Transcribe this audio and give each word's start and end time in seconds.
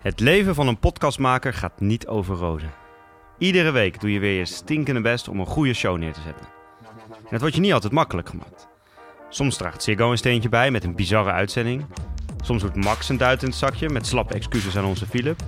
Het 0.00 0.20
leven 0.20 0.54
van 0.54 0.68
een 0.68 0.78
podcastmaker 0.78 1.54
gaat 1.54 1.80
niet 1.80 2.06
over 2.06 2.36
rozen. 2.36 2.70
Iedere 3.38 3.70
week 3.70 4.00
doe 4.00 4.12
je 4.12 4.18
weer 4.18 4.38
je 4.38 4.44
stinkende 4.44 5.00
best 5.00 5.28
om 5.28 5.40
een 5.40 5.46
goede 5.46 5.74
show 5.74 5.98
neer 5.98 6.12
te 6.12 6.20
zetten. 6.20 6.46
En 7.08 7.28
het 7.28 7.40
wordt 7.40 7.54
je 7.54 7.60
niet 7.60 7.72
altijd 7.72 7.92
makkelijk 7.92 8.28
gemaakt. 8.28 8.68
Soms 9.28 9.56
draagt 9.56 9.82
Ziggo 9.82 10.10
een 10.10 10.18
steentje 10.18 10.48
bij 10.48 10.70
met 10.70 10.84
een 10.84 10.94
bizarre 10.94 11.30
uitzending. 11.30 11.86
Soms 12.42 12.62
doet 12.62 12.84
Max 12.84 13.08
een 13.08 13.16
duit 13.16 13.42
in 13.42 13.48
het 13.48 13.58
zakje 13.58 13.88
met 13.88 14.06
slappe 14.06 14.34
excuses 14.34 14.76
aan 14.76 14.84
onze 14.84 15.06
Philip. 15.06 15.40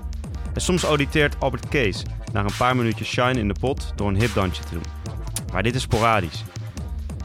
En 0.55 0.61
soms 0.61 0.83
auditeert 0.83 1.37
Albert 1.41 1.69
Kees 1.69 2.03
na 2.33 2.41
een 2.41 2.57
paar 2.59 2.77
minuutjes 2.77 3.09
shine 3.09 3.39
in 3.39 3.49
de 3.49 3.57
pot 3.61 3.93
door 3.97 4.09
een 4.09 4.21
hip 4.21 4.35
dansje 4.35 4.65
te 4.65 4.75
doen. 4.75 5.15
Maar 5.53 5.63
dit 5.63 5.75
is 5.75 5.83
sporadisch. 5.83 6.45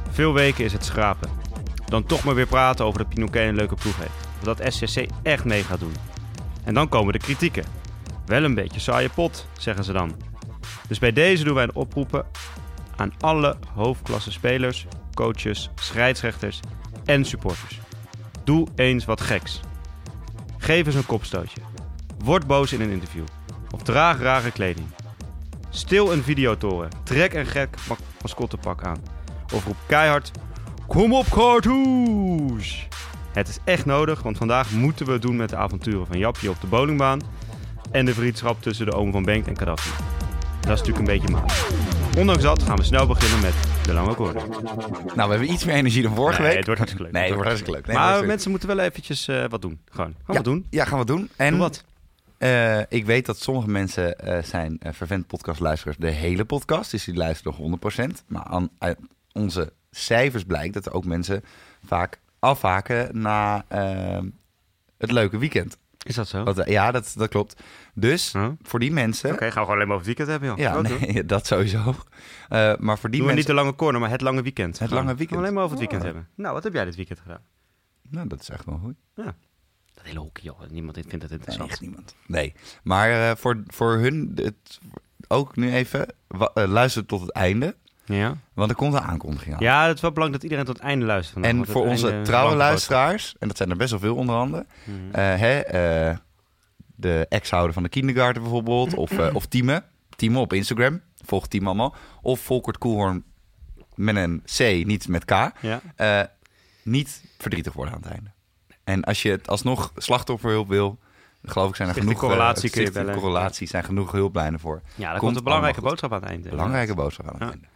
Veel 0.10 0.34
weken 0.34 0.66
is 0.66 0.74
het 0.74 0.86
schrapen. 0.86 1.30
Dan 1.86 2.04
toch 2.04 2.24
maar 2.24 2.36
weer 2.36 2.48
praten 2.48 2.86
over 2.86 3.00
dat 3.00 3.10
Pinoquet 3.10 3.48
een 3.48 3.56
leuke 3.56 3.76
ploeg 3.76 3.98
heeft. 3.98 4.28
Dat 4.44 4.74
SCC 4.74 5.06
echt 5.24 5.46
mee 5.46 5.64
gaat 5.64 5.80
doen. 5.80 5.94
En 6.68 6.74
dan 6.74 6.90
komen 6.90 7.14
de 7.14 7.20
kritieken. 7.20 7.64
Wel 8.26 8.44
een 8.44 8.54
beetje 8.54 8.80
saaie 8.80 9.10
pot, 9.10 9.48
zeggen 9.58 9.84
ze 9.84 9.92
dan. 9.92 10.16
Dus 10.88 11.00
bij 11.00 11.12
deze 11.12 11.44
doen 11.44 11.54
wij 11.54 11.64
een 11.64 11.76
oproepen 11.76 12.26
aan 12.96 13.14
alle 13.20 13.58
hoofdklasse 13.74 14.32
spelers, 14.32 14.86
coaches, 15.14 15.70
scheidsrechters 15.76 16.60
en 17.06 17.26
supporters. 17.26 17.80
Doe 18.44 18.68
eens 18.76 19.06
wat 19.06 19.22
geks. 19.22 19.60
Geef 20.58 20.86
eens 20.86 20.96
een 20.96 21.06
kopstootje. 21.06 21.62
Word 22.24 22.48
boos 22.48 22.74
in 22.74 22.82
een 22.82 22.92
interview. 22.92 23.26
Of 23.72 23.82
draag 23.82 24.20
rare 24.20 24.52
kleding. 24.52 24.88
Stil 25.70 26.12
een 26.14 26.24
videotoren. 26.24 26.90
Trek 27.04 27.34
een 27.34 27.46
gek 27.46 27.76
ma- 27.90 27.96
mascottepak 28.22 28.84
aan. 28.84 29.04
Of 29.54 29.66
roep 29.66 29.78
keihard: 29.86 30.32
Kom 30.88 31.14
op, 31.14 31.26
cartouche! 31.30 32.88
Het 33.38 33.48
is 33.48 33.58
echt 33.64 33.86
nodig, 33.86 34.22
want 34.22 34.38
vandaag 34.38 34.72
moeten 34.72 35.06
we 35.06 35.12
het 35.12 35.22
doen 35.22 35.36
met 35.36 35.50
de 35.50 35.56
avonturen 35.56 36.08
van 36.08 36.18
Japje 36.18 36.50
op 36.50 36.62
de 36.62 36.68
bowlingbaan. 36.68 37.22
En 37.92 38.06
de 38.06 38.14
vriendschap 38.14 38.62
tussen 38.62 38.86
de 38.86 38.92
oom 38.94 39.12
van 39.12 39.24
Benk 39.24 39.48
en 39.48 39.58
Gaddafi. 39.58 39.90
Dat 40.60 40.72
is 40.74 40.80
natuurlijk 40.82 40.98
een 40.98 41.20
beetje 41.20 41.30
maat. 41.30 41.68
Ondanks 42.18 42.44
dat 42.44 42.64
gaan 42.64 42.76
we 42.76 42.84
snel 42.84 43.08
beginnen 43.08 43.40
met 43.42 43.54
de 43.84 43.94
lange 43.94 44.14
koorden. 44.16 44.44
Nou, 45.16 45.30
we 45.30 45.36
hebben 45.36 45.52
iets 45.52 45.66
meer 45.66 45.76
energie 45.76 46.02
dan 46.04 46.16
vorige 46.16 46.38
Nee, 46.42 46.48
week. 46.48 46.58
het 46.58 46.66
wordt 46.66 46.80
hartstikke 46.82 47.04
leuk. 47.12 47.14
Nee, 47.22 47.24
het 47.26 47.34
wordt 47.34 47.48
hartstikke 47.50 47.78
leuk. 47.78 47.88
Nee, 47.88 47.96
maar 47.96 48.26
mensen 48.26 48.50
moeten 48.52 48.68
wel 48.70 48.80
eventjes 48.80 49.28
eh, 49.28 49.44
wat 49.50 49.62
doen. 49.62 49.80
Gewoon, 49.92 50.06
gewoon 50.06 50.16
ja, 50.28 50.34
wat 50.34 50.44
doen. 50.44 50.66
Ja, 50.70 50.86
gaan 50.86 51.00
we 51.00 51.06
doen. 51.06 51.30
En 51.36 51.50
Doe 51.52 51.60
wat. 51.60 51.84
eh, 52.38 52.80
ik 52.90 53.06
weet 53.06 53.26
dat 53.26 53.38
sommige 53.40 53.70
mensen 53.70 54.20
eh, 54.20 54.44
zijn 54.44 54.80
vervent 54.92 55.28
podcastluisteraars 55.28 55.98
de 55.98 56.10
hele 56.10 56.46
podcast. 56.46 56.92
Dus 56.92 57.04
die 57.04 57.16
luisteren 57.16 57.54
nog 57.70 57.80
100%. 57.98 58.24
Maar 58.28 58.44
aan 58.44 58.70
uit 58.78 58.98
onze 59.32 59.72
cijfers 59.92 60.44
blijkt 60.44 60.74
dat 60.74 60.86
er 60.86 60.94
ook 60.94 61.06
mensen 61.06 61.44
vaak 61.86 62.20
afhaken 62.40 63.22
na 63.22 63.66
eh, 63.68 64.20
het 64.98 65.12
leuke 65.12 65.38
weekend. 65.38 65.78
Is 66.04 66.16
dat 66.16 66.28
zo? 66.28 66.42
Oké, 66.42 66.54
Wat, 66.54 66.70
ja, 66.70 66.92
dat, 66.92 67.14
dat 67.18 67.30
klopt. 67.30 67.62
Dus 67.94 68.34
Huh? 68.34 68.50
voor 68.62 68.80
die 68.80 68.92
mensen... 68.92 69.30
gaan 69.38 69.40
we 69.48 69.52
gewoon 69.52 69.70
alleen 69.70 69.88
maar 69.88 69.96
over 69.98 70.08
het 70.08 70.18
weekend 70.18 70.28
hebben, 70.28 70.50
joh. 70.50 70.58
Ja, 70.58 70.82
doen. 70.82 71.00
nee, 71.14 71.26
dat 71.36 71.46
sowieso. 71.48 71.96
Eh, 72.50 72.76
maar 72.80 72.98
voor 73.00 73.10
die 73.10 73.20
Doen 73.20 73.28
we 73.30 73.34
mensen... 73.34 73.36
niet 73.36 73.46
de 73.48 73.54
lange 73.54 73.76
corner, 73.76 74.02
maar 74.02 74.10
het 74.10 74.22
lange 74.22 74.42
weekend. 74.42 74.80
Het 74.80 74.88
Gewoon. 74.88 75.04
lange 75.04 75.18
weekend. 75.18 75.30
Gaan 75.30 75.38
we 75.40 75.44
alleen 75.44 75.54
maar 75.54 75.64
over 75.64 75.78
het 75.78 75.90
weekend 75.90 76.02
Oh. 76.02 76.08
hebben. 76.16 76.28
Nou, 76.44 76.54
wat 76.54 76.64
heb 76.64 76.74
jij 76.74 76.86
dit 76.86 76.96
weekend 76.96 77.20
gedaan? 77.20 77.42
Nou, 78.10 78.28
dat 78.28 78.42
is 78.42 78.50
echt 78.50 78.66
wel 78.66 78.80
goed. 78.84 78.96
Dat 79.16 79.34
hele 80.06 80.20
hockey, 80.20 80.44
joh. 80.44 80.60
Niemand 80.70 80.96
vindt 80.96 81.12
dat 81.12 81.22
Nee, 81.30 81.32
interessant. 81.40 81.70
echt 81.72 81.82
niemand. 81.82 82.16
Nee. 82.28 82.54
Maar 82.84 83.30
eh, 83.30 83.36
voor, 83.36 83.64
voor 83.68 83.98
hun 83.98 84.32
het, 84.36 84.80
ook 85.28 85.56
nu 85.56 85.72
even 85.74 86.08
eh, 86.28 86.48
luister 86.68 87.06
tot 87.06 87.22
het 87.22 87.32
einde. 87.32 87.76
Ja? 88.16 88.36
Want 88.54 88.70
er 88.70 88.76
komt 88.76 88.94
een 88.94 89.00
aankondiging 89.02 89.56
aan. 89.56 89.62
ja, 89.62 89.86
het 89.88 89.96
is 89.96 90.02
wel 90.02 90.12
belangrijk 90.12 90.42
dat 90.42 90.52
iedereen 90.52 90.74
tot 90.74 90.82
het 90.84 90.92
einde 90.92 91.06
luistert 91.06 91.46
en 91.46 91.66
voor 91.66 91.86
onze 91.86 92.22
trouwe 92.24 92.56
luisteraars, 92.56 93.36
en 93.40 93.48
dat 93.48 93.58
zijn 93.58 93.70
er 93.70 93.78
best 93.78 93.90
wel 93.90 94.00
veel 94.00 94.16
onder 94.16 94.36
andere. 94.36 94.66
Mhm. 94.84 94.98
eh, 95.12 95.24
hè, 95.40 95.60
eh, 95.60 96.18
de 96.96 97.26
ex-houder 97.30 97.74
van 97.74 97.84
de 97.84 97.90
kindergarten 97.90 98.42
bijvoorbeeld. 98.42 98.94
Of, 98.94 99.12
eh 99.12 99.36
of 99.36 99.46
Tieme. 99.46 99.84
Tieme 100.16 100.40
op 100.40 100.54
Instagram. 100.54 101.02
Volg 101.26 101.48
Tieme 101.48 101.68
allemaal. 101.68 101.96
Of 102.22 102.40
Volkert 102.40 102.78
Koelhoorn 102.78 103.24
met 103.96 104.16
een 104.16 104.44
C, 104.58 104.86
niet 104.86 105.08
met 105.08 105.26
K. 105.26 105.32
Ja? 105.62 105.82
niet 106.84 107.22
verdrietig 107.38 107.74
worden 107.74 107.94
aan 107.94 108.02
het 108.02 108.12
einde. 108.12 108.30
En 108.84 109.04
als 109.04 109.22
je 109.22 109.30
het 109.32 109.48
alsnog 109.48 109.92
slachtofferhulp 109.96 110.68
wil, 110.68 111.00
geloof 111.44 111.70
ik 111.70 111.76
zijn 111.76 111.88
er 111.90 111.94
genoeg... 111.96 112.20
Correlatie 112.20 112.70
kun 112.70 112.82
je 112.82 112.88
Stichting 112.88 113.06
bellen. 113.06 113.22
Correlatie 113.22 113.68
zijn 113.68 113.84
genoeg 113.84 114.12
hulplijnen 114.12 114.60
voor. 114.60 114.82
Ja, 114.96 115.02
daar 115.04 115.10
Komt 115.10 115.20
komt 115.22 115.36
een 115.36 115.44
belangrijke 115.44 115.82
boodschap 115.82 116.14
aan 116.14 116.20
het 116.22 116.30
einde. 116.30 116.50
Belangrijke 116.50 116.94
boodschap 116.94 117.26
aan 117.26 117.34
het 117.34 117.42
Ja. 117.44 117.50
einde. 117.50 117.68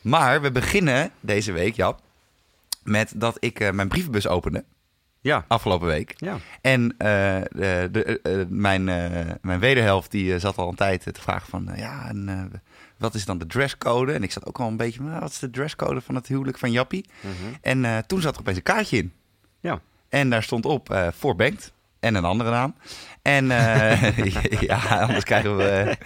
Maar 0.00 0.42
we 0.42 0.50
beginnen 0.50 1.10
deze 1.20 1.52
week, 1.52 1.74
Jap, 1.74 2.00
met 2.82 3.12
dat 3.16 3.36
ik 3.40 3.60
eh, 3.60 3.70
mijn 3.70 3.88
brievenbus 3.88 4.26
opende 4.26 4.64
Ja, 5.20 5.44
afgelopen 5.48 5.86
week. 5.86 6.14
ja. 6.16 6.38
En 6.60 6.94
eh, 6.98 7.40
de, 7.50 7.88
de, 7.92 8.20
eh, 8.22 8.44
mijn, 8.48 8.84
mijn 9.42 9.60
wederhelft 9.60 10.10
die 10.10 10.38
zat 10.38 10.56
al 10.56 10.68
een 10.68 10.74
tijd 10.74 11.02
te 11.02 11.20
vragen 11.20 11.48
van... 11.48 11.68
ja, 11.76 12.08
en 12.08 12.52
wat 12.96 13.14
is 13.14 13.24
dan 13.24 13.38
de 13.38 13.46
dresscode? 13.46 14.12
En 14.12 14.22
ik 14.22 14.32
zat 14.32 14.46
ook 14.46 14.60
al 14.60 14.68
een 14.68 14.76
beetje... 14.76 15.02
Nou, 15.02 15.20
wat 15.20 15.30
is 15.30 15.38
de 15.38 15.50
dresscode 15.50 16.00
van 16.00 16.14
het 16.14 16.26
huwelijk 16.26 16.58
van 16.58 16.72
Jappie? 16.72 17.08
Mhm. 17.20 17.54
En 17.60 18.06
toen 18.06 18.20
zat 18.20 18.34
er 18.34 18.40
opeens 18.40 18.56
een 18.56 18.62
kaartje 18.62 18.96
in. 18.96 19.12
Ja. 19.60 19.80
En 20.08 20.30
daar 20.30 20.42
stond 20.42 20.64
op 20.66 21.10
voor 21.16 21.36
Bengt. 21.36 21.72
En 22.00 22.14
een 22.14 22.24
andere 22.24 22.50
naam. 22.50 22.74
En 23.22 23.50
eh, 23.50 24.16
ja, 24.68 24.76
anders 25.00 25.24
krijgen 25.24 25.56
we... 25.56 25.96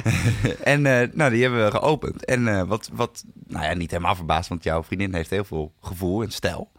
en 0.62 0.86
eh, 0.86 1.08
nou, 1.12 1.30
die 1.30 1.42
hebben 1.42 1.64
we 1.64 1.70
geopend. 1.70 2.24
En 2.24 2.48
eh, 2.48 2.62
wat, 2.62 2.90
wat, 2.92 3.24
nou 3.46 3.64
ja, 3.64 3.74
niet 3.74 3.90
helemaal 3.90 4.14
verbaasd, 4.14 4.48
want 4.48 4.64
jouw 4.64 4.82
vriendin 4.82 5.14
heeft 5.14 5.30
heel 5.30 5.44
veel 5.44 5.72
gevoel 5.80 6.22
en 6.22 6.30
stijl. 6.30 6.70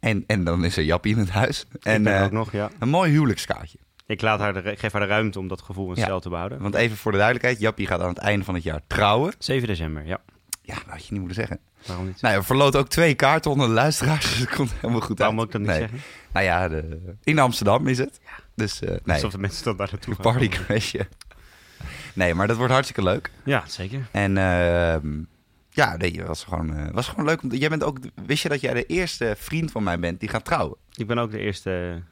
En, 0.00 0.24
en 0.26 0.44
dan 0.44 0.64
is 0.64 0.76
er 0.76 0.84
Jappie 0.84 1.12
in 1.12 1.18
het 1.18 1.30
huis. 1.30 1.66
En 1.80 2.06
eh, 2.06 2.22
ook 2.22 2.30
nog, 2.30 2.52
ja. 2.52 2.70
een 2.78 2.88
mooi 2.88 3.10
huwelijkskaartje. 3.10 3.78
Ik, 4.06 4.22
laat 4.22 4.40
haar 4.40 4.62
de, 4.62 4.76
geef 4.76 4.92
haar 4.92 5.00
de 5.00 5.06
ruimte 5.06 5.38
om 5.38 5.48
dat 5.48 5.62
gevoel 5.62 5.90
en 5.90 5.96
Ja. 5.96 6.02
stijl 6.02 6.20
te 6.20 6.28
behouden. 6.28 6.60
Want 6.60 6.74
even 6.74 6.96
voor 6.96 7.10
de 7.12 7.18
duidelijkheid, 7.18 7.60
Jappie 7.60 7.86
gaat 7.86 8.00
aan 8.00 8.08
het 8.08 8.18
einde 8.18 8.44
van 8.44 8.54
het 8.54 8.62
jaar 8.62 8.80
trouwen. 8.86 9.32
7 9.38 9.68
december, 9.68 10.06
ja. 10.06 10.20
Ja, 10.62 10.74
dat 10.74 10.84
had 10.86 11.06
je 11.06 11.12
niet 11.12 11.20
moeten 11.20 11.38
zeggen. 11.46 11.60
Waarom 11.86 12.06
niet? 12.06 12.20
Nou, 12.20 12.34
ja, 12.34 12.42
verloot 12.42 12.76
ook 12.76 12.88
twee 12.88 13.14
kaarten 13.14 13.50
onder 13.50 13.66
de 13.66 13.72
luisteraars, 13.72 14.28
dus 14.30 14.38
het 14.38 14.48
komt 14.54 14.72
helemaal 14.80 15.00
goed 15.00 15.18
Waarom 15.18 15.38
uit. 15.40 15.52
moet 15.52 15.60
ik 15.60 15.66
dat 15.66 15.76
niet 15.76 15.80
Nee. 15.80 15.88
zeggen? 16.00 16.08
Nou 16.32 16.44
ja, 16.46 16.68
de, 16.68 17.14
in 17.24 17.38
Amsterdam 17.38 17.86
is 17.88 17.98
het. 17.98 18.20
Dus 18.54 18.80
eh, 18.80 18.88
nee, 18.88 19.14
Alsof 19.14 19.32
de 19.32 19.38
mensen 19.38 19.64
dan 19.64 19.76
daar 19.76 19.88
naartoe 19.90 20.14
gaan. 20.14 20.22
party 20.22 20.48
crashje. 20.48 21.06
Nee, 22.14 22.34
maar 22.34 22.46
dat 22.46 22.56
wordt 22.56 22.72
hartstikke 22.72 23.02
leuk. 23.02 23.30
Ja, 23.44 23.62
zeker. 23.66 24.06
En 24.10 24.36
ehm, 24.36 25.08
ja, 25.70 25.96
nee, 25.96 26.16
het 26.18 26.26
was 26.26 26.44
gewoon, 26.44 26.76
eh, 26.76 26.90
was 26.92 27.08
gewoon 27.08 27.24
leuk. 27.24 27.42
om 27.42 27.50
Jij 27.54 27.68
bent 27.68 27.84
ook, 27.84 27.98
wist 28.26 28.42
je 28.42 28.48
dat 28.48 28.60
jij 28.60 28.74
de 28.74 28.86
eerste 28.86 29.34
vriend 29.38 29.70
van 29.70 29.82
mij 29.82 29.98
bent 29.98 30.20
die 30.20 30.28
gaat 30.28 30.44
trouwen? 30.44 30.76
Ik 30.94 31.06
ben 31.06 31.18
ook 31.18 31.30
de 31.30 31.38
eerste 31.38 32.02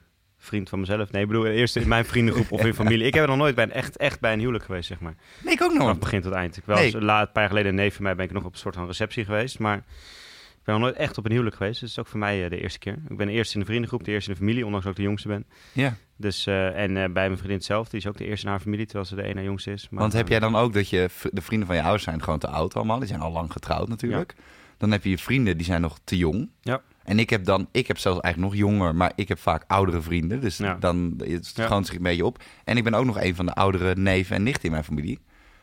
vriend 0.42 0.68
van 0.68 0.80
mezelf. 0.80 1.10
Nee, 1.12 1.22
ik 1.22 1.28
bedoel, 1.28 1.42
de 1.42 1.50
eerste 1.52 1.80
in 1.80 1.88
mijn 1.88 2.04
vriendengroep 2.04 2.52
of 2.52 2.64
in 2.64 2.74
familie. 2.84 3.06
Ik 3.06 3.14
heb 3.14 3.26
nog 3.26 3.36
nooit 3.36 3.54
bij 3.54 3.64
een, 3.64 3.72
echt, 3.72 3.96
echt 3.96 4.20
bij 4.20 4.32
een 4.32 4.38
huwelijk 4.38 4.64
geweest, 4.64 4.88
zeg 4.88 5.00
maar. 5.00 5.14
Nee, 5.44 5.54
ik 5.54 5.62
ook 5.62 5.72
nog. 5.72 5.98
begin 5.98 6.20
tot 6.22 6.32
eind. 6.32 6.56
Ik 6.56 6.64
wel 6.64 6.76
Nee. 6.76 6.84
eens, 6.84 6.94
la- 6.94 7.20
een 7.20 7.26
paar 7.32 7.42
jaar 7.42 7.48
geleden, 7.48 7.70
een 7.70 7.76
neef 7.76 7.94
van 7.94 8.02
mij, 8.04 8.14
ben 8.14 8.24
ik 8.24 8.32
nog 8.32 8.44
op 8.44 8.52
een 8.52 8.58
soort 8.58 8.74
van 8.74 8.86
receptie 8.86 9.24
geweest. 9.24 9.58
Maar 9.58 9.76
ik 9.76 10.66
ben 10.66 10.74
nog 10.74 10.82
nooit 10.84 10.96
echt 10.96 11.18
op 11.18 11.24
een 11.24 11.30
huwelijk 11.30 11.56
geweest. 11.56 11.80
Dus 11.80 11.88
het 11.88 11.98
is 11.98 12.04
ook 12.04 12.10
voor 12.10 12.18
mij 12.18 12.44
eh, 12.44 12.50
de 12.50 12.60
eerste 12.60 12.78
keer. 12.78 12.96
Ik 13.08 13.16
ben 13.16 13.26
de 13.26 13.32
eerste 13.32 13.54
in 13.54 13.60
de 13.60 13.66
vriendengroep, 13.66 14.04
de 14.04 14.10
eerste 14.10 14.30
in 14.30 14.36
de 14.36 14.40
familie, 14.42 14.64
ondanks 14.64 14.84
dat 14.86 14.94
ik 14.94 15.00
de 15.00 15.06
jongste 15.08 15.28
ben. 15.28 15.44
Ja, 15.72 15.96
Dus, 16.16 16.46
eh, 16.46 16.66
en 16.82 16.96
eh, 16.96 17.12
bij 17.12 17.26
mijn 17.26 17.38
vriendin 17.38 17.60
zelf, 17.60 17.88
die 17.88 17.98
is 18.00 18.06
ook 18.06 18.16
de 18.16 18.24
eerste 18.26 18.44
in 18.46 18.50
haar 18.52 18.60
familie, 18.60 18.84
terwijl 18.86 19.06
ze 19.06 19.14
de 19.14 19.22
ene 19.22 19.42
jongste 19.42 19.72
is. 19.72 19.88
Maar, 19.90 20.00
want 20.00 20.12
heb 20.12 20.28
jij 20.28 20.38
dan 20.40 20.56
ook 20.56 20.72
dat 20.72 20.88
je, 20.88 21.08
de 21.32 21.40
vrienden 21.42 21.66
van 21.66 21.76
je 21.76 21.82
ouders 21.82 22.04
zijn 22.04 22.22
gewoon 22.22 22.38
te 22.38 22.48
oud 22.48 22.74
allemaal. 22.74 22.98
Die 22.98 23.08
zijn 23.08 23.20
al 23.20 23.32
lang 23.32 23.52
getrouwd 23.52 23.88
natuurlijk. 23.88 24.34
Dan 24.78 24.90
heb 24.90 25.04
je 25.04 25.10
je 25.10 25.18
vrienden, 25.18 25.56
die 25.56 25.66
zijn 25.66 25.80
nog 25.80 25.98
te 26.04 26.16
jong. 26.16 26.50
Ja. 26.60 26.80
En 27.10 27.18
ik 27.18 27.30
heb 27.30 27.44
dan, 27.44 27.68
ik 27.72 27.86
heb 27.86 27.98
zelfs 27.98 28.20
eigenlijk 28.20 28.52
nog 28.54 28.62
jonger, 28.62 28.94
maar 28.94 29.12
ik 29.14 29.28
heb 29.28 29.38
vaak 29.38 29.64
oudere 29.66 30.00
vrienden. 30.02 30.40
Dus 30.40 30.56
Ja. 30.56 30.74
dan 30.74 31.14
het 31.18 31.52
Ja. 31.54 31.64
schoont 31.66 31.86
zich 31.86 31.96
een 31.96 32.02
beetje 32.02 32.24
op. 32.24 32.42
En 32.64 32.76
ik 32.76 32.84
ben 32.84 32.94
ook 32.94 33.04
nog 33.04 33.20
een 33.20 33.34
van 33.34 33.46
de 33.46 33.54
oudere 33.54 33.94
neven 33.96 34.36
en 34.36 34.42
nichten 34.42 34.64
in 34.64 34.70
mijn 34.70 34.84
familie. 34.84 35.20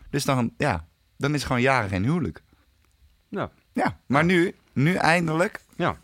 Dus 0.10 0.26
dan, 0.26 0.54
ja, 0.58 0.86
dan 1.18 1.34
is 1.34 1.44
gewoon 1.44 1.62
jaren 1.62 1.90
geen 1.90 2.04
huwelijk. 2.04 2.42
Ja, 3.30 3.50
Ja, 3.74 4.00
maar 4.06 4.26
nu, 4.26 4.56
nu 4.74 4.94
eindelijk 4.96 5.62
ja, 5.76 5.98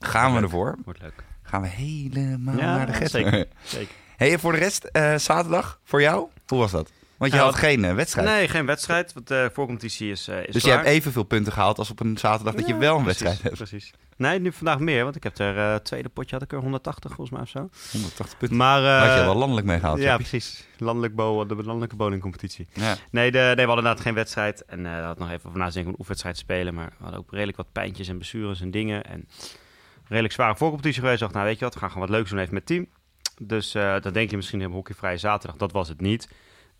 gaan 0.00 0.28
we 0.28 0.34
Leuk. 0.34 0.42
ervoor. 0.44 0.78
wordt 0.84 1.00
leuk. 1.02 1.24
Gaan 1.42 1.60
we 1.62 1.68
helemaal 1.68 2.56
Ja, 2.56 2.76
naar 2.76 2.86
de 2.86 2.92
get. 2.92 3.10
zeker. 3.10 3.46
Zeker. 3.62 3.94
Hey, 4.16 4.38
voor 4.38 4.52
de 4.52 4.58
rest, 4.58 4.84
eh, 4.84 5.14
zaterdag, 5.16 5.80
voor 5.84 6.00
jou, 6.00 6.28
hoe 6.46 6.58
was 6.58 6.70
dat? 6.70 6.90
Want 7.24 7.36
je 7.36 7.42
Ja, 7.42 7.50
had 7.50 7.58
geen 7.60 7.84
eh, 7.84 7.94
wedstrijd. 7.94 8.28
Nee, 8.28 8.48
geen 8.48 8.66
wedstrijd, 8.66 9.12
want 9.12 9.28
de 9.28 9.50
voorcompetitie 9.52 10.10
is, 10.10 10.28
eh 10.28 10.46
is 10.46 10.52
dus 10.52 10.64
je 10.64 10.70
hebt 10.70 10.84
evenveel 10.84 11.22
punten 11.22 11.52
gehaald 11.52 11.78
als 11.78 11.90
op 11.90 12.00
een 12.00 12.18
zaterdag 12.18 12.54
dat 12.54 12.66
je 12.66 12.76
wel 12.76 12.96
een 12.96 13.02
precies, 13.02 13.22
wedstrijd 13.22 13.42
hebt. 13.42 13.68
Precies. 13.68 13.92
Nee, 14.16 14.40
nu 14.40 14.52
vandaag 14.52 14.78
meer, 14.78 15.04
want 15.04 15.16
ik 15.16 15.22
heb 15.22 15.38
er 15.38 15.58
eh 15.58 15.74
tweede 15.74 16.08
potje 16.08 16.34
had 16.34 16.44
ik 16.44 16.52
er 16.52 16.58
180 16.58 17.14
volgens 17.14 17.30
mij 17.30 17.40
of 17.40 17.48
zo. 17.48 17.68
180 17.92 18.38
punten. 18.38 18.56
Maar 18.58 18.84
eh, 18.84 19.08
had 19.08 19.18
je 19.18 19.24
wel 19.24 19.34
landelijk 19.34 19.66
meegehaald. 19.66 19.98
ja, 19.98 20.16
precies. 20.16 20.66
Landelijk 20.78 21.14
bo 21.14 21.46
de 21.46 21.54
landelijke 21.54 21.96
bowlingcompetitie. 21.96 22.68
Ja. 22.72 22.96
Nee, 23.10 23.30
de, 23.30 23.38
nee, 23.38 23.54
we 23.54 23.60
hadden 23.60 23.76
inderdaad 23.76 24.00
geen 24.00 24.14
wedstrijd. 24.14 24.64
En 24.64 24.86
eh 24.86 24.92
we 24.92 25.04
hadden 25.04 25.24
nog 25.24 25.34
even 25.34 25.46
over 25.46 25.58
nadenken 25.58 25.82
om 25.82 25.88
een 25.88 25.94
oefenwedstrijd 25.98 26.34
te 26.34 26.40
spelen. 26.40 26.74
Maar 26.74 26.92
we 26.98 27.02
hadden 27.02 27.20
ook 27.20 27.30
redelijk 27.32 27.56
wat 27.56 27.72
pijntjes 27.72 28.08
en 28.08 28.16
blessures 28.16 28.60
en 28.60 28.70
dingen. 28.70 29.04
En 29.04 29.28
redelijk 30.08 30.34
zware 30.34 30.56
voorcompetitie 30.56 31.00
geweest. 31.00 31.20
Ik 31.20 31.22
dacht, 31.22 31.34
nou 31.34 31.46
weet 31.46 31.58
je 31.58 31.64
wat, 31.64 31.74
we 31.74 31.80
gaan 31.80 31.90
gewoon 31.90 32.06
wat 32.06 32.16
leuks 32.16 32.30
doen 32.30 32.38
even 32.38 32.54
met 32.54 32.68
het 32.68 32.76
team. 32.78 32.86
Dus 33.48 33.74
eh 33.74 34.00
dan 34.00 34.12
denk 34.12 34.30
je 34.30 34.36
misschien 34.36 34.60
hebben 34.60 34.76
hockeyvrije 34.76 35.16
zaterdag. 35.16 35.56
Dat 35.56 35.72
was 35.72 35.88
het 35.88 36.00
niet. 36.00 36.28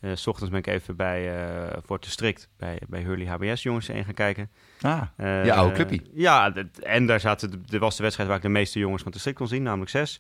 Eh, 0.05 0.11
s 0.15 0.27
ochtends 0.27 0.51
ben 0.51 0.59
ik 0.59 0.67
even 0.67 0.97
bij 0.97 1.37
eh 1.37 1.77
voor 1.87 1.99
te 1.99 2.11
strikt 2.11 2.49
bij, 2.57 2.79
bij 2.89 3.01
Hurley 3.03 3.27
HBS 3.27 3.63
jongens 3.63 3.87
heen 3.87 4.05
gaan 4.05 4.15
kijken. 4.15 4.51
Ah, 4.81 5.03
Eh, 5.17 5.45
Je 5.45 5.53
oude 5.53 5.75
clubje. 5.75 6.01
Ja, 6.15 6.53
en 6.83 7.07
daar 7.07 7.21
zaten, 7.21 7.51
de- 7.51 7.59
er 7.71 7.79
was 7.79 7.97
de 7.97 8.03
wedstrijd 8.03 8.29
waar 8.29 8.39
ik 8.39 8.45
de 8.45 8.51
meeste 8.51 8.79
jongens 8.79 9.03
van 9.03 9.13
de 9.13 9.19
strikt 9.19 9.39
kon 9.39 9.49
zien, 9.49 9.63
namelijk 9.63 9.91
zes. 9.91 10.19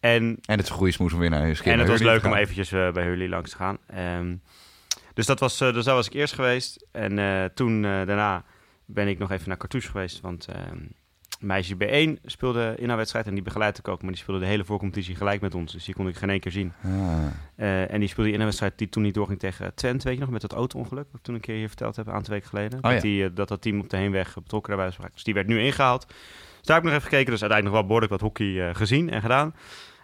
En 0.00 0.38
En 0.46 0.58
het 0.58 0.68
goede 0.68 0.92
smoes 0.92 1.12
om 1.12 1.18
weer 1.18 1.30
naar 1.30 1.46
je 1.48 1.62
en 1.62 1.78
het 1.78 1.88
was 1.88 2.00
leuk 2.00 2.24
om 2.24 2.34
eventjes 2.34 2.70
bij 2.70 3.04
jullie 3.04 3.28
langs 3.28 3.50
te 3.50 3.56
gaan. 3.56 3.78
Ehm, 3.86 4.36
dus, 5.14 5.26
dat 5.26 5.40
was, 5.40 5.58
dus 5.58 5.84
daar 5.84 5.94
was 5.94 6.06
ik 6.06 6.12
eerst 6.12 6.34
geweest. 6.34 6.86
En 6.92 7.50
toen 7.54 7.82
daarna 7.82 8.44
ben 8.84 9.08
ik 9.08 9.18
nog 9.18 9.30
even 9.30 9.48
naar 9.48 9.56
Cartouche 9.56 9.90
geweest. 9.90 10.20
Want 10.20 10.46
ehm, 10.46 10.78
meisje 11.40 11.74
B1 11.74 12.20
speelde 12.24 12.74
in 12.78 12.88
haar 12.88 12.96
wedstrijd. 12.96 13.26
En 13.26 13.34
die 13.34 13.42
begeleidde 13.42 13.80
ik 13.80 13.88
ook. 13.88 14.02
Maar 14.02 14.10
die 14.10 14.20
speelde 14.20 14.40
de 14.40 14.46
hele 14.46 14.64
voorcompetitie 14.64 15.16
gelijk 15.16 15.40
met 15.40 15.54
ons. 15.54 15.72
Dus 15.72 15.84
die 15.84 15.94
kon 15.94 16.08
ik 16.08 16.16
geen 16.16 16.30
één 16.30 16.40
keer 16.40 16.52
zien. 16.52 16.72
Ah. 16.82 17.92
en 17.92 18.00
die 18.00 18.08
speelde 18.08 18.30
in 18.30 18.38
een 18.38 18.44
wedstrijd 18.44 18.78
die 18.78 18.88
toen 18.88 19.02
niet 19.02 19.14
doorging 19.14 19.38
tegen 19.38 19.74
Twente. 19.74 20.04
Weet 20.04 20.14
je 20.14 20.20
nog, 20.20 20.30
met 20.30 20.40
dat 20.40 20.52
auto-ongeluk. 20.52 21.06
Wat 21.06 21.18
ik 21.18 21.22
toen 21.22 21.34
een 21.34 21.40
keer 21.40 21.56
hier 21.56 21.68
verteld 21.68 21.96
heb, 21.96 22.06
een 22.06 22.12
aantal 22.12 22.32
weken 22.32 22.48
geleden. 22.48 22.78
Oh, 22.82 22.92
ja. 22.92 23.00
die, 23.00 23.32
dat 23.32 23.48
dat 23.48 23.62
team 23.62 23.80
op 23.80 23.90
de 23.90 23.96
heenweg 23.96 24.34
betrokken 24.34 24.76
daarbij 24.76 24.96
was. 24.98 25.10
Dus 25.12 25.24
die 25.24 25.34
werd 25.34 25.46
nu 25.46 25.60
ingehaald. 25.60 26.06
Dus 26.06 26.16
daar 26.62 26.76
heb 26.76 26.84
ik 26.84 26.92
nog 26.92 27.00
even 27.00 27.10
gekeken. 27.10 27.32
Dus 27.32 27.42
uiteindelijk 27.42 27.64
nog 27.64 27.72
wel 27.72 27.82
behoorlijk 27.82 28.12
wat 28.12 28.20
hockey 28.20 28.74
gezien 28.74 29.10
en 29.10 29.20
gedaan. 29.20 29.54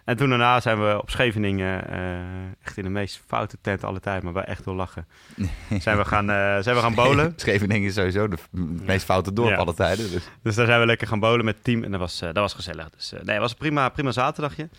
En 0.05 0.17
toen 0.17 0.29
daarna 0.29 0.59
zijn 0.61 0.79
we 0.79 0.97
op 1.01 1.09
Scheveningen, 1.09 1.87
eh, 1.89 2.19
echt 2.63 2.77
in 2.77 2.83
de 2.83 2.89
meest 2.89 3.23
foute 3.27 3.57
tent 3.61 3.83
alle 3.83 3.99
tijd, 3.99 4.23
maar 4.23 4.33
wel 4.33 4.43
echt 4.43 4.65
wel 4.65 4.75
lachen. 4.75 5.07
zijn, 5.79 5.97
we 5.97 6.05
gaan, 6.05 6.29
uh, 6.29 6.57
zijn 6.59 6.75
we 6.75 6.81
gaan 6.81 6.93
bowlen. 6.95 7.33
Scheveningen 7.35 7.87
is 7.87 7.93
sowieso 7.93 8.27
de 8.27 8.37
meest 8.85 9.05
foute 9.05 9.33
dorp 9.33 9.49
Ja. 9.49 9.55
alle 9.55 9.73
tijden. 9.73 10.11
Dus. 10.11 10.23
Dus 10.43 10.55
daar 10.55 10.65
zijn 10.65 10.79
we 10.79 10.85
lekker 10.85 11.07
gaan 11.07 11.19
bowlen 11.19 11.45
met 11.45 11.55
het 11.55 11.63
team 11.63 11.83
en 11.83 11.91
dat 11.91 11.99
was, 11.99 12.15
eh, 12.21 12.27
dat 12.27 12.37
was 12.37 12.53
gezellig. 12.53 12.89
Dus 12.89 13.11
eh, 13.13 13.19
nee, 13.21 13.31
het 13.33 13.41
was 13.41 13.51
een 13.51 13.57
prima, 13.57 13.89
prima 13.89 14.11
zaterdagje. 14.11 14.69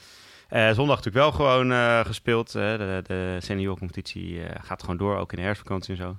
Eh, 0.49 0.65
zondag 0.71 0.97
natuurlijk 0.97 1.15
wel 1.25 1.33
gewoon 1.33 1.73
eh, 1.73 2.01
gespeeld. 2.01 2.53
de, 2.53 3.03
de 3.07 3.37
seniorcompetitie 3.41 4.43
eh, 4.43 4.61
gaat 4.65 4.81
gewoon 4.81 4.97
door, 4.97 5.17
ook 5.19 5.31
in 5.33 5.39
de 5.39 5.45
herfstvakantie 5.45 5.97
en 5.97 6.01
zo. 6.03 6.17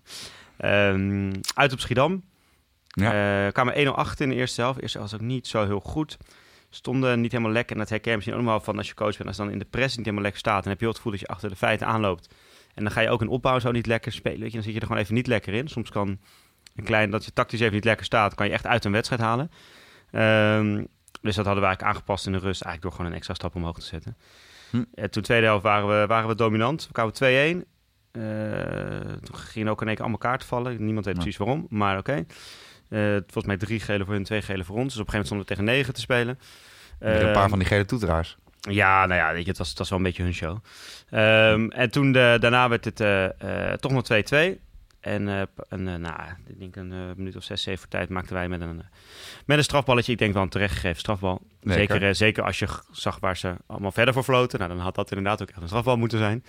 Ehm, 0.58 1.34
uit 1.56 1.74
op 1.74 1.80
Schiedam. 1.80 2.24
Ja. 2.88 3.46
Eh, 3.46 3.52
kwamen 3.54 3.74
1-0 3.88 3.96
achter 3.96 4.24
in 4.26 4.30
de 4.32 4.36
eerste 4.36 4.62
helft. 4.62 4.82
Eerste 4.82 4.98
helft 4.98 5.12
was 5.14 5.22
ook 5.22 5.28
niet 5.28 5.48
zo 5.48 5.66
heel 5.66 5.80
goed. 5.80 6.18
Stonden 6.76 7.22
niet 7.22 7.32
helemaal 7.32 7.54
lekker. 7.54 7.74
En 7.76 7.82
dat 7.82 7.90
herken 7.90 8.10
je 8.10 8.16
misschien 8.16 8.38
ook 8.38 8.44
nog 8.44 8.52
wel 8.54 8.62
van 8.64 8.78
als 8.78 8.88
je 8.88 8.94
coach 8.94 9.16
bent. 9.18 9.28
Als 9.28 9.38
dan 9.38 9.52
in 9.52 9.60
de 9.60 9.66
press 9.66 9.96
niet 9.96 10.06
helemaal 10.06 10.22
lekker 10.24 10.40
staat. 10.40 10.64
Dan 10.64 10.72
heb 10.72 10.82
je 10.82 10.88
het 10.88 10.96
gevoel 10.96 11.12
dat 11.12 11.22
je 11.22 11.28
achter 11.28 11.50
de 11.50 11.56
feiten 11.56 11.88
aanloopt. 11.88 12.34
En 12.74 12.84
dan 12.84 12.92
ga 12.94 13.02
je 13.02 13.10
ook 13.10 13.22
in 13.22 13.28
opbouw 13.28 13.60
zo 13.60 13.72
niet 13.72 13.86
lekker 13.86 14.12
spelen. 14.12 14.40
Weet 14.40 14.48
je. 14.50 14.54
Dan 14.54 14.64
zit 14.64 14.74
je 14.74 14.80
er 14.80 14.86
gewoon 14.88 15.02
even 15.02 15.14
niet 15.14 15.28
lekker 15.28 15.54
in. 15.54 15.68
Soms 15.68 15.90
kan 15.90 16.20
een 16.76 16.84
klein, 16.84 17.10
dat 17.10 17.26
je 17.26 17.34
tactisch 17.34 17.60
even 17.60 17.74
niet 17.74 17.84
lekker 17.84 18.06
staat, 18.06 18.36
kan 18.36 18.46
je 18.48 18.52
echt 18.54 18.66
uit 18.66 18.86
een 18.86 18.92
wedstrijd 18.92 19.22
halen. 19.22 19.52
Ehm, 20.12 20.84
dus 21.22 21.36
dat 21.36 21.46
hadden 21.46 21.64
we 21.64 21.68
eigenlijk 21.68 21.82
aangepast 21.84 22.26
in 22.26 22.32
de 22.32 22.38
rust. 22.38 22.62
Eigenlijk 22.62 22.82
door 22.82 22.92
gewoon 22.92 23.08
een 23.08 23.18
extra 23.18 23.34
stap 23.34 23.56
omhoog 23.56 23.80
te 23.80 23.86
zetten. 23.86 24.18
Hm. 24.70 24.84
En 24.94 25.12
toen 25.12 25.24
tweede 25.24 25.46
helft 25.46 25.64
waren 25.64 26.02
we, 26.02 26.08
waren 26.08 26.28
we 26.30 26.36
dominant. 26.36 26.88
We 26.88 26.94
kwamen 26.94 27.14
2-1. 27.14 27.66
Eh, 28.12 28.22
toen 29.24 29.36
gingen 29.36 29.72
ook 29.72 29.82
in 29.82 29.88
één 29.88 29.96
keer 29.96 30.04
allemaal 30.06 30.18
kaarten 30.30 30.48
vallen. 30.48 30.86
Niemand 30.86 31.06
weet 31.06 31.16
Ja. 31.16 31.22
precies 31.22 31.38
waarom, 31.40 31.66
maar 31.70 31.98
oké. 31.98 32.14
Eh, 32.14 32.24
volgens 32.90 33.46
mij 33.46 33.58
drie 33.58 33.80
gele 33.80 34.06
voor 34.06 34.14
hun, 34.14 34.24
twee 34.24 34.42
gele 34.42 34.64
voor 34.64 34.76
ons. 34.76 34.94
Dus 34.94 35.02
op 35.02 35.08
een 35.08 35.14
gegeven 35.14 35.36
moment 35.36 35.48
stonden 35.48 35.48
we 35.48 35.54
tegen 35.56 35.64
negen 35.84 35.94
te 35.94 36.00
spelen. 36.02 36.40
Een 37.00 37.22
Ehm, 37.22 37.34
paar 37.34 37.50
van 37.50 37.60
die 37.60 37.68
gele 37.68 37.86
toeteraars. 37.86 38.38
ja, 38.70 39.06
nou 39.06 39.20
ja, 39.20 39.32
weet 39.34 39.44
je, 39.44 39.50
het 39.50 39.58
was, 39.58 39.70
het 39.70 39.78
was 39.78 39.90
wel 39.90 39.98
een 39.98 40.04
beetje 40.04 40.24
hun 40.24 40.34
show. 40.34 40.58
Ehm, 41.10 41.68
en 41.70 41.92
toen 41.92 42.12
de, 42.12 42.38
daarna 42.40 42.70
werd 42.70 42.86
het 42.86 43.00
eh, 43.00 43.26
eh, 43.72 43.74
toch 43.78 43.92
nog 43.92 44.04
2-2. 44.04 44.60
En 45.00 45.28
eh, 45.30 45.42
p- 45.42 45.66
een, 45.70 45.88
eh, 45.88 45.96
nou, 45.96 46.16
ik 46.48 46.60
denk 46.60 46.76
een 46.76 46.92
eh, 46.92 46.98
minuut 47.16 47.36
of 47.36 47.44
zes, 47.44 47.62
zeven 47.62 47.80
voor 47.80 47.90
tijd 47.90 48.10
maakten 48.10 48.34
wij 48.34 48.48
met 48.48 48.62
een, 48.62 48.80
eh, 48.80 48.86
met 49.46 49.58
een 49.58 49.64
strafballetje. 49.64 50.12
Ik 50.12 50.18
denk 50.18 50.34
wel 50.34 50.44
een 50.44 50.50
terechtgegeven 50.50 51.00
strafbal. 51.00 51.42
Lekker. 51.62 51.88
Zeker, 51.96 52.08
eh, 52.08 52.14
zeker 52.14 52.44
als 52.44 52.60
je 52.60 52.68
zag 52.92 53.20
waar 53.20 53.38
ze 53.38 53.56
allemaal 53.68 53.92
verder 53.92 54.14
voor 54.14 54.24
floten. 54.24 54.60
Nou, 54.60 54.72
dan 54.72 54.80
had 54.82 54.96
dat 54.96 55.10
inderdaad 55.12 55.42
ook 55.42 55.50
echt 55.50 55.62
een 55.62 55.68
strafbal 55.68 55.98
moeten 55.98 56.18
zijn. 56.18 56.44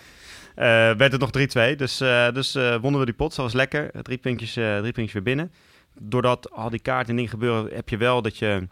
Eh, 0.54 0.64
werd 0.96 1.12
het 1.12 1.20
nog 1.20 1.30
3-2. 1.30 1.76
Dus, 1.76 2.00
eh, 2.00 2.32
dus 2.32 2.54
eh, 2.54 2.76
wonnen 2.76 3.00
we 3.00 3.06
die 3.06 3.14
pot. 3.14 3.28
Dat 3.36 3.44
was 3.44 3.54
lekker. 3.54 3.90
Eh, 3.90 4.00
Drie 4.00 4.18
puntjes, 4.18 4.56
eh, 4.56 4.78
drie 4.78 4.92
puntjes 4.92 5.12
weer 5.12 5.22
binnen. 5.22 5.52
Doordat 6.00 6.50
al 6.50 6.70
die 6.70 6.80
kaarten 6.80 7.08
en 7.08 7.16
dingen 7.16 7.30
gebeuren, 7.30 7.74
heb 7.74 7.88
je 7.88 7.96
wel 7.96 8.22
dat 8.22 8.38
je 8.38 8.68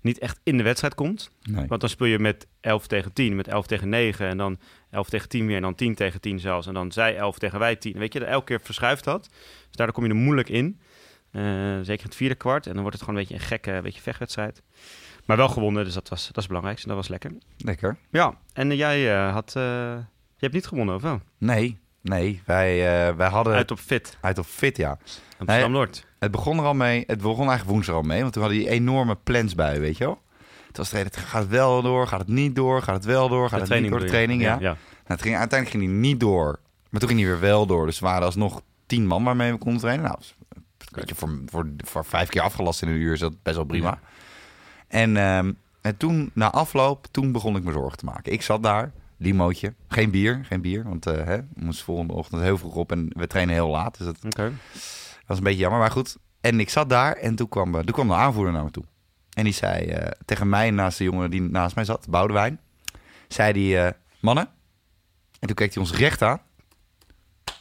niet 0.00 0.18
echt 0.18 0.40
in 0.42 0.56
de 0.56 0.62
wedstrijd 0.62 0.94
komt. 0.94 1.30
Nee. 1.42 1.66
Want 1.66 1.80
dan 1.80 1.90
speel 1.90 2.06
je 2.06 2.18
met 2.18 2.46
11 2.60 2.86
tegen 2.86 3.12
10, 3.12 3.36
met 3.36 3.48
11 3.48 3.66
tegen 3.66 3.88
9 3.88 4.26
en 4.26 4.36
dan 4.36 4.58
11 4.90 5.08
tegen 5.08 5.28
10 5.28 5.46
weer 5.46 5.56
en 5.56 5.62
dan 5.62 5.74
10 5.74 5.94
tegen 5.94 6.20
10 6.20 6.38
zelfs. 6.38 6.66
En 6.66 6.74
dan 6.74 6.92
zij 6.92 7.16
11 7.16 7.38
tegen 7.38 7.58
wij 7.58 7.76
10. 7.76 7.98
Weet 7.98 8.12
je, 8.12 8.24
elke 8.24 8.44
keer 8.44 8.60
verschuift 8.60 9.04
dat. 9.04 9.22
Dus 9.66 9.76
daardoor 9.76 9.94
kom 9.94 10.04
je 10.04 10.10
er 10.10 10.16
moeilijk 10.16 10.48
in. 10.48 10.80
Eh, 11.30 11.42
zeker 11.76 11.86
in 11.88 12.04
het 12.04 12.14
vierde 12.14 12.34
kwart. 12.34 12.66
En 12.66 12.72
dan 12.72 12.82
wordt 12.82 12.96
het 12.96 13.04
gewoon 13.04 13.20
een 13.20 13.26
beetje 13.26 13.42
een 13.42 13.48
gekke 13.48 13.72
een 13.72 13.82
beetje 13.82 14.00
vechtwedstrijd. 14.00 14.62
Maar 15.24 15.36
wel 15.36 15.48
gewonnen, 15.48 15.84
dus 15.84 15.94
dat 15.94 16.08
was, 16.08 16.20
dat 16.20 16.28
is 16.28 16.36
het 16.36 16.46
belangrijkste. 16.46 16.88
Dat 16.88 16.96
was 16.96 17.08
lekker. 17.08 17.32
Lekker. 17.56 17.96
Ja, 18.10 18.38
en 18.52 18.70
eh, 18.70 18.76
jij 18.76 19.14
eh, 19.14 19.32
had... 19.32 19.52
je 19.52 20.04
hebt 20.36 20.54
niet 20.54 20.66
gewonnen, 20.66 20.94
of 20.94 21.02
wel? 21.02 21.20
Nee, 21.38 21.78
nee. 22.00 22.42
Wij, 22.44 22.76
wij 23.16 23.28
hadden 23.28 23.52
Uit 23.52 23.60
uit, 23.62 23.70
op 23.70 23.78
fit. 23.78 24.18
op 24.38 24.46
fit, 24.46 24.76
ja. 24.76 24.98
Amsterdam-Noord. 25.38 26.06
Het 26.18 26.30
begon 26.30 26.58
er 26.58 26.64
al 26.64 26.74
mee. 26.74 27.04
Het 27.06 27.20
begon 27.20 27.48
eigenlijk 27.48 27.68
woensdag 27.68 27.94
al 27.94 28.02
mee. 28.02 28.20
Want 28.20 28.32
toen 28.32 28.42
hadden 28.42 28.60
die 28.60 28.68
enorme 28.68 29.16
plans 29.22 29.54
bij, 29.54 29.80
weet 29.80 29.96
je 29.96 30.04
wel. 30.04 30.20
Het 30.66 30.76
was 30.76 30.88
tijd, 30.88 31.16
gaat 31.16 31.42
het 31.42 31.50
wel 31.50 31.82
door? 31.82 32.06
Gaat 32.06 32.18
het 32.18 32.28
niet 32.28 32.54
door? 32.54 32.82
Gaat 32.82 32.94
het 32.94 33.04
wel 33.04 33.28
door? 33.28 33.48
Gaat 33.48 33.66
De 33.66 33.74
het 33.74 33.82
niet 33.82 33.90
door 33.90 34.00
de 34.00 34.06
training? 34.06 34.42
Ja. 34.42 34.52
ja. 34.52 34.58
Nou, 34.60 34.76
het 35.04 35.22
ging, 35.22 35.36
uiteindelijk 35.36 35.80
ging 35.80 35.92
die 35.92 36.00
niet 36.10 36.20
door. 36.20 36.58
Maar 36.90 37.00
toen 37.00 37.08
ging 37.08 37.20
die 37.20 37.30
weer 37.30 37.40
wel 37.40 37.66
door. 37.66 37.86
Dus 37.86 37.96
er 37.96 38.04
waren 38.04 38.24
alsnog 38.24 38.62
tien 38.86 39.06
man 39.06 39.24
waarmee 39.24 39.52
we 39.52 39.58
konden 39.58 39.80
trainen. 39.80 40.04
Nou, 40.04 40.18
voor, 41.14 41.38
voor, 41.46 41.70
voor 41.76 42.04
vijf 42.04 42.28
keer 42.28 42.42
afgelast 42.42 42.82
in 42.82 42.88
een 42.88 42.94
uur 42.94 43.12
is 43.12 43.20
dat 43.20 43.42
best 43.42 43.56
wel 43.56 43.64
prima. 43.64 43.98
En, 44.88 45.16
ehm, 45.16 45.52
en 45.80 45.96
toen, 45.96 46.30
na 46.34 46.50
afloop, 46.50 47.06
toen 47.10 47.32
begon 47.32 47.56
ik 47.56 47.64
me 47.64 47.72
zorgen 47.72 47.98
te 47.98 48.04
maken. 48.04 48.32
Ik 48.32 48.42
zat 48.42 48.62
daar, 48.62 48.92
limootje. 49.16 49.74
Geen 49.88 50.10
bier, 50.10 50.44
geen 50.44 50.60
bier. 50.60 50.82
Want 50.82 51.06
eh 51.06 51.24
hè, 51.24 51.36
we 51.36 51.64
moesten 51.64 51.84
volgende 51.84 52.12
ochtend 52.12 52.42
heel 52.42 52.58
vroeg 52.58 52.74
op 52.74 52.92
en 52.92 53.10
we 53.16 53.26
trainen 53.26 53.54
heel 53.54 53.68
laat. 53.68 53.98
Dus 53.98 54.06
dat 54.06 54.16
Oké. 54.24 54.52
Was 55.26 55.38
een 55.38 55.44
beetje 55.44 55.58
jammer, 55.58 55.80
maar 55.80 55.90
goed. 55.90 56.16
En 56.40 56.60
ik 56.60 56.70
zat 56.70 56.88
daar 56.88 57.12
en 57.12 57.34
toen 57.34 57.48
kwam, 57.48 57.74
eh, 57.74 57.80
toen 57.80 57.92
kwam 57.94 58.08
de 58.08 58.14
aanvoerder 58.14 58.52
naar 58.52 58.64
me 58.64 58.70
toe. 58.70 58.84
En 59.32 59.44
die 59.44 59.52
zei 59.52 59.86
eh, 59.86 60.10
tegen 60.24 60.48
mij, 60.48 60.70
naast 60.70 60.98
de 60.98 61.04
jongen 61.04 61.30
die 61.30 61.40
naast 61.40 61.74
mij 61.74 61.84
zat, 61.84 62.06
Boudewijn, 62.10 62.60
zei 63.28 63.52
die 63.52 63.78
eh, 63.78 63.92
mannen. 64.20 64.48
En 65.40 65.46
toen 65.46 65.54
keek 65.56 65.74
hij 65.74 65.82
ons 65.82 65.94
recht 65.94 66.22
aan. 66.22 66.40
We 67.44 67.52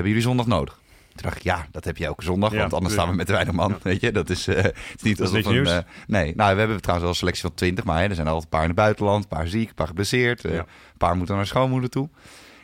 hebben 0.00 0.08
jullie 0.10 0.26
zondag 0.26 0.46
nodig. 0.46 0.74
Toen 1.14 1.22
dacht 1.22 1.36
ik, 1.36 1.42
ja, 1.42 1.66
dat 1.70 1.84
heb 1.84 1.96
je 1.96 2.04
elke 2.04 2.22
zondag, 2.24 2.52
Ja, 2.52 2.58
want 2.58 2.72
anders 2.72 2.92
staan 2.94 3.08
we 3.08 3.14
met 3.14 3.26
te 3.26 3.32
weinig 3.32 3.54
man. 3.54 3.78
Weet 3.82 4.00
je, 4.00 4.12
dat 4.12 4.30
is, 4.30 4.46
het 4.46 4.74
is 4.96 5.02
niet 5.02 5.16
Dat 5.18 5.34
alsof 5.34 5.54
een... 5.54 5.84
nee, 6.06 6.32
nou, 6.36 6.52
we 6.54 6.58
hebben 6.58 6.80
trouwens 6.80 7.00
wel 7.00 7.08
een 7.08 7.14
selectie 7.14 7.42
van 7.42 7.54
20, 7.54 7.84
maar 7.84 8.00
hè, 8.00 8.08
er 8.08 8.14
zijn 8.14 8.26
altijd 8.26 8.44
een 8.44 8.50
paar 8.50 8.60
in 8.62 8.66
het 8.66 8.76
buitenland, 8.76 9.22
een 9.22 9.28
paar 9.28 9.46
ziek, 9.46 9.68
een 9.68 9.74
paar 9.74 9.86
geblesseerd, 9.86 10.42
Ja. 10.42 10.48
een 10.50 10.66
paar 10.98 11.16
moeten 11.16 11.36
naar 11.36 11.46
schoonmoeder 11.46 11.90
toe. 11.90 12.08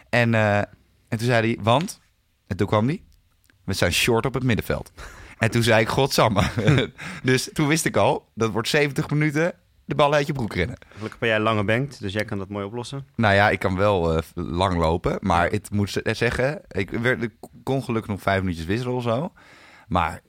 En, 0.09 0.35
en 0.35 0.69
toen 1.09 1.19
zei 1.19 1.47
hij, 1.55 1.59
want, 1.63 2.01
en 2.47 2.57
toen 2.57 2.67
kwam 2.67 2.87
hij, 2.87 3.03
we 3.71 3.77
zijn 3.77 3.93
short 3.93 4.27
op 4.27 4.35
het 4.35 4.43
middenveld. 4.43 4.93
En 5.39 5.51
toen 5.51 5.63
zei 5.63 5.81
ik, 5.81 5.89
godsamme. 5.89 6.43
dus 7.23 7.51
toen 7.53 7.67
wist 7.69 7.85
ik 7.85 7.97
al, 7.97 8.29
dat 8.35 8.51
wordt 8.51 8.69
70 8.69 9.11
minuten 9.11 9.53
de 9.85 9.95
bal 9.95 10.13
uit 10.15 10.27
je 10.27 10.33
broek 10.33 10.55
rennen. 10.55 10.77
Gelukkig 10.95 11.19
ben 11.19 11.29
jij 11.29 11.41
lange 11.41 11.65
bankt, 11.65 12.01
dus 12.01 12.13
jij 12.13 12.25
kan 12.25 12.39
dat 12.39 12.49
mooi 12.49 12.65
oplossen. 12.65 13.07
Nou 13.17 13.35
ja, 13.35 13.51
ik 13.51 13.59
kan 13.59 13.77
wel 13.77 14.17
eh, 14.17 14.23
lang 14.35 14.77
lopen, 14.79 15.19
maar 15.21 15.51
het 15.51 15.71
moet 15.71 15.91
ze- 15.91 16.09
zeggen, 16.13 16.61
ik, 16.69 16.91
werd, 16.91 17.23
ik 17.23 17.33
kon 17.63 17.83
gelukkig 17.85 18.11
nog 18.11 18.21
vijf 18.23 18.41
minuutjes 18.41 18.67
wisselen 18.67 18.95
of 18.95 19.03
zo. 19.03 19.33
Maar 19.89 20.21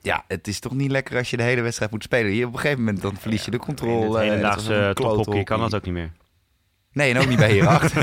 ja, 0.00 0.24
het 0.28 0.48
is 0.48 0.60
toch 0.60 0.72
niet 0.74 0.90
lekker 0.90 1.16
als 1.16 1.30
je 1.30 1.36
de 1.36 1.42
hele 1.42 1.60
wedstrijd 1.60 1.90
moet 1.90 2.02
spelen. 2.02 2.32
Je, 2.32 2.46
op 2.46 2.52
een 2.52 2.58
gegeven 2.58 2.84
moment 2.84 3.02
dan 3.02 3.16
verlies 3.16 3.44
je 3.44 3.50
de 3.50 3.56
In 3.56 3.62
controle. 3.62 4.20
en 4.20 4.44
het 4.44 4.54
klote 4.64 4.92
tophockey 4.94 5.42
kan 5.44 5.60
dat 5.60 5.74
ook 5.74 5.84
niet 5.84 5.94
meer. 5.94 6.12
Nee, 6.92 7.14
en 7.14 7.20
ook 7.20 7.28
niet 7.28 7.38
bij 7.38 7.66
8. 7.66 7.92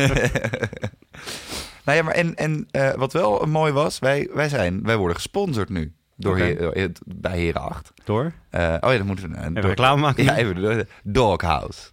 nou 1.88 2.00
ja, 2.00 2.03
maar 2.03 2.13
en, 2.13 2.36
en 2.36 2.67
eh, 2.72 2.94
wat 2.94 3.13
wel 3.13 3.46
mooi 3.46 3.72
was, 3.72 4.00
wij, 4.00 4.29
wij, 4.34 4.50
zijn, 4.50 4.84
wij 4.84 4.98
worden 4.98 5.15
gesponsord 5.15 5.70
nu 5.70 5.94
door. 6.15 6.38
Heer- 6.38 6.74
eh, 6.74 6.89
bij 7.06 7.38
Heren 7.38 7.62
8. 7.62 7.91
Door? 8.03 8.32
Eh, 8.50 8.62
oh 8.62 8.91
ja, 8.91 8.98
dat 8.98 9.06
moeten 9.06 9.32
we... 9.32 9.38
Even 9.38 9.62
reclame 9.62 10.01
maken? 10.01 10.24
Ja, 10.24 10.36
even 10.36 10.62
door 10.62 10.86
Doghouse. 11.03 11.89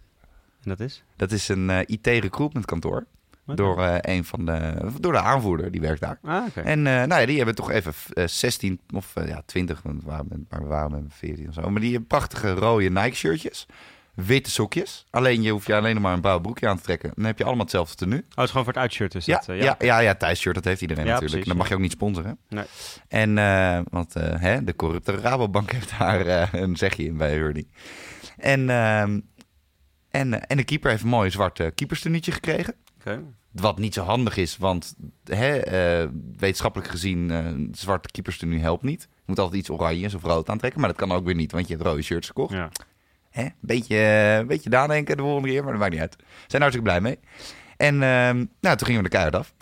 En 0.63 0.69
dat 0.69 0.79
is? 0.79 1.03
Dat 1.15 1.31
is 1.31 1.47
een 1.47 1.69
IT-recruitment 1.69 2.65
kantoor. 2.65 3.05
Door, 3.45 3.99
een 4.01 4.25
van 4.25 4.45
de, 4.45 4.73
door 4.99 5.11
de 5.11 5.19
aanvoerder, 5.19 5.71
die 5.71 5.81
werkt 5.81 6.01
daar. 6.01 6.19
Ah. 6.23 6.43
En 6.53 6.81
nou 6.81 7.07
ja, 7.07 7.25
die 7.25 7.37
hebben 7.37 7.55
toch 7.55 7.71
even 7.71 7.93
eh, 8.13 8.27
16 8.27 8.79
of 8.93 9.13
ja, 9.25 9.41
20, 9.45 9.81
want 9.81 10.03
we 10.03 10.09
waren 10.09 10.25
met, 10.29 10.39
maar 10.49 10.61
we 10.61 10.67
waren 10.67 10.91
met 10.91 11.01
14 11.07 11.47
of 11.47 11.53
zo. 11.53 11.69
Maar 11.69 11.81
die 11.81 11.91
hebben 11.91 12.07
prachtige 12.07 12.53
rode 12.53 12.89
Nike-shirtjes. 12.89 13.67
Witte 14.15 14.51
sokjes. 14.51 15.05
Alleen 15.09 15.41
je 15.41 15.51
hoeft 15.51 15.67
je 15.67 15.75
alleen 15.75 15.93
nog 15.93 16.03
maar 16.03 16.13
een 16.13 16.21
blauw 16.21 16.39
broekje 16.39 16.67
aan 16.67 16.77
te 16.77 16.83
trekken. 16.83 17.11
Dan 17.15 17.25
heb 17.25 17.37
je 17.37 17.43
allemaal 17.43 17.63
hetzelfde 17.63 17.95
tenue. 17.95 18.19
Oh, 18.19 18.25
het 18.27 18.43
is 18.43 18.49
gewoon 18.49 18.63
voor 18.63 18.73
het 18.73 18.81
uitshirt. 18.81 19.11
Dus 19.11 19.25
Ja, 19.25 19.43
dat, 19.45 19.57
ja, 19.57 19.75
ja, 19.79 19.99
ja, 19.99 20.15
thuisshirt, 20.15 20.55
dat 20.55 20.63
heeft 20.63 20.81
iedereen 20.81 21.05
Ja, 21.05 21.11
natuurlijk. 21.11 21.31
precies, 21.31 21.49
Dan 21.49 21.57
mag 21.57 21.67
je 21.69 21.75
ook 21.75 21.81
niet 21.81 21.91
sponsoren. 21.91 22.37
Nee. 22.49 22.65
En, 23.07 23.37
eh, 23.37 23.79
want 23.89 24.15
eh, 24.15 24.39
hè, 24.39 24.63
de 24.63 24.75
corrupte 24.75 25.11
Rabobank 25.15 25.71
heeft 25.71 25.97
daar 25.99 26.53
een 26.53 26.75
zegje 26.75 27.03
in 27.05 27.17
bij 27.17 27.33
Hurley. 27.33 27.65
En, 28.37 28.69
ehm, 28.69 29.19
en, 30.09 30.47
en 30.47 30.57
de 30.57 30.63
keeper 30.63 30.89
heeft 30.89 31.03
een 31.03 31.09
mooi 31.09 31.31
zwart 31.31 31.59
uh, 31.59 31.67
keeperstunietje 31.75 32.31
gekregen. 32.31 32.75
Oké. 32.99 33.23
Wat 33.51 33.79
niet 33.79 33.93
zo 33.93 34.03
handig 34.03 34.37
is, 34.37 34.57
want 34.57 34.95
hè, 35.23 35.59
wetenschappelijk 36.37 36.89
gezien, 36.89 37.31
eh 37.31 37.45
zwarte 37.71 38.09
keeperstenu 38.11 38.59
helpt 38.59 38.83
niet. 38.83 39.01
Je 39.01 39.23
moet 39.25 39.39
altijd 39.39 39.59
iets 39.59 39.69
oranjes 39.69 40.13
of 40.13 40.23
rood 40.23 40.49
aantrekken, 40.49 40.79
maar 40.79 40.89
dat 40.89 40.97
kan 40.97 41.11
ook 41.11 41.25
weer 41.25 41.35
niet, 41.35 41.51
want 41.51 41.67
je 41.67 41.73
hebt 41.73 41.85
rode 41.85 42.01
shirts 42.01 42.27
gekocht. 42.27 42.53
Ja. 42.53 42.69
Hè? 43.35 43.45
Beetje, 43.59 43.97
eh, 44.39 44.47
beetje 44.47 44.69
nadenken 44.69 45.17
de 45.17 45.23
volgende 45.23 45.47
keer, 45.49 45.61
maar 45.63 45.71
dat 45.71 45.79
maakt 45.81 45.91
niet 45.91 46.01
uit. 46.01 46.15
Zijn 46.47 46.61
hartstikke 46.61 46.89
blij 46.89 47.01
mee. 47.01 47.19
En 47.77 47.93
ehm, 48.03 48.45
nou, 48.61 48.77
toen 48.77 48.87
gingen 48.87 48.97
we 49.03 49.09
de 49.09 49.09
keihard 49.09 49.35
af. 49.35 49.53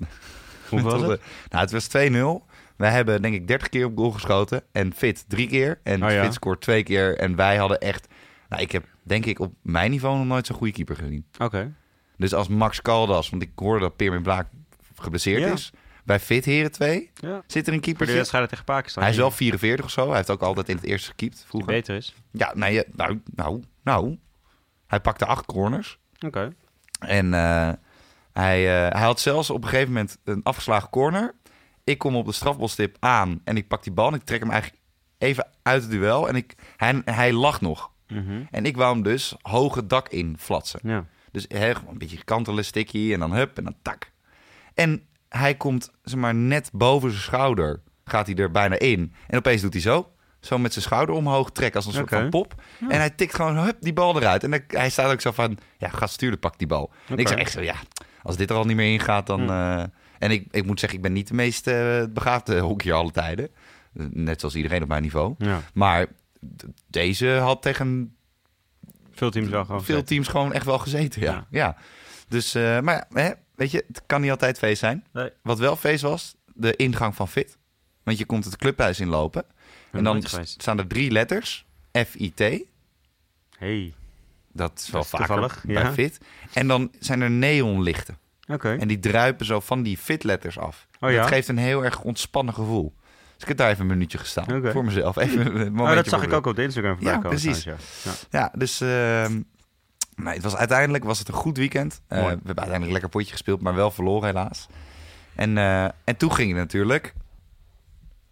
Hoeveel 0.70 0.90
was 1.00 1.02
het? 1.12 1.22
Nou, 1.50 1.64
het 1.64 1.72
was 1.72 1.88
2-0. 1.88 2.52
Wij 2.76 2.92
hebben 2.92 3.22
denk 3.22 3.34
ik 3.34 3.48
30 3.48 3.70
keer 3.70 3.86
op 3.86 3.98
goal 3.98 4.12
geschoten. 4.12 4.64
En 4.72 4.94
Fit 4.96 5.26
drie 5.28 5.48
keer. 5.48 5.80
En 5.84 6.04
Oh 6.04 6.12
ja. 6.12 6.24
Fit 6.24 6.34
scoort 6.34 6.62
twee 6.62 6.84
keer. 6.84 7.18
En 7.18 7.36
wij 7.36 7.58
hadden 7.58 7.80
echt... 7.80 8.08
Nou, 8.50 8.62
ik 8.62 8.72
heb 8.72 8.86
denk 9.04 9.26
ik, 9.26 9.40
op 9.40 9.54
mijn 9.62 9.92
niveau 9.92 10.18
nog 10.18 10.26
nooit 10.26 10.46
zo'n 10.46 10.56
goede 10.56 10.74
keeper 10.74 10.96
gezien. 10.96 11.26
Oké. 11.40 11.74
Dus 12.18 12.34
als 12.34 12.48
Max 12.48 12.82
Caldas, 12.82 13.30
want 13.30 13.42
ik 13.42 13.50
hoorde 13.56 13.80
dat 13.80 13.96
Pirmin 13.96 14.22
Blaak 14.22 14.48
geblesseerd 14.96 15.42
Ja. 15.42 15.52
is. 15.52 15.72
Bij 16.04 16.20
Fit 16.20 16.46
Heren 16.46 16.72
2 16.72 17.12
Ja. 17.16 17.44
zit 17.48 17.68
er 17.68 17.74
een 17.74 17.80
Voor 17.80 17.90
de 17.90 17.96
keeper. 17.96 18.16
wedstrijden 18.16 18.50
tegen 18.50 18.66
Pakistan. 18.66 19.04
Hij 19.04 19.12
is 19.12 19.18
wel 19.18 19.32
44 19.32 19.86
of 19.86 19.92
zo. 19.92 20.08
Hij 20.08 20.16
heeft 20.16 20.30
ook 20.30 20.42
altijd 20.42 20.70
in 20.70 20.76
het 20.76 20.86
eerste 20.86 21.10
gekiept 21.10 21.36
die 21.38 21.46
vroeger. 21.48 21.72
beter 21.74 21.96
is. 21.96 22.14
Ja, 22.32 22.52
nee, 22.56 22.84
eh, 22.84 22.90
nou, 22.96 23.22
nou, 23.36 23.64
nou. 23.84 24.18
Hij 24.88 25.00
pakte 25.00 25.26
acht 25.26 25.46
corners. 25.46 26.00
Oké. 26.26 26.54
En 27.00 27.34
eh, 27.34 27.70
hij, 28.34 28.86
eh, 28.86 28.94
hij 28.94 29.02
had 29.06 29.20
zelfs 29.20 29.50
op 29.50 29.64
een 29.64 29.70
gegeven 29.70 29.94
moment 29.94 30.18
een 30.24 30.44
afgeslagen 30.44 30.90
corner. 30.90 31.36
Ik 31.84 31.98
kom 31.98 32.16
op 32.16 32.26
de 32.26 32.32
strafbalstip 32.32 32.98
aan 33.00 33.42
en 33.44 33.58
ik 33.58 33.68
pak 33.68 33.84
die 33.84 33.94
bal. 33.94 34.08
En 34.08 34.14
ik 34.14 34.24
trek 34.24 34.40
hem 34.40 34.52
eigenlijk 34.52 34.82
even 35.18 35.48
uit 35.64 35.82
het 35.82 35.92
duel. 35.92 36.28
En 36.28 36.36
ik, 36.36 36.56
hij, 36.78 37.02
hij 37.06 37.34
lag 37.34 37.62
nog. 37.62 37.92
Mhm. 38.08 38.42
En 38.52 38.66
ik 38.66 38.76
wou 38.78 38.94
hem 38.94 39.04
dus 39.04 39.36
hoog 39.42 39.76
het 39.76 39.90
dak 39.90 40.10
in 40.10 40.36
flatsen. 40.40 40.80
Ja. 40.84 41.06
Dus 41.32 41.46
gewoon 41.50 41.76
een 41.88 41.98
beetje 41.98 42.24
kantelen, 42.24 42.66
sticky 42.66 43.14
en 43.14 43.20
dan 43.20 43.34
hup 43.34 43.58
en 43.58 43.64
dan 43.64 43.76
tak. 43.82 44.12
En 44.74 45.08
hij 45.38 45.56
komt 45.56 45.92
zeg 46.04 46.20
maar, 46.20 46.36
net 46.36 46.70
boven 46.74 47.10
zijn 47.10 47.22
schouder. 47.22 47.82
Gaat 48.06 48.28
hij 48.28 48.36
er 48.36 48.52
bijna 48.52 48.80
in. 48.80 49.14
En 49.28 49.38
opeens 49.38 49.62
doet 49.62 49.74
hij 49.74 49.82
zo. 49.82 50.12
Zo 50.40 50.58
met 50.58 50.74
zijn 50.74 50.86
schouder 50.86 51.16
omhoog 51.16 51.52
trekken 51.52 51.76
als 51.76 51.86
een 51.86 51.94
soort 51.94 52.10
van 52.10 52.30
pop. 52.30 52.64
En 52.90 52.98
hij 52.98 53.10
tikt 53.10 53.36
gewoon 53.36 53.58
hup, 53.58 53.78
die 53.80 53.94
bal 53.94 54.18
eruit. 54.18 54.44
En 54.44 54.52
dan, 54.52 54.62
hij 54.68 54.90
staat 54.90 55.12
ook 55.12 55.22
zo 55.22 55.32
van, 55.32 55.58
ja, 55.78 55.90
ga 55.90 56.08
sturen, 56.08 56.40
pak 56.40 56.58
die 56.58 56.68
bal. 56.68 56.92
En 57.08 57.18
ik 57.18 57.28
zeg 57.28 57.38
echt 57.38 57.52
zo, 57.52 57.62
ja, 57.62 57.76
als 58.24 58.38
dit 58.38 58.50
er 58.50 58.56
al 58.56 58.66
niet 58.66 58.76
meer 58.76 58.94
in 58.94 59.00
gaat, 59.00 59.28
dan... 59.28 59.42
Hm. 59.42 59.50
eh, 59.50 59.84
en 60.20 60.32
ik, 60.32 60.48
ik 60.52 60.66
moet 60.66 60.80
zeggen, 60.80 60.98
ik 60.98 61.04
ben 61.04 61.14
niet 61.14 61.28
de 61.28 61.34
meest 61.34 61.68
eh, 61.68 62.04
begaafde 62.10 62.60
hockeyer 62.60 62.96
alle 62.96 63.12
tijden. 63.12 63.50
Net 64.10 64.40
zoals 64.40 64.56
iedereen 64.56 64.82
op 64.82 64.88
mijn 64.88 65.02
niveau. 65.02 65.36
ja. 65.38 65.62
Maar 65.74 66.06
deze 66.88 67.28
had 67.28 67.62
tegen 67.62 68.16
Veel 69.12 69.32
teams 69.32 69.50
wel 69.50 69.66
gewoon 69.66 69.84
veel 69.84 70.04
teams 70.04 70.28
gewoon 70.28 70.54
echt 70.54 70.66
wel 70.66 70.80
gezeten. 70.80 71.22
Ja. 71.22 71.46
Ja. 71.50 71.78
Dus, 72.28 72.56
eh, 72.56 72.80
maar 72.80 73.06
hè, 73.10 73.32
weet 73.56 73.72
je, 73.72 73.84
het 73.88 74.02
kan 74.06 74.22
niet 74.22 74.32
altijd 74.32 74.58
feest 74.58 74.80
zijn. 74.80 75.06
Nee. 75.12 75.30
Wat 75.42 75.60
wel 75.60 75.76
feest 75.76 76.02
was, 76.02 76.36
de 76.54 76.76
ingang 76.76 77.16
van 77.16 77.28
Fit. 77.28 77.58
Want 78.04 78.18
je 78.18 78.26
komt 78.26 78.46
het 78.46 78.56
clubhuis 78.56 79.00
inlopen. 79.00 79.46
En 79.92 80.04
dan 80.04 80.24
staan 80.44 80.78
er 80.80 80.88
drie 80.88 81.12
letters. 81.12 81.66
F-I-T. 82.08 82.40
Hey. 83.58 83.94
Dat 84.52 84.72
is 84.80 84.90
wel 84.90 85.02
Dat 85.02 85.04
is 85.04 85.10
vaker 85.10 85.26
toevallig, 85.28 85.64
bij 85.66 85.84
ja. 85.84 85.94
Fit. 85.94 86.18
En 86.54 86.68
dan 86.68 86.92
zijn 87.00 87.22
er 87.22 87.32
neonlichten. 87.32 88.18
Oké. 88.48 88.76
En 88.80 88.88
die 88.88 89.00
druipen 89.00 89.46
zo 89.46 89.60
van 89.60 89.84
die 89.84 89.98
Fit-letters 89.98 90.60
af. 90.60 90.88
Oh 91.00 91.12
ja? 91.12 91.20
Dat 91.20 91.28
geeft 91.28 91.48
een 91.48 91.58
heel 91.58 91.84
erg 91.84 92.02
ontspannen 92.02 92.54
gevoel. 92.54 92.94
Dus 93.34 93.42
ik 93.42 93.48
heb 93.48 93.58
daar 93.58 93.70
even 93.70 93.82
een 93.82 93.88
minuutje 93.88 94.18
gestaan. 94.18 94.72
Voor 94.72 94.86
mezelf. 94.86 95.16
Even 95.18 95.46
een 95.46 95.54
momentje 95.54 95.82
Oh, 95.84 95.96
dat 95.96 96.08
zag 96.08 96.24
ik 96.24 96.34
ook 96.34 96.46
op 96.46 96.56
de 96.56 96.64
Instagram 96.64 96.94
voorbij 96.94 97.14
Ja, 97.14 97.20
komen. 97.20 97.40
precies. 97.40 97.64
Ja. 97.64 97.76
Ja, 98.30 98.52
dus 98.58 98.82
ehm, 98.82 99.42
nee, 100.16 100.34
het 100.34 100.44
was, 100.44 100.56
uiteindelijk 100.56 101.04
was 101.04 101.20
het 101.20 101.28
een 101.28 101.34
goed 101.34 101.58
weekend. 101.58 102.02
Eh, 102.08 102.20
we 102.20 102.26
hebben 102.26 102.46
uiteindelijk 102.46 102.92
lekker 102.92 103.10
potje 103.10 103.32
gespeeld, 103.32 103.62
maar 103.62 103.76
wel 103.76 103.92
verloren 103.92 104.28
helaas. 104.28 104.68
En, 105.36 105.58
eh, 105.58 105.84
en 105.84 106.18
toen 106.18 106.34
ging 106.34 106.50
je 106.50 106.56
natuurlijk 106.56 107.14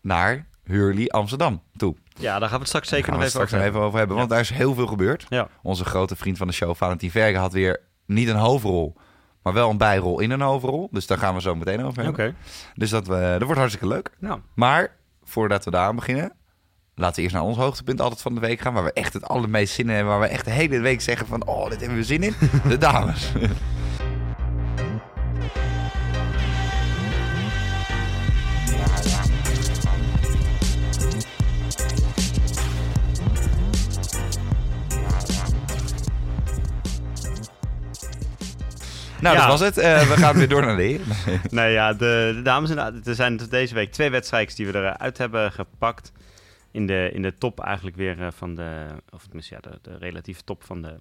naar 0.01 0.45
Hurley 0.63 1.07
Amsterdam 1.09 1.61
toe. 1.77 1.95
ja, 2.13 2.31
daar 2.31 2.41
gaan 2.41 2.50
we 2.50 2.57
het 2.57 2.67
straks 2.67 2.89
zeker 2.89 3.09
nog 3.11 3.19
even 3.19 3.31
straks 3.31 3.51
nog 3.51 3.61
even 3.61 3.79
over 3.79 3.97
hebben, 4.00 4.17
want 4.17 4.29
daar 4.29 4.39
is 4.39 4.50
heel 4.50 4.73
veel 4.73 4.88
gebeurd. 4.88 5.25
Ja. 5.29 5.47
Onze 5.61 5.85
grote 5.85 6.15
vriend 6.15 6.38
van 6.38 6.47
de 6.47 6.53
show, 6.53 6.75
Valentin 6.75 7.11
Verge, 7.11 7.38
had 7.38 7.53
weer 7.53 7.79
niet 8.05 8.27
een 8.27 8.35
hoofdrol, 8.35 8.95
maar 9.43 9.53
wel 9.53 9.69
een 9.69 9.77
bijrol 9.77 10.19
in 10.19 10.31
een 10.31 10.41
hoofdrol. 10.41 10.88
Dus 10.91 11.07
daar 11.07 11.17
gaan 11.17 11.33
we 11.33 11.41
zo 11.41 11.55
meteen 11.55 11.83
over 11.85 12.07
Oké. 12.07 12.21
hebben. 12.21 12.35
Dus 12.75 12.89
dat, 12.89 13.07
we, 13.07 13.29
dat 13.31 13.43
wordt 13.43 13.57
hartstikke 13.59 13.88
leuk. 13.88 14.09
Nou, 14.19 14.39
Maar 14.55 14.95
voordat 15.23 15.65
we 15.65 15.71
daar 15.71 15.88
aan 15.88 15.95
beginnen, 15.95 16.33
laten 16.95 17.15
we 17.15 17.21
eerst 17.21 17.36
naar 17.36 17.43
ons 17.43 17.57
hoogtepunt 17.57 18.01
altijd 18.01 18.21
van 18.21 18.33
de 18.33 18.39
week 18.39 18.60
gaan. 18.60 18.74
Waar 18.74 18.83
we 18.83 18.93
echt 18.93 19.13
het 19.13 19.27
allermeest 19.27 19.74
zin 19.74 19.89
in 19.89 19.95
hebben. 19.95 20.12
Waar 20.12 20.21
we 20.21 20.33
echt 20.33 20.45
de 20.45 20.51
hele 20.51 20.79
week 20.79 21.01
zeggen 21.01 21.27
van, 21.27 21.45
oh, 21.48 21.69
dit 21.69 21.79
hebben 21.79 21.98
we 21.98 22.03
zin 22.03 22.24
in. 22.24 22.33
De 22.67 22.77
dames. 22.77 23.31
Nou, 39.21 39.36
Ja. 39.36 39.41
dat 39.41 39.60
was 39.60 39.67
het. 39.67 39.77
Eh, 39.77 40.07
we 40.07 40.17
gaan 40.17 40.36
weer 40.36 40.48
door 40.48 40.62
naar 40.65 40.75
de 40.75 40.83
heren. 40.83 41.05
nee, 41.50 41.71
ja, 41.71 41.93
de, 41.93 42.31
de 42.36 42.41
dames 42.41 42.69
en 42.69 43.01
er 43.05 43.15
zijn 43.15 43.39
deze 43.50 43.74
week 43.74 43.91
twee 43.91 44.10
wedstrijden 44.10 44.55
die 44.55 44.67
we 44.67 44.77
eruit 44.77 45.17
hebben 45.17 45.51
gepakt. 45.51 46.12
In 46.71 46.87
de, 46.87 47.09
in 47.13 47.21
de 47.21 47.33
top 47.33 47.59
eigenlijk 47.59 47.95
weer 47.95 48.21
eh, 48.21 48.27
van 48.31 48.55
de, 48.55 48.87
of 49.09 49.23
tenminste 49.23 49.55
ja, 49.55 49.69
de, 49.69 49.79
de 49.81 49.97
relatieve 49.97 50.43
top 50.43 50.63
van 50.63 50.81
de, 50.81 50.97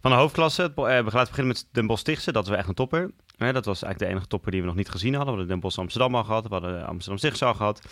van 0.00 0.10
de 0.10 0.16
hoofdklasse. 0.16 0.62
Het 0.62 0.70
eh, 0.76 1.04
we 1.04 1.10
gaan 1.10 1.24
beginnen 1.24 1.46
met 1.46 1.66
Den 1.72 1.86
Bosch 1.86 2.00
Stichtse, 2.00 2.32
dat 2.32 2.42
is 2.42 2.48
wel 2.48 2.58
echt 2.58 2.68
een 2.68 2.74
topper. 2.74 3.10
Dat 3.36 3.64
was 3.64 3.82
eigenlijk 3.82 3.98
de 3.98 4.06
enige 4.06 4.26
topper 4.26 4.50
die 4.50 4.60
we 4.60 4.66
nog 4.66 4.76
niet 4.76 4.88
gezien 4.88 5.14
hadden. 5.14 5.32
We 5.32 5.38
hadden 5.38 5.48
Den 5.48 5.60
Bosch 5.60 5.78
Amsterdam 5.78 6.14
al 6.14 6.24
gehad, 6.24 6.48
we 6.48 6.52
hadden 6.52 6.86
Amsterdam 6.86 7.18
Stichtse 7.18 7.44
al 7.44 7.54
gehad. 7.54 7.82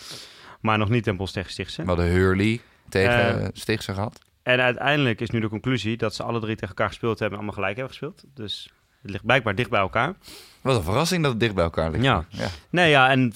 Maar 0.60 0.78
nog 0.78 0.88
niet 0.88 1.04
Den 1.04 1.16
Bosch 1.16 1.32
tegen 1.32 1.50
Stichtse. 1.50 1.82
We 1.82 1.88
hadden 1.88 2.06
Hurley 2.06 2.60
tegen 2.88 3.50
Stichtse 3.52 3.94
gehad. 3.94 4.20
En 4.42 4.60
uiteindelijk 4.60 5.20
is 5.20 5.30
nu 5.30 5.40
de 5.40 5.48
conclusie 5.48 5.96
dat 5.96 6.14
ze 6.14 6.22
alle 6.22 6.40
drie 6.40 6.54
tegen 6.54 6.68
elkaar 6.68 6.88
gespeeld 6.88 7.18
hebben 7.18 7.38
en 7.38 7.44
allemaal 7.44 7.62
gelijk 7.62 7.76
hebben 7.76 7.96
gespeeld. 7.96 8.24
Dus 8.34 8.70
het 9.02 9.10
ligt 9.10 9.24
blijkbaar 9.24 9.54
dicht 9.54 9.70
bij 9.70 9.80
elkaar. 9.80 10.14
Wat 10.60 10.76
een 10.76 10.82
verrassing 10.82 11.22
dat 11.22 11.30
het 11.30 11.40
dicht 11.40 11.54
bij 11.54 11.64
elkaar 11.64 11.90
ligt. 11.90 12.04
Ja. 12.04 12.24
ja. 12.28 12.48
Nee, 12.70 12.90
ja, 12.90 13.10
en 13.10 13.32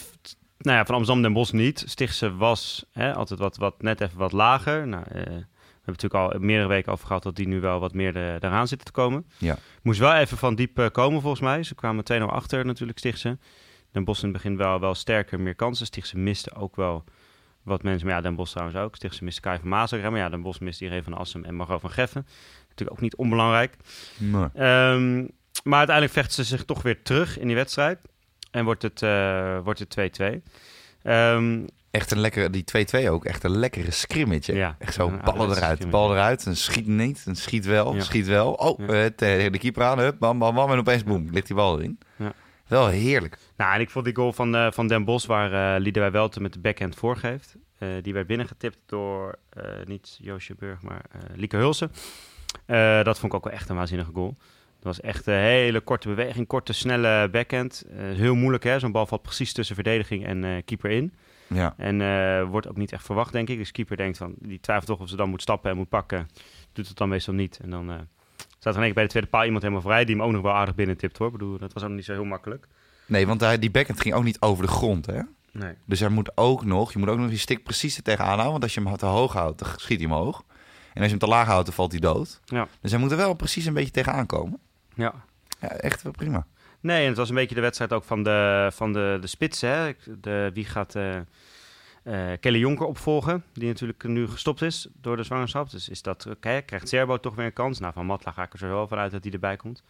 nou 0.62 0.76
ja, 0.76 0.84
van 0.84 0.94
Amsterdam 0.94 1.22
Den 1.22 1.32
Bosch 1.32 1.52
niet. 1.52 1.84
Stichtse 1.86 2.36
was 2.36 2.84
hè, 2.92 3.14
altijd 3.14 3.40
wat, 3.40 3.56
wat, 3.56 3.82
net 3.82 4.00
even 4.00 4.18
wat 4.18 4.32
lager. 4.32 4.88
Nou, 4.88 5.04
eh, 5.08 5.12
we 5.14 5.88
hebben 5.88 5.94
het 5.94 6.02
natuurlijk 6.02 6.14
al 6.14 6.38
meerdere 6.38 6.68
weken 6.68 6.92
over 6.92 7.06
gehad 7.06 7.22
dat 7.22 7.36
die 7.36 7.48
nu 7.48 7.60
wel 7.60 7.80
wat 7.80 7.94
meer 7.94 8.12
de, 8.12 8.36
eraan 8.40 8.68
zitten 8.68 8.86
te 8.86 8.92
komen. 8.92 9.26
Ja. 9.38 9.58
Moest 9.82 9.98
wel 9.98 10.14
even 10.14 10.38
van 10.38 10.54
diep 10.54 10.78
eh, 10.78 10.86
komen 10.90 11.20
volgens 11.20 11.42
mij. 11.42 11.62
Ze 11.62 11.74
kwamen 11.74 12.04
2-0 12.20 12.24
achter 12.24 12.64
natuurlijk 12.64 12.98
Stichtse. 12.98 13.38
Den 13.90 14.04
Bosch 14.04 14.22
in 14.22 14.28
het 14.28 14.42
begin 14.42 14.56
wel, 14.56 14.80
wel 14.80 14.94
sterker, 14.94 15.40
meer 15.40 15.54
kansen. 15.54 15.86
Stichtse 15.86 16.18
miste 16.18 16.54
ook 16.54 16.76
wel 16.76 17.04
wat 17.62 17.82
mensen. 17.82 18.06
Maar 18.06 18.16
ja, 18.16 18.22
Den 18.22 18.34
Bosch 18.34 18.52
trouwens 18.52 18.78
ook. 18.78 18.96
Stichtse 18.96 19.24
miste 19.24 19.40
Kai 19.40 19.58
van 19.62 20.00
hè, 20.00 20.10
Maar 20.10 20.20
ja, 20.20 20.28
Den 20.28 20.42
Bosch 20.42 20.60
miste 20.60 20.84
Irene 20.84 21.02
van 21.02 21.14
Assem 21.14 21.44
en 21.44 21.54
Margot 21.54 21.80
van 21.80 21.90
Geffen. 21.90 22.26
Natuurlijk 22.68 22.90
ook 22.90 23.00
niet 23.00 23.16
onbelangrijk. 23.16 23.76
Nee. 24.18 24.48
Ehm, 24.54 25.26
maar 25.64 25.78
uiteindelijk 25.78 26.12
vechten 26.12 26.34
ze 26.34 26.44
zich 26.44 26.64
toch 26.64 26.82
weer 26.82 27.02
terug 27.02 27.38
in 27.38 27.46
die 27.46 27.56
wedstrijd. 27.56 27.98
En 28.52 28.64
wordt 28.64 28.82
het, 28.82 29.02
eh, 29.02 29.58
wordt 29.64 29.78
het 29.78 29.90
2-2. 29.90 30.42
Ehm, 31.02 31.66
Echt 31.90 32.10
een 32.10 32.18
lekkere, 32.20 32.50
die 32.50 32.64
2-2 32.64 33.10
ook, 33.10 33.24
echt 33.24 33.44
een 33.44 33.58
lekkere 33.58 33.90
scrimmage. 33.90 34.54
Ja, 34.54 34.76
echt 34.78 34.94
zo, 34.94 35.12
ballen 35.24 35.56
eruit, 35.56 35.90
bal 35.90 36.12
eruit, 36.12 36.46
een 36.46 36.56
schiet 36.56 36.86
niet, 36.86 37.22
een 37.26 37.36
schiet 37.36 37.64
wel, 37.64 37.94
Ja. 37.94 38.00
schiet 38.00 38.26
wel. 38.26 38.52
Oh, 38.52 38.78
Ja. 38.78 38.86
eh, 38.86 39.04
tegen 39.16 39.52
de 39.52 39.58
keeper 39.58 39.82
aan, 39.84 39.98
hup, 39.98 40.18
bam, 40.18 40.38
bam, 40.38 40.54
bam, 40.54 40.70
en 40.72 40.78
opeens 40.78 41.04
boem, 41.04 41.28
ligt 41.30 41.46
die 41.46 41.56
bal 41.56 41.78
erin. 41.78 41.98
Ja. 42.16 42.32
Wel 42.66 42.88
heerlijk. 42.88 43.38
nou, 43.56 43.74
en 43.74 43.80
ik 43.80 43.90
vond 43.90 44.04
die 44.04 44.14
goal 44.14 44.32
van, 44.32 44.54
eh, 44.56 44.66
van 44.70 44.86
Den 44.88 45.04
Bosch, 45.04 45.26
waar 45.26 45.76
uh, 45.76 45.80
Liedewij 45.82 46.10
Welte 46.10 46.40
met 46.40 46.52
de 46.52 46.58
backhand 46.60 46.94
voorgeeft. 46.96 47.54
eh, 47.78 47.88
die 48.02 48.12
werd 48.12 48.26
binnengetipt 48.26 48.78
door 48.86 49.38
eh, 49.50 49.64
niet 49.84 50.18
Joosje 50.20 50.54
Burg, 50.58 50.82
maar 50.82 51.02
eh, 51.12 51.20
Lieke 51.34 51.56
Hulsen. 51.56 51.92
Eh, 52.66 53.02
dat 53.02 53.18
vond 53.18 53.32
ik 53.32 53.38
ook 53.38 53.44
wel 53.44 53.52
echt 53.52 53.68
een 53.68 53.76
waanzinnige 53.76 54.10
goal. 54.14 54.34
Dat 54.82 54.96
was 54.96 55.00
echt 55.00 55.26
een 55.26 55.34
hele 55.34 55.80
korte 55.80 56.08
beweging, 56.08 56.46
korte, 56.46 56.72
snelle 56.72 57.28
backhand. 57.30 57.84
Eh, 57.96 57.96
heel 57.98 58.34
moeilijk, 58.34 58.64
hè? 58.64 58.78
Zo'n 58.78 58.92
bal 58.92 59.06
valt 59.06 59.22
precies 59.22 59.52
tussen 59.52 59.74
verdediging 59.74 60.26
en 60.26 60.44
eh, 60.44 60.50
keeper 60.64 60.90
in. 60.90 61.12
Ja. 61.46 61.74
En 61.76 62.00
eh, 62.00 62.48
wordt 62.48 62.68
ook 62.68 62.76
niet 62.76 62.92
echt 62.92 63.04
verwacht, 63.04 63.32
denk 63.32 63.48
ik. 63.48 63.58
Dus 63.58 63.70
keeper 63.70 63.96
denkt 63.96 64.18
van, 64.18 64.34
die 64.38 64.60
twijfelt 64.60 64.88
toch 64.88 65.00
of 65.00 65.08
ze 65.08 65.16
dan 65.16 65.30
moet 65.30 65.42
stappen 65.42 65.70
en 65.70 65.76
moet 65.76 65.88
pakken. 65.88 66.28
Doet 66.72 66.88
het 66.88 66.96
dan 66.96 67.08
meestal 67.08 67.34
niet. 67.34 67.58
En 67.62 67.70
dan 67.70 68.08
staat 68.58 68.74
er 68.74 68.80
in 68.80 68.84
één 68.84 68.84
keer 68.84 68.94
bij 68.94 69.02
de 69.02 69.08
tweede 69.08 69.28
paal 69.28 69.44
iemand 69.44 69.62
helemaal 69.62 69.84
vrij, 69.84 70.04
die 70.04 70.16
hem 70.16 70.24
ook 70.24 70.32
nog 70.32 70.42
wel 70.42 70.52
aardig 70.52 70.74
binnen 70.74 70.96
tipt 70.96 71.18
hoor. 71.18 71.26
Ik 71.26 71.32
bedoel, 71.32 71.58
dat 71.58 71.72
was 71.72 71.82
ook 71.82 71.90
niet 71.90 72.04
zo 72.04 72.12
heel 72.12 72.24
makkelijk. 72.24 72.66
Nee, 73.06 73.26
want 73.26 73.40
hij, 73.40 73.58
die 73.58 73.70
backhand 73.70 74.00
ging 74.00 74.14
ook 74.14 74.24
niet 74.24 74.40
over 74.40 74.64
de 74.64 74.70
grond, 74.70 75.06
hè. 75.06 75.20
Nee. 75.52 75.74
Dus 75.84 76.00
hij 76.00 76.08
moet 76.08 76.36
ook 76.36 76.64
nog, 76.64 76.92
je 76.92 76.98
moet 76.98 77.08
ook 77.08 77.18
nog 77.18 77.30
je 77.30 77.36
stick 77.36 77.62
precies 77.62 77.96
er 77.96 78.02
tegenaan 78.02 78.28
houden. 78.28 78.50
Want 78.50 78.62
als 78.62 78.74
je 78.74 78.82
hem 78.82 78.96
te 78.96 79.06
hoog 79.06 79.32
houdt, 79.32 79.58
dan 79.58 79.68
schiet 79.76 80.00
hij 80.00 80.10
omhoog. 80.10 80.44
En 80.94 81.02
als 81.02 81.04
je 81.04 81.10
hem 81.10 81.18
te 81.18 81.26
laag 81.26 81.46
houdt, 81.46 81.66
dan 81.66 81.74
valt 81.74 81.90
hij 81.90 82.00
dood. 82.00 82.40
Ja. 82.44 82.68
Dus 82.80 82.90
hij 82.90 83.00
moet 83.00 83.10
er 83.10 83.16
wel 83.16 83.34
precies 83.34 83.64
een 83.66 83.74
beetje 83.74 83.90
tegenaan 83.90 84.26
komen. 84.26 84.60
Ja. 84.94 85.14
Ja, 85.60 85.68
echt 85.68 86.02
wel 86.02 86.12
prima. 86.12 86.46
Nee, 86.80 87.02
en 87.02 87.08
het 87.08 87.16
was 87.16 87.28
een 87.28 87.34
beetje 87.34 87.54
de 87.54 87.60
wedstrijd 87.60 87.92
ook 87.92 88.04
van 88.04 88.22
de, 88.22 88.70
van 88.72 88.92
de, 88.92 89.18
de 89.20 89.26
spitsen. 89.26 89.68
Hè? 89.70 89.92
De, 90.20 90.50
wie 90.54 90.64
gaat 90.64 90.94
eh, 90.94 91.16
eh, 92.02 92.38
Kelly 92.40 92.58
Jonker 92.58 92.86
opvolgen, 92.86 93.44
die 93.52 93.68
natuurlijk 93.68 94.04
nu 94.04 94.28
gestopt 94.28 94.62
is 94.62 94.88
door 95.00 95.16
de 95.16 95.22
zwangerschap. 95.22 95.70
Dus 95.70 95.88
is 95.88 96.02
dat, 96.02 96.26
oké, 96.26 96.60
krijgt 96.60 96.88
Serbo 96.88 97.20
toch 97.20 97.34
weer 97.34 97.44
een 97.46 97.52
kans? 97.52 97.78
Nou, 97.78 97.92
van 97.92 98.06
Matla 98.06 98.32
ga 98.32 98.42
ik 98.42 98.52
er 98.52 98.58
zo 98.58 98.68
wel 98.68 98.88
vanuit 98.88 99.10
dat 99.12 99.22
hij 99.24 99.32
erbij 99.32 99.56
komt. 99.56 99.82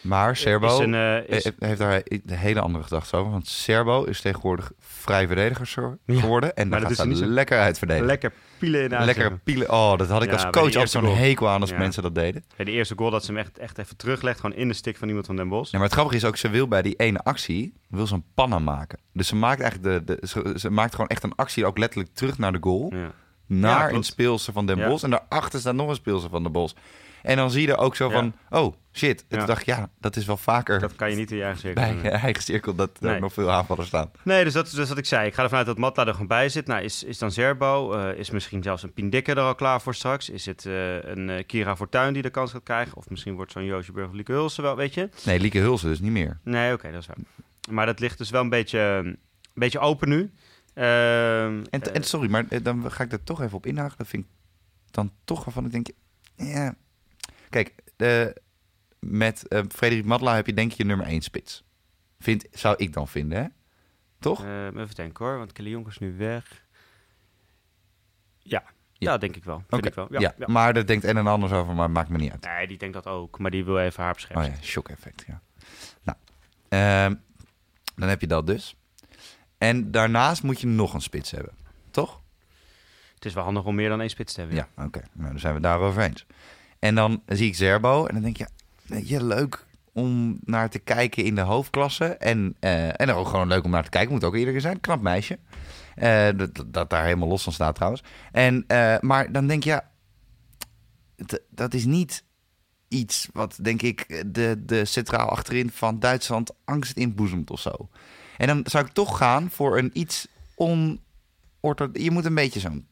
Maar 0.00 0.36
Serbo... 0.36 0.66
Is 0.66 0.78
een, 0.78 0.94
eh, 0.94 1.28
is, 1.28 1.44
He- 1.44 1.66
heeft 1.66 1.78
daar 1.78 2.02
een 2.04 2.22
hele 2.30 2.60
andere 2.60 2.84
gedachte 2.84 3.16
over. 3.16 3.30
Want 3.32 3.46
Serbo 3.48 4.04
is 4.04 4.20
tegenwoordig 4.20 4.72
vrij 4.78 5.26
verdediger 5.26 5.98
Ja, 6.04 6.20
geworden. 6.20 6.54
En 6.56 6.70
daar 6.70 6.80
dat 6.80 6.88
gaat 6.88 6.98
is 6.98 7.02
ze 7.04 7.08
niet 7.08 7.18
zo. 7.18 7.24
lekker 7.26 7.58
uit 7.60 7.78
verdedigen. 7.78 8.08
lekker 8.08 8.32
pielen 8.60 8.82
in 8.82 8.88
de 8.88 8.98
Lekker 9.04 9.38
pielen. 9.38 9.70
Oh, 9.70 9.96
dat 9.96 10.08
had 10.08 10.22
ik 10.22 10.28
Ja, 10.28 10.34
als 10.34 10.44
coach 10.50 10.74
eerste 10.74 10.98
zo'n 11.00 11.14
hekel 11.16 11.48
aan 11.48 11.60
als 11.60 11.70
Ja. 11.70 11.78
mensen 11.78 12.02
dat 12.02 12.14
deden. 12.14 12.44
Die 12.56 12.66
eerste 12.74 12.94
goal 12.96 13.10
dat 13.10 13.24
ze 13.24 13.32
hem 13.32 13.40
echt, 13.40 13.58
echt 13.58 13.78
even 13.78 13.96
teruglegt, 13.96 14.40
gewoon 14.40 14.56
in 14.56 14.68
de 14.68 14.74
stick 14.74 14.96
van 14.96 15.08
iemand 15.08 15.26
van 15.26 15.36
Den 15.36 15.48
Bosch. 15.48 15.70
Ja, 15.72 15.78
maar 15.78 15.86
het 15.86 15.96
grappige 15.96 16.16
is 16.16 16.24
ook, 16.24 16.36
ze 16.36 16.48
wil 16.50 16.68
bij 16.68 16.82
die 16.82 16.94
ene 16.96 17.18
actie, 17.18 17.72
wil 17.88 18.06
ze 18.06 18.14
een 18.14 18.24
panna 18.34 18.58
maken. 18.58 18.98
Dus 19.12 19.28
ze 19.28 19.36
maakt 19.36 19.60
eigenlijk 19.60 20.06
de, 20.06 20.14
de 20.20 20.26
ze, 20.26 20.54
ze 20.56 20.70
maakt 20.70 20.92
gewoon 20.92 21.08
echt 21.08 21.22
een 21.22 21.34
actie 21.34 21.66
ook 21.66 21.78
letterlijk 21.78 22.14
terug 22.14 22.38
naar 22.38 22.52
de 22.52 22.58
goal. 22.60 22.92
Naar 23.46 23.92
een 23.92 24.02
speelster 24.02 24.52
van 24.52 24.66
Den. 24.66 24.88
Bosch. 24.88 25.04
En 25.04 25.10
daarachter 25.10 25.60
staat 25.60 25.74
nog 25.74 25.88
een 25.88 25.94
speelster 25.94 26.30
van 26.30 26.42
Den 26.42 26.52
Bosch. 26.52 26.74
En 27.22 27.36
dan 27.36 27.50
zie 27.50 27.62
je 27.66 27.72
er 27.72 27.78
ook 27.78 27.96
zo 27.96 28.08
van, 28.08 28.34
oh 28.50 28.74
shit. 28.92 29.24
En 29.28 29.38
toen 29.38 29.46
dacht 29.46 29.60
ik, 29.60 29.66
ja, 29.66 29.88
dat 30.00 30.16
is 30.16 30.24
wel 30.26 30.36
vaker 30.36 30.78
Dat 30.80 30.94
kan 30.96 31.10
je 31.10 31.16
niet 31.16 31.30
in 31.30 31.36
je 31.36 31.42
eigen 31.42 31.60
cirkel 31.60 31.82
bij 31.82 31.94
je 32.02 32.08
eigen 32.10 32.42
cirkel 32.42 32.74
dat 32.74 32.90
er 33.00 33.10
Nee. 33.10 33.20
nog 33.20 33.32
veel 33.32 33.50
aanvallers 33.50 33.88
staan. 33.88 34.10
Nee, 34.22 34.44
dus 34.44 34.52
dat 34.52 34.66
is 34.66 34.72
dus 34.72 34.88
wat 34.88 34.98
ik 34.98 35.04
zei. 35.06 35.26
Ik 35.26 35.34
ga 35.34 35.42
ervan 35.42 35.58
uit 35.58 35.66
dat 35.66 35.78
Matla 35.78 36.06
er 36.06 36.12
gewoon 36.12 36.26
bij 36.26 36.48
zit. 36.48 36.66
Nou, 36.66 36.82
is, 36.82 37.02
is 37.04 37.18
dan 37.18 37.32
Zerbo? 37.32 37.92
Eh, 37.92 38.18
is 38.18 38.30
misschien 38.30 38.62
zelfs 38.62 38.82
een 38.82 38.92
Pindikke 38.92 39.30
er 39.30 39.38
al 39.40 39.54
klaar 39.54 39.80
voor 39.80 39.94
straks? 39.94 40.28
Is 40.30 40.46
het 40.46 40.66
eh, 40.66 41.02
een 41.02 41.30
eh, 41.30 41.46
Kira 41.46 41.76
Fortuyn 41.76 42.12
die 42.12 42.22
de 42.22 42.30
kans 42.30 42.50
gaat 42.52 42.62
krijgen? 42.62 42.96
Of 42.96 43.10
misschien 43.10 43.34
wordt 43.34 43.52
zo'n 43.52 43.64
Joosje 43.64 43.92
Burger 43.92 44.14
Lieke 44.16 44.32
Hulsen 44.32 44.62
wel, 44.62 44.76
weet 44.76 44.94
je? 44.94 45.08
Nee, 45.24 45.40
Lieke 45.40 45.58
Hulsen 45.58 45.88
dus 45.88 46.00
niet 46.00 46.12
meer. 46.12 46.38
Nee, 46.44 46.72
oké, 46.72 46.90
dat 46.92 47.00
is 47.00 47.06
waar. 47.06 47.16
Maar 47.70 47.86
dat 47.86 48.00
ligt 48.00 48.18
dus 48.18 48.30
wel 48.30 48.40
een 48.42 48.48
beetje, 48.48 48.78
een 48.78 49.18
beetje 49.54 49.78
open 49.78 50.08
nu. 50.08 50.32
Ehm, 50.74 51.64
En, 51.70 51.94
en 51.94 52.02
sorry, 52.02 52.30
maar 52.30 52.62
dan 52.62 52.92
ga 52.92 53.04
ik 53.04 53.12
er 53.12 53.22
toch 53.24 53.42
even 53.42 53.56
op 53.56 53.66
inhaken. 53.66 53.94
Dat 53.98 54.06
vind 54.08 54.24
ik 54.24 54.30
dan 54.90 55.12
toch 55.24 55.44
waarvan 55.44 55.64
ik 55.64 55.70
denk, 55.72 55.86
ja. 56.36 56.74
Kijk, 57.50 57.74
eh, 57.96 58.26
met 58.98 59.48
eh 59.48 59.62
Frederik 59.68 60.04
Matla 60.04 60.34
heb 60.34 60.46
je 60.46 60.54
denk 60.54 60.70
ik 60.70 60.76
je 60.76 60.84
nummer 60.84 61.06
1 61.06 61.20
spits. 61.22 61.64
Vind, 62.18 62.46
zou 62.50 62.74
ik 62.76 62.92
dan 62.92 63.08
vinden, 63.08 63.42
hè? 63.42 63.48
Toch? 64.18 64.44
eh, 64.44 64.66
even 64.66 64.94
denken 64.94 65.24
hoor, 65.24 65.38
want 65.38 65.52
Kelly 65.52 65.70
Jonk 65.70 65.86
is 65.88 65.98
nu 65.98 66.16
weg. 66.16 66.64
Ja, 68.38 68.62
Ja. 68.92 69.10
ja. 69.10 69.18
denk 69.18 69.36
ik 69.36 69.44
wel. 69.44 69.62
Oké, 69.70 69.86
ik 69.86 69.94
wel. 69.94 70.06
Ja, 70.10 70.20
Ja, 70.20 70.34
ja. 70.38 70.46
maar 70.48 70.74
daar 70.74 70.86
denkt 70.86 71.04
en 71.04 71.16
en 71.16 71.26
anders 71.26 71.52
over, 71.52 71.74
maar 71.74 71.90
maakt 71.90 72.08
me 72.08 72.18
niet 72.18 72.32
uit. 72.32 72.44
Nee, 72.44 72.66
die 72.66 72.78
denkt 72.78 72.94
dat 72.94 73.06
ook. 73.06 73.38
Maar 73.38 73.50
die 73.50 73.64
wil 73.64 73.78
even 73.78 74.02
haar 74.02 74.08
Oh 74.10 74.14
beschermen. 74.16 74.46
ja, 74.50 74.56
shock 74.62 74.88
effect, 74.88 75.24
ja. 75.26 75.40
Nou, 76.02 76.18
ehm, 76.68 77.14
dan 77.96 78.08
heb 78.08 78.20
je 78.20 78.26
dat 78.26 78.46
dus. 78.46 78.74
En 79.58 79.90
daarnaast 79.90 80.42
moet 80.42 80.60
je 80.60 80.66
nog 80.66 80.94
een 80.94 81.00
spits 81.00 81.30
hebben, 81.30 81.52
toch? 81.90 82.20
Het 83.14 83.24
is 83.24 83.34
wel 83.34 83.44
handig 83.44 83.64
om 83.64 83.74
meer 83.74 83.88
dan 83.88 84.00
één 84.00 84.10
spits 84.10 84.32
te 84.34 84.40
hebben. 84.40 84.58
Ja, 84.58 84.68
oké. 84.84 85.00
Nou, 85.12 85.28
dan 85.30 85.38
zijn 85.38 85.54
we 85.54 85.58
het 85.60 85.68
daarover 85.68 86.02
eens. 86.02 86.26
En 86.80 86.94
dan 86.94 87.22
zie 87.26 87.46
ik 87.46 87.54
Zerbo 87.54 88.06
en 88.06 88.14
dan 88.14 88.22
denk 88.22 88.36
je, 88.36 88.46
je, 89.04 89.24
leuk 89.24 89.66
om 89.92 90.38
naar 90.44 90.70
te 90.70 90.78
kijken 90.78 91.24
in 91.24 91.34
de 91.34 91.40
hoofdklasse. 91.40 92.04
En, 92.04 92.56
eh, 92.60 93.00
en 93.00 93.10
ook 93.10 93.28
gewoon 93.28 93.48
leuk 93.48 93.64
om 93.64 93.70
naar 93.70 93.84
te 93.84 93.90
kijken, 93.90 94.12
moet 94.12 94.24
ook 94.24 94.34
eerlijk 94.34 94.60
zijn. 94.60 94.80
Knap 94.80 95.00
meisje. 95.00 95.38
Eh, 95.94 96.28
dat, 96.66 96.90
daar 96.90 97.04
helemaal 97.04 97.28
los 97.28 97.42
van 97.42 97.52
staat 97.52 97.74
trouwens. 97.74 98.02
En, 98.32 98.64
eh, 98.66 98.96
maar 99.00 99.32
dan 99.32 99.46
denk 99.46 99.64
je, 99.64 99.70
ja, 99.70 99.90
dat 101.48 101.74
is 101.74 101.84
niet 101.84 102.24
iets 102.88 103.28
wat, 103.32 103.58
denk 103.62 103.82
ik, 103.82 104.24
de, 104.26 104.62
de 104.64 104.84
centraal 104.84 105.28
achterin 105.28 105.70
van 105.70 105.98
Duitsland 105.98 106.50
angst 106.64 106.96
inboezemt 106.96 107.50
of 107.50 107.60
zo. 107.60 107.88
En 108.36 108.46
dan 108.46 108.60
zou 108.64 108.86
ik 108.86 108.92
toch 108.92 109.16
gaan 109.16 109.50
voor 109.50 109.78
een 109.78 109.90
iets 109.92 110.26
onorthodox... 110.54 112.02
Je 112.02 112.10
moet 112.10 112.24
een 112.24 112.34
beetje 112.34 112.60
zo'n... 112.60 112.86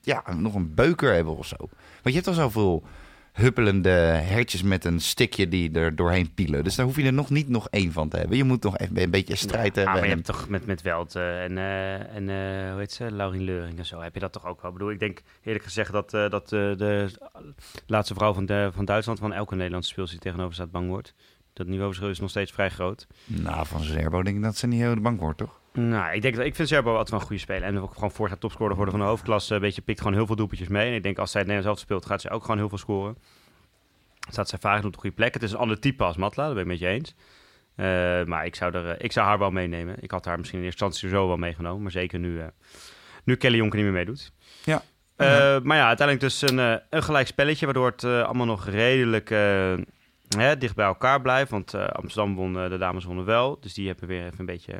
Ja, 0.00 0.34
nog 0.36 0.54
een 0.54 0.74
beuker 0.74 1.14
hebben 1.14 1.36
of 1.36 1.46
zo. 1.46 1.56
Want 1.58 1.70
je 2.02 2.12
hebt 2.12 2.26
al 2.26 2.34
zoveel 2.34 2.84
huppelende 3.32 3.88
hertjes 3.88 4.62
met 4.62 4.84
een 4.84 5.00
stikje 5.00 5.48
die 5.48 5.72
er 5.72 5.96
doorheen 5.96 6.34
pielen. 6.34 6.64
Dus 6.64 6.74
daar 6.74 6.86
hoef 6.86 6.96
je 6.96 7.04
er 7.04 7.12
nog 7.12 7.30
niet 7.30 7.48
nog 7.48 7.68
één 7.68 7.92
van 7.92 8.08
te 8.08 8.16
hebben. 8.16 8.36
Je 8.36 8.44
moet 8.44 8.62
nog 8.62 8.78
even 8.78 9.02
een 9.02 9.10
beetje 9.10 9.36
strijd 9.36 9.74
Ja, 9.74 9.82
hebben. 9.82 10.00
maar 10.00 10.08
je 10.08 10.14
hebt 10.14 10.26
toch 10.26 10.48
met, 10.48 10.66
met 10.66 10.82
Welt 10.82 11.14
eh, 11.14 11.42
en, 11.42 11.58
eh, 11.58 12.14
en 12.14 12.28
eh, 12.28 12.70
hoe 12.70 12.78
heet 12.78 12.92
ze, 12.92 13.10
Laurien 13.10 13.42
Leuring 13.42 13.78
en 13.78 13.86
zo, 13.86 14.00
heb 14.00 14.14
je 14.14 14.20
dat 14.20 14.32
toch 14.32 14.46
ook 14.46 14.62
wel? 14.62 14.70
Ik 14.70 14.76
bedoel, 14.76 14.92
ik 14.92 15.00
denk 15.00 15.22
eerlijk 15.42 15.64
gezegd 15.64 15.92
dat, 15.92 16.10
dat 16.10 16.48
de 16.48 17.10
laatste 17.86 18.14
vrouw 18.14 18.32
van, 18.32 18.46
de, 18.46 18.70
van 18.74 18.84
Duitsland 18.84 19.18
van 19.18 19.32
elke 19.32 19.54
Nederlandse 19.54 19.90
speelster 19.90 20.18
die 20.18 20.26
tegenover 20.30 20.54
staat 20.54 20.70
bang 20.70 20.88
wordt. 20.88 21.14
Dat 21.52 21.66
niveauverschil 21.66 22.08
is 22.08 22.20
nog 22.20 22.30
steeds 22.30 22.52
vrij 22.52 22.70
groot. 22.70 23.06
Nou, 23.24 23.66
van 23.66 23.82
Zerbo 23.82 24.22
denk 24.22 24.36
ik 24.36 24.42
dat 24.42 24.56
ze 24.56 24.66
niet 24.66 24.80
heel 24.80 24.94
de 24.94 25.00
bank 25.00 25.20
wordt, 25.20 25.38
toch? 25.38 25.59
Nou, 25.72 26.14
ik 26.14 26.22
denk 26.22 26.36
dat 26.36 26.44
ik 26.44 26.54
vind 26.54 26.68
Serbo 26.68 26.90
altijd 26.90 27.10
wel 27.10 27.20
een 27.20 27.26
goede 27.26 27.42
speler. 27.42 27.62
En 27.62 27.78
ook 27.78 27.94
gewoon 27.94 28.10
vorig 28.10 28.30
jaar 28.30 28.40
topscorer 28.40 28.70
geworden 28.70 28.94
van 28.94 29.04
de 29.04 29.10
hoofdklasse. 29.10 29.54
Een 29.54 29.60
beetje 29.60 29.82
pikt 29.82 29.98
gewoon 29.98 30.14
heel 30.14 30.26
veel 30.26 30.36
doelpuntjes 30.36 30.68
mee. 30.68 30.88
En 30.88 30.94
ik 30.94 31.02
denk 31.02 31.18
als 31.18 31.30
zij 31.30 31.40
het 31.40 31.50
Nederlands 31.50 31.80
zelf 31.80 31.90
speelt, 31.90 32.10
gaat 32.10 32.20
ze 32.20 32.30
ook 32.30 32.42
gewoon 32.42 32.56
heel 32.56 32.68
veel 32.68 32.78
scoren. 32.78 33.16
Staat 34.30 34.48
zij 34.48 34.58
vaak 34.58 34.84
op 34.84 34.92
de 34.92 34.98
goede 34.98 35.16
plek. 35.16 35.34
Het 35.34 35.42
is 35.42 35.52
een 35.52 35.58
ander 35.58 35.80
type 35.80 36.04
als 36.04 36.16
Matla, 36.16 36.44
dat 36.44 36.54
ben 36.54 36.62
ik 36.62 36.68
met 36.68 36.78
je 36.78 36.86
eens. 36.86 37.14
Eh, 37.74 38.24
maar 38.24 38.46
ik 38.46 38.54
zou, 38.54 38.74
er, 38.74 38.88
eh, 38.88 39.04
ik 39.04 39.12
zou 39.12 39.26
haar 39.26 39.38
wel 39.38 39.50
meenemen. 39.50 39.96
Ik 40.00 40.10
had 40.10 40.24
haar 40.24 40.38
misschien 40.38 40.58
in 40.58 40.64
eerste 40.64 40.84
instantie 40.84 41.18
zo 41.18 41.26
wel 41.26 41.36
meegenomen. 41.36 41.82
Maar 41.82 41.90
zeker 41.90 42.18
nu, 42.18 42.40
eh, 42.40 42.46
nu 43.24 43.36
Kelly 43.36 43.56
Jonker 43.56 43.76
niet 43.76 43.86
meer 43.86 43.96
meedoet. 43.96 44.32
Ja. 44.64 44.82
Ja. 45.16 45.60
Maar 45.62 45.76
ja, 45.76 45.86
uiteindelijk 45.86 46.20
dus 46.20 46.50
een, 46.50 46.80
een 46.90 47.02
gelijk 47.02 47.26
spelletje. 47.26 47.64
Waardoor 47.64 47.86
het 47.86 48.04
allemaal 48.04 48.46
nog 48.46 48.66
redelijk 48.66 49.28
hè, 50.28 50.58
dicht 50.58 50.74
bij 50.74 50.86
elkaar 50.86 51.20
blijft. 51.20 51.50
Want 51.50 51.74
Amsterdam 51.74 52.34
won, 52.34 52.52
de 52.52 52.78
dames 52.78 53.04
wonnen 53.04 53.24
wel. 53.24 53.60
Dus 53.60 53.74
die 53.74 53.86
hebben 53.86 54.08
weer 54.08 54.24
even 54.24 54.40
een 54.40 54.46
beetje... 54.46 54.74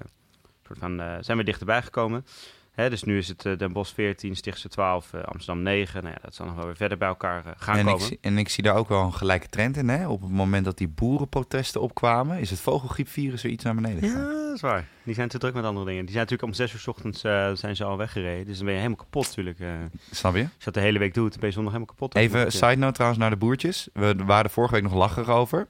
soort 0.76 0.90
van, 0.90 1.00
eh, 1.00 1.16
zijn 1.20 1.36
weer 1.36 1.46
dichterbij 1.46 1.82
gekomen. 1.82 2.26
Hè, 2.70 2.90
dus 2.90 3.02
nu 3.02 3.18
is 3.18 3.28
het 3.28 3.46
eh, 3.46 3.58
Den 3.58 3.72
Bosch 3.72 3.94
14, 3.94 4.36
Stichtse 4.36 4.68
12, 4.68 5.12
eh, 5.12 5.22
Amsterdam 5.22 5.62
9. 5.62 6.02
Nou 6.02 6.14
ja, 6.14 6.20
dat 6.22 6.34
zal 6.34 6.46
nog 6.46 6.54
wel 6.54 6.64
weer 6.64 6.76
verder 6.76 6.98
bij 6.98 7.08
elkaar 7.08 7.54
gaan 7.56 7.74
En 7.74 7.80
ik, 7.80 7.86
komen. 7.86 8.06
zie, 8.06 8.18
en 8.20 8.38
ik 8.38 8.48
zie 8.48 8.62
daar 8.62 8.76
ook 8.76 8.88
wel 8.88 9.02
een 9.02 9.14
gelijke 9.14 9.48
trend 9.48 9.76
in. 9.76 9.88
Hè? 9.88 10.08
Op 10.08 10.20
het 10.20 10.30
moment 10.30 10.64
dat 10.64 10.78
die 10.78 10.88
boerenprotesten 10.88 11.80
opkwamen, 11.80 12.38
is 12.38 12.50
het 12.50 12.60
vogelgriepvirus 12.60 13.42
weer 13.42 13.52
iets 13.52 13.64
naar 13.64 13.74
beneden 13.74 14.02
gegaan. 14.02 14.22
Ja, 14.22 14.44
dat 14.44 14.54
is 14.54 14.60
waar. 14.60 14.88
Die 15.02 15.14
zijn 15.14 15.28
te 15.28 15.38
druk 15.38 15.54
met 15.54 15.64
andere 15.64 15.86
dingen. 15.86 16.04
Die 16.04 16.12
zijn 16.14 16.24
natuurlijk 16.24 16.52
om 16.52 16.56
6 16.58 16.72
uur 16.72 16.80
's 16.80 16.86
ochtends 16.86 17.20
zijn 17.60 17.76
ze 17.76 17.84
al 17.84 17.96
weggereden. 17.96 18.46
Dus 18.46 18.56
dan 18.56 18.64
ben 18.64 18.74
je 18.74 18.80
helemaal 18.80 19.04
kapot 19.04 19.26
natuurlijk. 19.26 19.58
Snap 20.10 20.34
je? 20.34 20.42
als 20.42 20.50
je 20.58 20.64
dat 20.64 20.74
de 20.74 20.80
hele 20.80 20.98
week 20.98 21.14
doet, 21.14 21.38
ben 21.38 21.48
je 21.48 21.54
zondag 21.54 21.72
helemaal 21.72 21.94
kapot. 21.94 22.14
Even 22.14 22.52
side 22.52 22.76
note 22.76 22.92
trouwens 22.92 23.20
naar 23.20 23.30
de 23.30 23.36
boertjes. 23.36 23.88
We 23.92 24.14
waren 24.24 24.44
er 24.44 24.50
vorige 24.50 24.74
week 24.74 24.82
nog 24.82 24.94
lacherig 24.94 25.28
over. 25.28 25.68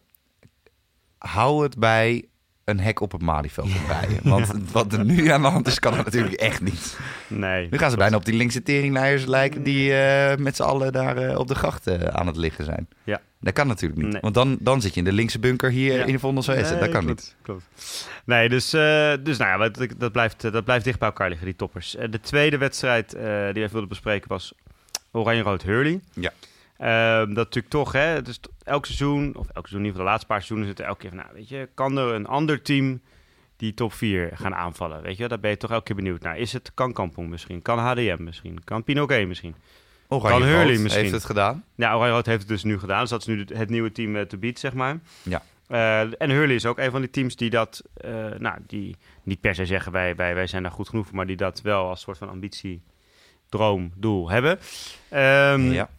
Hou 1.18 1.62
het 1.62 1.78
bij 1.78 2.29
een 2.70 2.80
hek 2.80 3.00
op 3.00 3.12
het 3.12 3.22
Malieveld 3.22 3.68
rijden. 3.88 4.18
Want 4.22 4.52
wat 4.72 4.92
er 4.92 5.04
nu 5.04 5.28
aan 5.28 5.42
de 5.42 5.48
hand 5.48 5.66
is, 5.66 5.78
kan 5.78 5.94
dat 5.96 6.04
natuurlijk 6.04 6.34
echt 6.34 6.60
niet. 6.60 6.98
Nee. 7.28 7.68
Nu 7.70 7.78
gaan 7.78 7.90
ze 7.90 7.96
bijna 7.96 8.16
op 8.16 8.24
die 8.24 8.34
linkse 8.34 8.62
teringleiers 8.62 9.24
lijken 9.26 9.62
die 9.62 9.94
eh, 9.94 10.36
met 10.36 10.56
z'n 10.56 10.62
allen 10.62 10.92
daar 10.92 11.16
eh, 11.16 11.38
op 11.38 11.48
de 11.48 11.54
gracht 11.54 11.86
eh, 11.86 12.00
aan 12.00 12.26
het 12.26 12.36
liggen 12.36 12.64
zijn. 12.64 12.88
Ja. 13.04 13.20
Dat 13.40 13.52
kan 13.52 13.66
natuurlijk 13.66 14.00
niet. 14.02 14.12
Nee. 14.12 14.20
Want 14.20 14.34
dan, 14.34 14.56
dan 14.60 14.80
zit 14.80 14.92
je 14.92 14.98
in 14.98 15.04
de 15.04 15.12
linkse 15.12 15.38
bunker 15.38 15.70
hier 15.70 15.94
Ja. 15.98 16.04
in 16.04 16.12
de 16.12 16.18
Vondelse. 16.18 16.52
Nee, 16.52 16.62
Dat 16.62 16.78
kan 16.78 16.88
klopt, 16.90 17.06
niet. 17.06 17.36
Klopt. 17.42 17.62
Nee, 18.24 18.48
dus, 18.48 18.70
dus 18.70 19.38
nou 19.38 19.62
ja, 19.62 19.68
dat, 19.68 19.86
dat, 19.98 20.12
blijft, 20.12 20.52
dat 20.52 20.64
blijft 20.64 20.84
dicht 20.84 20.98
bij 20.98 21.08
elkaar 21.08 21.28
liggen, 21.28 21.46
die 21.46 21.56
toppers. 21.56 21.96
De 22.10 22.20
tweede 22.20 22.58
wedstrijd 22.58 23.10
die 23.10 23.20
we 23.22 23.52
even 23.54 23.70
wilden 23.70 23.88
bespreken 23.88 24.28
was 24.28 24.52
Oranje-Rood 25.12 25.62
Hurley. 25.62 26.00
Ja. 26.14 26.30
Ehm, 26.80 27.26
dat 27.26 27.36
natuurlijk 27.36 27.68
toch, 27.68 27.92
hè, 27.92 28.22
dus 28.22 28.40
elk 28.64 28.86
seizoen, 28.86 29.36
of 29.36 29.46
elk 29.46 29.66
seizoen, 29.66 29.78
in 29.78 29.84
ieder 29.84 29.90
geval 29.90 30.04
de 30.04 30.10
laatste 30.10 30.26
paar 30.26 30.42
seizoenen, 30.42 30.66
zit 30.66 30.78
er 30.78 30.84
elke 30.84 31.00
keer 31.00 31.08
van, 31.10 31.18
nou, 31.18 31.30
weet 31.34 31.48
je, 31.48 31.68
kan 31.74 31.98
er 31.98 32.14
een 32.14 32.26
ander 32.26 32.62
team 32.62 33.00
die 33.56 33.74
top 33.74 33.92
4 33.92 34.30
gaan 34.34 34.54
aanvallen? 34.54 35.02
Weet 35.02 35.16
je, 35.16 35.28
daar 35.28 35.40
ben 35.40 35.50
je 35.50 35.56
toch 35.56 35.70
elke 35.70 35.84
keer 35.84 35.96
benieuwd 35.96 36.22
naar. 36.22 36.38
Is 36.38 36.52
het, 36.52 36.70
kan 36.74 36.92
Kampong 36.92 37.28
misschien, 37.28 37.62
kan 37.62 37.78
HDM 37.78 38.16
misschien, 38.20 38.64
kan 38.64 38.84
Pinoquet 38.84 39.28
misschien? 39.28 39.54
Oranje 40.08 40.38
Kan 40.38 40.48
Hurley 40.48 40.78
misschien. 40.78 41.02
heeft 41.02 41.14
het 41.14 41.24
gedaan. 41.24 41.64
Ja, 41.74 41.94
Oranje-Rood 41.94 42.26
heeft 42.26 42.40
het 42.40 42.48
dus 42.48 42.62
nu 42.62 42.78
gedaan, 42.78 43.00
dus 43.00 43.10
dat 43.10 43.20
is 43.20 43.26
nu 43.26 43.44
het 43.54 43.68
nieuwe 43.68 43.92
team 43.92 44.16
eh, 44.16 44.22
te 44.22 44.36
beat, 44.36 44.58
zeg 44.58 44.72
maar. 44.72 44.98
Ja. 45.22 45.42
Eh, 45.66 46.00
en 46.00 46.30
Hurley 46.30 46.54
is 46.54 46.66
ook 46.66 46.78
een 46.78 46.90
van 46.90 47.00
die 47.00 47.10
teams 47.10 47.36
die 47.36 47.50
dat, 47.50 47.82
eh, 47.94 48.12
nou, 48.38 48.58
die 48.66 48.96
niet 49.22 49.40
per 49.40 49.54
se 49.54 49.66
zeggen 49.66 49.92
wij, 49.92 50.16
wij, 50.16 50.34
wij 50.34 50.46
zijn 50.46 50.62
daar 50.62 50.72
goed 50.72 50.88
genoeg 50.88 51.06
voor, 51.06 51.16
maar 51.16 51.26
die 51.26 51.36
dat 51.36 51.60
wel 51.60 51.88
als 51.88 52.00
soort 52.00 52.18
van 52.18 52.28
ambitie, 52.28 52.82
droom, 53.48 53.92
doel 53.96 54.30
hebben. 54.30 54.58
Ehm, 55.08 55.72
ja. 55.72 55.90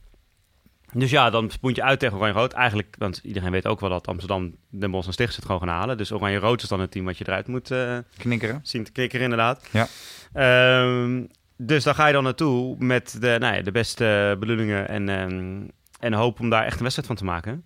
Dus 0.94 1.10
ja, 1.12 1.30
dan 1.30 1.52
moet 1.62 1.76
je 1.76 1.84
uit 1.84 2.00
tegen 2.00 2.18
Oranje-Rood. 2.18 2.54
Eigenlijk, 2.54 2.96
want 2.98 3.20
iedereen 3.24 3.52
weet 3.52 3.68
ook 3.68 3.80
wel 3.80 3.90
dat 3.90 4.08
Amsterdam, 4.08 4.56
Den 4.70 4.92
Bosch 4.92 5.08
en 5.08 5.14
Sticht 5.14 5.36
het 5.36 5.46
gewoon 5.46 5.60
gaan 5.60 5.70
halen. 5.70 5.98
Dus 5.98 6.12
Oranje-Rood 6.12 6.62
is 6.62 6.70
dan 6.70 6.80
het 6.80 6.92
team 6.92 7.06
wat 7.06 7.18
je 7.18 7.28
eruit 7.28 7.48
moet 7.48 7.72
eh, 7.72 7.98
Knikkeren. 8.18 8.60
zien 8.64 8.84
te 8.84 8.92
kikkeren, 8.92 9.24
inderdaad. 9.24 9.68
Ja. 9.72 9.88
Ehm, 10.34 11.24
dus 11.58 11.84
dan 11.84 11.96
ga 11.96 12.08
je 12.08 12.14
dan 12.14 12.24
naartoe 12.24 12.76
met 12.80 13.18
de, 13.22 13.36
nou 13.40 13.56
ja, 13.56 13.62
de 13.62 13.72
beste 13.72 14.36
bedoelingen 14.40 14.88
en, 14.88 15.10
ehm, 15.10 15.62
en 16.00 16.14
hoop 16.14 16.40
om 16.40 16.50
daar 16.50 16.64
echt 16.64 16.76
een 16.76 16.82
wedstrijd 16.82 17.08
van 17.08 17.18
te 17.18 17.26
maken. 17.26 17.64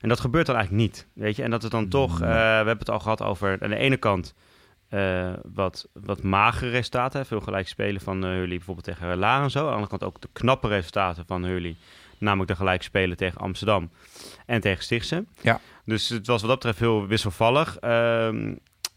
En 0.00 0.08
dat 0.08 0.20
gebeurt 0.20 0.46
dan 0.46 0.56
eigenlijk 0.56 0.86
niet, 0.86 1.06
weet 1.14 1.36
je. 1.36 1.42
En 1.42 1.50
dat 1.50 1.62
het 1.62 1.70
dan 1.70 1.88
toch, 1.88 2.20
eh, 2.20 2.28
we 2.28 2.34
hebben 2.34 2.78
het 2.78 2.90
al 2.90 3.00
gehad 3.00 3.22
over 3.22 3.58
aan 3.60 3.70
de 3.70 3.76
ene 3.76 3.96
kant 3.96 4.34
eh, 4.88 5.32
wat, 5.54 5.88
wat 5.92 6.22
magere 6.22 6.70
resultaten. 6.70 7.26
Veel 7.26 7.40
gelijk 7.40 7.68
spelen 7.68 8.00
van 8.00 8.24
Hurley 8.24 8.56
bijvoorbeeld 8.56 8.86
tegen 8.86 9.16
Lara 9.16 9.42
en 9.42 9.50
zo. 9.50 9.58
Aan 9.58 9.64
de 9.64 9.70
andere 9.72 9.88
kant 9.88 10.04
ook 10.04 10.20
de 10.20 10.28
knappe 10.32 10.68
resultaten 10.68 11.24
van 11.26 11.44
Hurley. 11.44 11.76
Namelijk 12.20 12.50
de 12.50 12.56
gelijk 12.56 12.82
spelen 12.82 13.16
tegen 13.16 13.40
Amsterdam 13.40 13.90
en 14.46 14.60
tegen 14.60 14.82
Stichtse. 14.84 15.24
Ja. 15.40 15.60
Dus 15.84 16.08
het 16.08 16.26
was 16.26 16.40
wat 16.40 16.50
dat 16.50 16.58
betreft 16.58 16.78
heel 16.78 17.06
wisselvallig. 17.06 17.76
Ehm, 17.78 18.54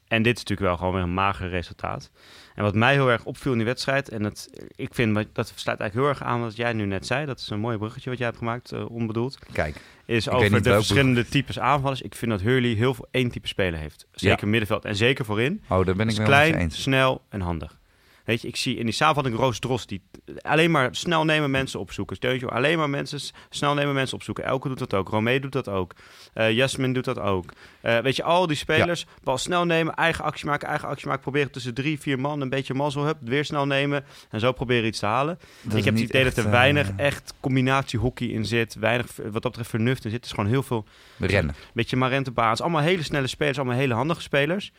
en 0.07 0.23
dit 0.23 0.35
is 0.37 0.43
natuurlijk 0.43 0.67
wel 0.69 0.77
gewoon 0.77 0.93
weer 0.93 1.01
een 1.03 1.13
mager 1.13 1.49
resultaat. 1.49 2.11
En 2.55 2.63
wat 2.63 2.75
mij 2.75 2.93
heel 2.93 3.09
erg 3.11 3.23
opviel 3.25 3.51
in 3.51 3.57
die 3.57 3.67
wedstrijd, 3.67 4.09
en 4.09 4.23
dat, 4.23 4.49
ik 4.75 4.93
vind 4.93 5.15
dat- 5.33 5.51
sluit 5.55 5.79
eigenlijk 5.79 5.93
heel 5.93 6.07
erg 6.07 6.33
aan 6.33 6.41
wat 6.41 6.55
jij 6.55 6.73
nu 6.73 6.85
net 6.85 7.05
zei. 7.05 7.25
Dat 7.25 7.39
is 7.39 7.49
een 7.49 7.59
mooi 7.59 7.77
bruggetje 7.77 8.09
wat 8.09 8.17
jij 8.17 8.27
hebt 8.27 8.39
gemaakt, 8.39 8.71
eh, 8.71 8.89
onbedoeld. 8.91 9.37
Kijk, 9.51 9.75
Is 10.05 10.29
over 10.29 10.61
de 10.63 10.69
verschillende 10.73 11.25
types 11.27 11.59
aanvallers. 11.59 12.01
Ik 12.01 12.15
vind 12.15 12.31
dat 12.31 12.41
Hurley 12.41 12.69
heel 12.73 12.93
veel 12.93 13.07
één 13.11 13.29
type 13.31 13.47
speler 13.47 13.79
heeft. 13.79 14.07
Zeker 14.11 14.47
middenveld 14.47 14.85
en 14.85 14.95
zeker 14.95 15.25
voorin. 15.25 15.63
oh, 15.69 15.85
daar 15.85 15.95
ben 15.95 16.07
ik 16.09 16.15
wel 16.15 16.25
je 16.25 16.31
klein, 16.31 16.55
eens. 16.55 16.81
snel 16.81 17.21
en 17.29 17.41
handig. 17.41 17.77
Weet 18.23 18.41
je, 18.41 18.47
ik 18.47 18.55
zie 18.55 18.75
in 18.77 18.85
die 18.85 18.93
samenvatting 18.93 19.35
Roos 19.37 19.59
Dros 19.59 19.85
die 19.85 20.01
alleen 20.41 20.71
maar 20.71 20.95
snel 20.95 21.25
nemen 21.25 21.51
mensen 21.51 21.79
opzoeken. 21.79 22.15
Steuntje, 22.15 22.47
alleen 22.49 22.77
maar 22.77 22.89
mensen 22.89 23.19
snel 23.49 23.73
nemen 23.73 23.93
mensen 23.93 24.15
opzoeken. 24.15 24.43
Elke 24.43 24.67
doet 24.67 24.79
dat 24.79 24.93
ook. 24.93 25.09
Romee 25.09 25.39
doet 25.39 25.51
dat 25.51 25.69
ook. 25.69 25.93
Eh 26.33 26.51
Jasmin 26.51 26.93
doet 26.93 27.05
dat 27.05 27.19
ook. 27.19 27.51
Eh, 27.81 27.99
weet 27.99 28.15
je, 28.15 28.23
al 28.23 28.47
die 28.47 28.57
spelers, 28.57 29.05
bal 29.23 29.37
snel 29.37 29.65
nemen, 29.65 29.93
eigen 29.93 30.23
actie 30.23 30.45
maken, 30.45 30.67
eigen 30.67 30.87
actie 30.87 31.07
maken. 31.07 31.21
Proberen 31.21 31.51
tussen 31.51 31.73
drie, 31.73 31.99
vier 31.99 32.19
man 32.19 32.41
een 32.41 32.49
beetje 32.49 32.73
mazzel 32.73 33.05
hup, 33.05 33.17
weer 33.21 33.45
snel 33.45 33.65
nemen 33.65 34.05
en 34.29 34.39
zo 34.39 34.51
proberen 34.51 34.85
iets 34.85 34.99
te 34.99 35.05
halen. 35.05 35.39
Dat 35.61 35.77
ik 35.77 35.83
heb 35.85 35.93
het 35.93 36.03
idee 36.03 36.23
dat 36.23 36.37
er 36.37 36.45
eh, 36.45 36.51
weinig 36.51 36.91
echt 36.95 37.33
combinatie 37.39 37.99
hockey 37.99 38.27
in 38.27 38.45
zit. 38.45 38.75
Weinig 38.75 39.07
wat 39.15 39.31
dat 39.33 39.41
betreft 39.41 39.69
vernuft 39.69 40.05
in 40.05 40.09
zit. 40.11 40.19
Het 40.19 40.25
is 40.25 40.35
gewoon 40.35 40.49
heel 40.49 40.63
veel, 40.63 40.85
Rennen. 41.17 41.55
beetje 41.73 41.95
Marente 41.97 42.31
Baans. 42.31 42.61
Allemaal 42.61 42.81
hele 42.81 43.03
snelle 43.03 43.27
spelers, 43.27 43.57
allemaal 43.57 43.77
hele 43.77 43.93
handige 43.93 44.21
spelers. 44.21 44.71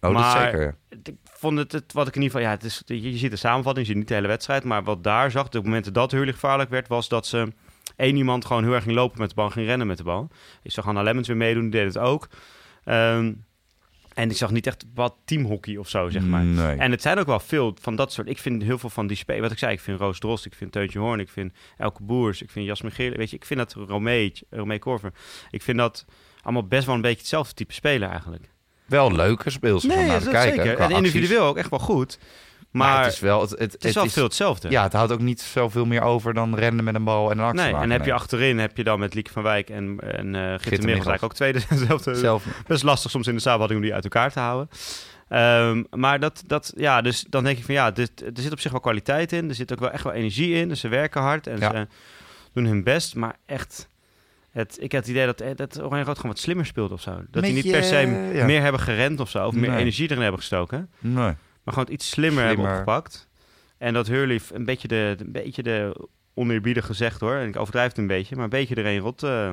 Oh, 0.00 0.10
dat 0.14 0.22
Maar- 0.22 0.44
zeker. 0.50 0.76
Vond 1.38 1.58
het, 1.58 1.72
het 1.72 1.92
wat 1.92 2.08
ik 2.08 2.16
in 2.16 2.22
ieder 2.22 2.36
geval, 2.36 2.52
ja, 2.52 2.56
het 2.56 2.64
is, 2.64 2.82
je, 2.86 3.16
ziet 3.16 3.30
de 3.30 3.36
samenvatting, 3.36 3.86
je 3.86 3.92
ziet 3.92 4.00
niet 4.00 4.08
de 4.08 4.14
hele 4.14 4.28
wedstrijd, 4.28 4.64
maar 4.64 4.84
wat 4.84 5.04
daar 5.04 5.30
zag, 5.30 5.48
de 5.48 5.62
momenten 5.62 5.92
dat 5.92 6.10
Hurley 6.10 6.32
gevaarlijk 6.32 6.70
werd, 6.70 6.88
was 6.88 7.08
dat 7.08 7.26
ze 7.26 7.52
één 7.96 8.16
iemand 8.16 8.44
gewoon 8.44 8.64
heel 8.64 8.72
erg 8.72 8.82
ging 8.82 8.94
lopen 8.94 9.20
met 9.20 9.28
de 9.28 9.34
bal, 9.34 9.50
ging 9.50 9.66
rennen 9.66 9.86
met 9.86 9.96
de 9.96 10.02
bal. 10.02 10.28
Ik 10.62 10.70
zag 10.70 10.84
Hannah 10.84 11.04
Lemmens 11.04 11.28
weer 11.28 11.36
meedoen, 11.36 11.62
die 11.62 11.70
deed 11.70 11.94
het 11.94 11.98
ook. 11.98 12.28
Ehm, 12.84 13.32
en 14.14 14.30
ik 14.30 14.36
zag 14.36 14.50
niet 14.50 14.66
echt 14.66 14.84
wat 14.94 15.16
teamhockey 15.24 15.76
of 15.76 15.88
zo, 15.88 16.08
zeg 16.08 16.22
maar. 16.22 16.44
Nee. 16.44 16.76
En 16.76 16.90
het 16.90 17.02
zijn 17.02 17.18
ook 17.18 17.26
wel 17.26 17.40
veel 17.40 17.76
van 17.80 17.96
dat 17.96 18.12
soort. 18.12 18.28
Ik 18.28 18.38
vind 18.38 18.62
heel 18.62 18.78
veel 18.78 18.90
van 18.90 19.06
die 19.06 19.16
spelers. 19.16 19.42
Wat 19.42 19.52
ik 19.52 19.58
zei, 19.58 19.72
ik 19.72 19.80
vind 19.80 20.00
Roos 20.00 20.18
Drost, 20.18 20.46
ik 20.46 20.54
vind 20.54 20.72
Teuntje 20.72 20.98
Hoorn, 20.98 21.20
ik 21.20 21.28
vind 21.28 21.52
Elke 21.76 22.02
Boers, 22.02 22.42
ik 22.42 22.50
vind 22.50 22.66
Jasmin 22.66 22.92
Geerle. 22.92 23.16
Weet 23.16 23.30
je, 23.30 23.36
ik 23.36 23.44
vind 23.44 23.60
dat 23.60 23.72
Romee, 23.72 24.32
Romee 24.50 24.78
Korver. 24.78 25.12
Ik 25.50 25.62
vind 25.62 25.78
dat 25.78 26.04
allemaal 26.42 26.66
best 26.66 26.86
wel 26.86 26.94
een 26.94 27.00
beetje 27.00 27.18
hetzelfde 27.18 27.54
type 27.54 27.72
speler 27.72 28.08
eigenlijk. 28.08 28.48
Wel 28.88 29.12
leuke 29.12 29.50
speelsters 29.50 29.94
om 29.94 29.98
Nee, 30.00 30.08
naar 30.08 30.16
dat 30.18 30.24
te 30.28 30.30
kijken. 30.34 30.64
zeker. 30.64 30.78
En 30.80 30.90
individueel 30.90 31.44
ook 31.44 31.56
echt 31.56 31.70
wel 31.70 31.78
goed. 31.78 32.18
Maar, 32.70 32.88
Maar, 32.92 33.04
het 33.04 33.12
is 33.12 33.20
wel... 33.20 33.40
Het, 33.40 33.50
het, 33.50 33.72
het 33.72 33.84
is 33.84 33.94
wel 33.94 34.08
veel 34.08 34.22
hetzelfde. 34.24 34.70
Ja, 34.70 34.82
het 34.82 34.92
houdt 34.92 35.12
ook 35.12 35.20
niet 35.20 35.40
zoveel 35.40 35.84
meer 35.84 36.02
over 36.02 36.34
dan 36.34 36.54
rennen 36.54 36.84
met 36.84 36.94
een 36.94 37.04
bal 37.04 37.30
en 37.30 37.38
een 37.38 37.44
actie 37.44 37.60
Nee, 37.62 37.72
maken. 37.72 37.90
en 37.90 37.96
heb 37.96 38.04
je 38.06 38.12
achterin 38.12 38.58
heb 38.58 38.76
je 38.76 38.84
dan 38.84 38.98
met 38.98 39.14
Lieke 39.14 39.32
van 39.32 39.42
Wijk 39.42 39.70
en, 39.70 39.98
en 40.00 40.34
uh, 40.34 40.50
Gitte 40.50 40.68
Michels 40.68 40.86
eigenlijk 40.86 41.22
ook 41.22 41.34
tweede. 41.34 41.60
Zelfde, 41.86 42.14
Zelf 42.14 42.44
best 42.66 42.82
lastig 42.82 43.10
soms 43.10 43.26
in 43.26 43.34
de 43.34 43.40
samenvatting 43.40 43.80
om 43.80 43.84
die 43.86 43.94
uit 43.94 44.04
elkaar 44.04 44.32
te 44.32 44.40
houden. 44.40 44.68
Ehm, 45.28 45.82
maar 45.90 46.20
dat, 46.20 46.42
dat, 46.46 46.72
ja, 46.76 47.00
dus 47.00 47.24
dan 47.28 47.44
denk 47.44 47.58
ik 47.58 47.64
van 47.64 47.74
ja, 47.74 47.90
dit, 47.90 48.10
er 48.20 48.42
zit 48.42 48.52
op 48.52 48.60
zich 48.60 48.70
wel 48.70 48.80
kwaliteit 48.80 49.32
in. 49.32 49.48
Er 49.48 49.54
zit 49.54 49.72
ook 49.72 49.80
wel 49.80 49.90
echt 49.90 50.04
wel 50.04 50.12
energie 50.12 50.54
in. 50.54 50.68
Dus 50.68 50.80
ze 50.80 50.88
werken 50.88 51.20
hard 51.22 51.46
en 51.46 51.58
Ja. 51.60 51.70
ze 51.70 51.86
doen 52.52 52.64
hun 52.64 52.82
best. 52.84 53.14
Maar 53.14 53.36
echt, 53.46 53.88
het, 54.50 54.76
ik 54.80 54.92
heb 54.92 55.00
het 55.00 55.10
idee 55.10 55.26
dat, 55.26 55.40
eh, 55.40 55.50
dat 55.54 55.82
Oranje 55.82 56.04
Rood 56.04 56.16
gewoon 56.16 56.32
wat 56.32 56.40
slimmer 56.42 56.66
speelt 56.66 56.92
of 56.92 57.00
zo. 57.00 57.20
Dat 57.30 57.42
die 57.42 57.52
niet 57.52 57.70
per 57.70 57.84
se 57.84 57.96
eh, 57.96 58.34
ja. 58.34 58.44
meer 58.44 58.62
hebben 58.62 58.80
gerend 58.80 59.20
of 59.20 59.30
zo. 59.30 59.46
Of 59.46 59.54
meer 59.54 59.70
Nee. 59.70 59.78
energie 59.78 60.04
erin 60.10 60.22
hebben 60.22 60.40
gestoken. 60.40 60.90
Nee. 60.98 61.12
Maar 61.14 61.36
gewoon 61.64 61.84
het 61.84 61.88
iets 61.92 62.08
slimmer, 62.10 62.44
hebben 62.44 62.70
opgepakt. 62.70 63.28
En 63.78 63.94
dat 63.94 64.06
Hurley 64.06 64.40
een 64.52 64.64
beetje 64.64 64.88
de, 64.88 65.16
een 65.18 65.32
beetje 65.32 65.62
de 65.62 66.08
oneerbiedig 66.34 66.86
gezegd 66.86 67.20
hoor. 67.20 67.34
En 67.34 67.48
ik 67.48 67.56
overdrijf 67.56 67.88
het 67.88 67.98
een 67.98 68.06
beetje. 68.06 68.34
Maar 68.34 68.44
een 68.44 68.50
beetje 68.50 68.74
de 68.74 68.80
Reen 68.80 68.98
Rot, 69.00 69.22
eh 69.22 69.50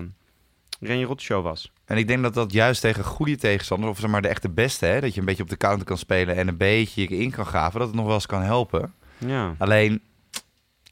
Reen 0.79 1.03
Rot 1.03 1.21
show 1.21 1.43
was. 1.43 1.71
En 1.85 1.97
ik 1.97 2.07
denk 2.07 2.23
dat 2.23 2.33
dat 2.33 2.51
juist 2.53 2.81
tegen 2.81 3.03
goede 3.03 3.35
tegenstanders, 3.35 3.91
of 3.91 3.99
zeg 3.99 4.09
maar 4.09 4.21
de 4.21 4.27
echte 4.27 4.49
beste, 4.49 4.85
hè, 4.85 5.01
dat 5.01 5.13
je 5.13 5.19
een 5.19 5.25
beetje 5.25 5.43
op 5.43 5.49
de 5.49 5.57
counter 5.57 5.85
kan 5.85 5.97
spelen 5.97 6.35
en 6.35 6.47
een 6.47 6.57
beetje 6.57 7.01
je 7.01 7.07
in 7.17 7.31
kan 7.31 7.47
gaven, 7.47 7.79
dat 7.79 7.87
het 7.87 7.97
nog 7.97 8.05
wel 8.05 8.13
eens 8.15 8.25
kan 8.25 8.41
helpen. 8.41 8.93
Ja. 9.17 9.55
Alleen, 9.57 10.01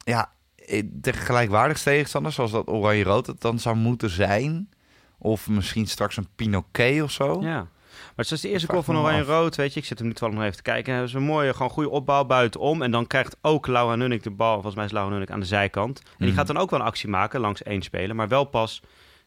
ja, 0.04 0.32
eh, 0.66 0.84
tegen 1.02 1.22
gelijkwaardig 1.22 1.82
tegenstanders, 1.82 2.36
zoals 2.36 2.52
dat 2.52 2.68
Oranje-Rood 2.68 3.28
het 3.28 3.42
dan 3.42 3.60
zou 3.60 3.76
moeten 3.76 4.10
zijn, 4.10 4.70
of 5.18 5.50
misschien 5.50 5.88
straks 5.88 6.18
een 6.18 6.28
Pinoquet 6.36 7.02
of 7.04 7.12
zo. 7.12 7.42
Ja. 7.42 7.68
Maar 8.16 8.26
zoals 8.26 8.42
de 8.42 8.50
eerste 8.50 8.68
goal 8.68 8.84
van 8.84 8.96
me 8.96 9.02
Oranje 9.02 9.22
af. 9.22 9.28
Rood, 9.28 9.56
weet 9.56 9.74
je, 9.74 9.80
ik 9.80 9.86
zit 9.86 9.98
hem 9.98 10.08
nu 10.08 10.14
toevallig 10.14 10.36
nog 10.36 10.44
even 10.46 10.58
te 10.64 10.72
kijken. 10.72 10.98
Dat 10.98 11.08
is 11.08 11.14
een 11.14 11.22
mooie, 11.24 11.54
gewoon 11.54 11.70
goede 11.72 11.90
opbouw 11.90 12.26
buitenom. 12.26 12.82
En 12.82 12.92
dan 12.92 13.08
krijgt 13.08 13.38
ook 13.42 13.68
Laura 13.68 13.96
Nunnik 13.96 14.24
de 14.24 14.32
bal, 14.32 14.54
volgens 14.54 14.76
mij 14.76 14.86
is 14.86 14.92
Laura 14.92 15.10
Nunnik 15.12 15.32
aan 15.32 15.40
de 15.40 15.46
zijkant. 15.46 16.00
En 16.00 16.06
die 16.18 16.28
Mhm. 16.28 16.38
gaat 16.38 16.48
dan 16.48 16.58
ook 16.58 16.70
wel 16.70 16.80
een 16.80 16.86
actie 16.86 17.10
maken 17.10 17.40
langs 17.40 17.64
één 17.64 17.82
speler, 17.82 18.16
maar 18.16 18.28
wel 18.28 18.44
pas 18.44 18.82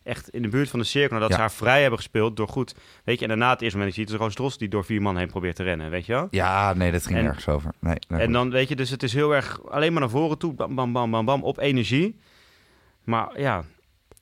echt 0.07 0.29
in 0.29 0.43
de 0.43 0.49
buurt 0.49 0.69
van 0.71 0.79
de 0.79 0.85
cirkel, 0.85 1.15
nadat 1.15 1.29
Ja. 1.29 1.35
ze 1.35 1.41
haar 1.41 1.53
vrij 1.53 1.81
hebben 1.81 1.99
gespeeld 1.99 2.37
door 2.37 2.49
goed, 2.49 2.75
weet 3.05 3.17
je. 3.17 3.23
En 3.23 3.29
daarna 3.29 3.51
het 3.51 3.63
eerste 3.63 3.77
moment, 3.79 3.97
je 3.97 4.07
ziet 4.07 4.17
Roos 4.19 4.35
Dros 4.35 4.59
die 4.59 4.69
door 4.69 4.85
vier 4.85 5.03
man 5.03 5.17
heen 5.17 5.29
probeert 5.29 5.57
te 5.57 5.63
rennen, 5.63 5.91
weet 5.91 6.07
je 6.07 6.13
wel. 6.13 6.29
Ja, 6.31 6.75
nee, 6.75 6.93
dat 6.93 7.07
ging 7.07 7.19
En- 7.19 7.25
nergens 7.25 7.49
over. 7.49 7.71
Nee, 7.81 7.97
nee, 8.09 8.21
En 8.21 8.33
dan 8.33 8.51
weet 8.51 8.69
je, 8.69 8.77
dus 8.77 8.91
het 8.91 9.03
is 9.03 9.13
heel 9.13 9.35
erg 9.35 9.61
alleen 9.69 9.93
maar 9.93 10.01
naar 10.01 10.11
voren 10.11 10.39
toe, 10.39 10.53
bam, 10.55 10.75
bam, 10.75 10.93
bam, 10.93 11.11
bam, 11.11 11.25
bam, 11.25 11.43
op 11.43 11.59
energie. 11.59 12.19
Maar 13.05 13.41
ja, 13.41 13.65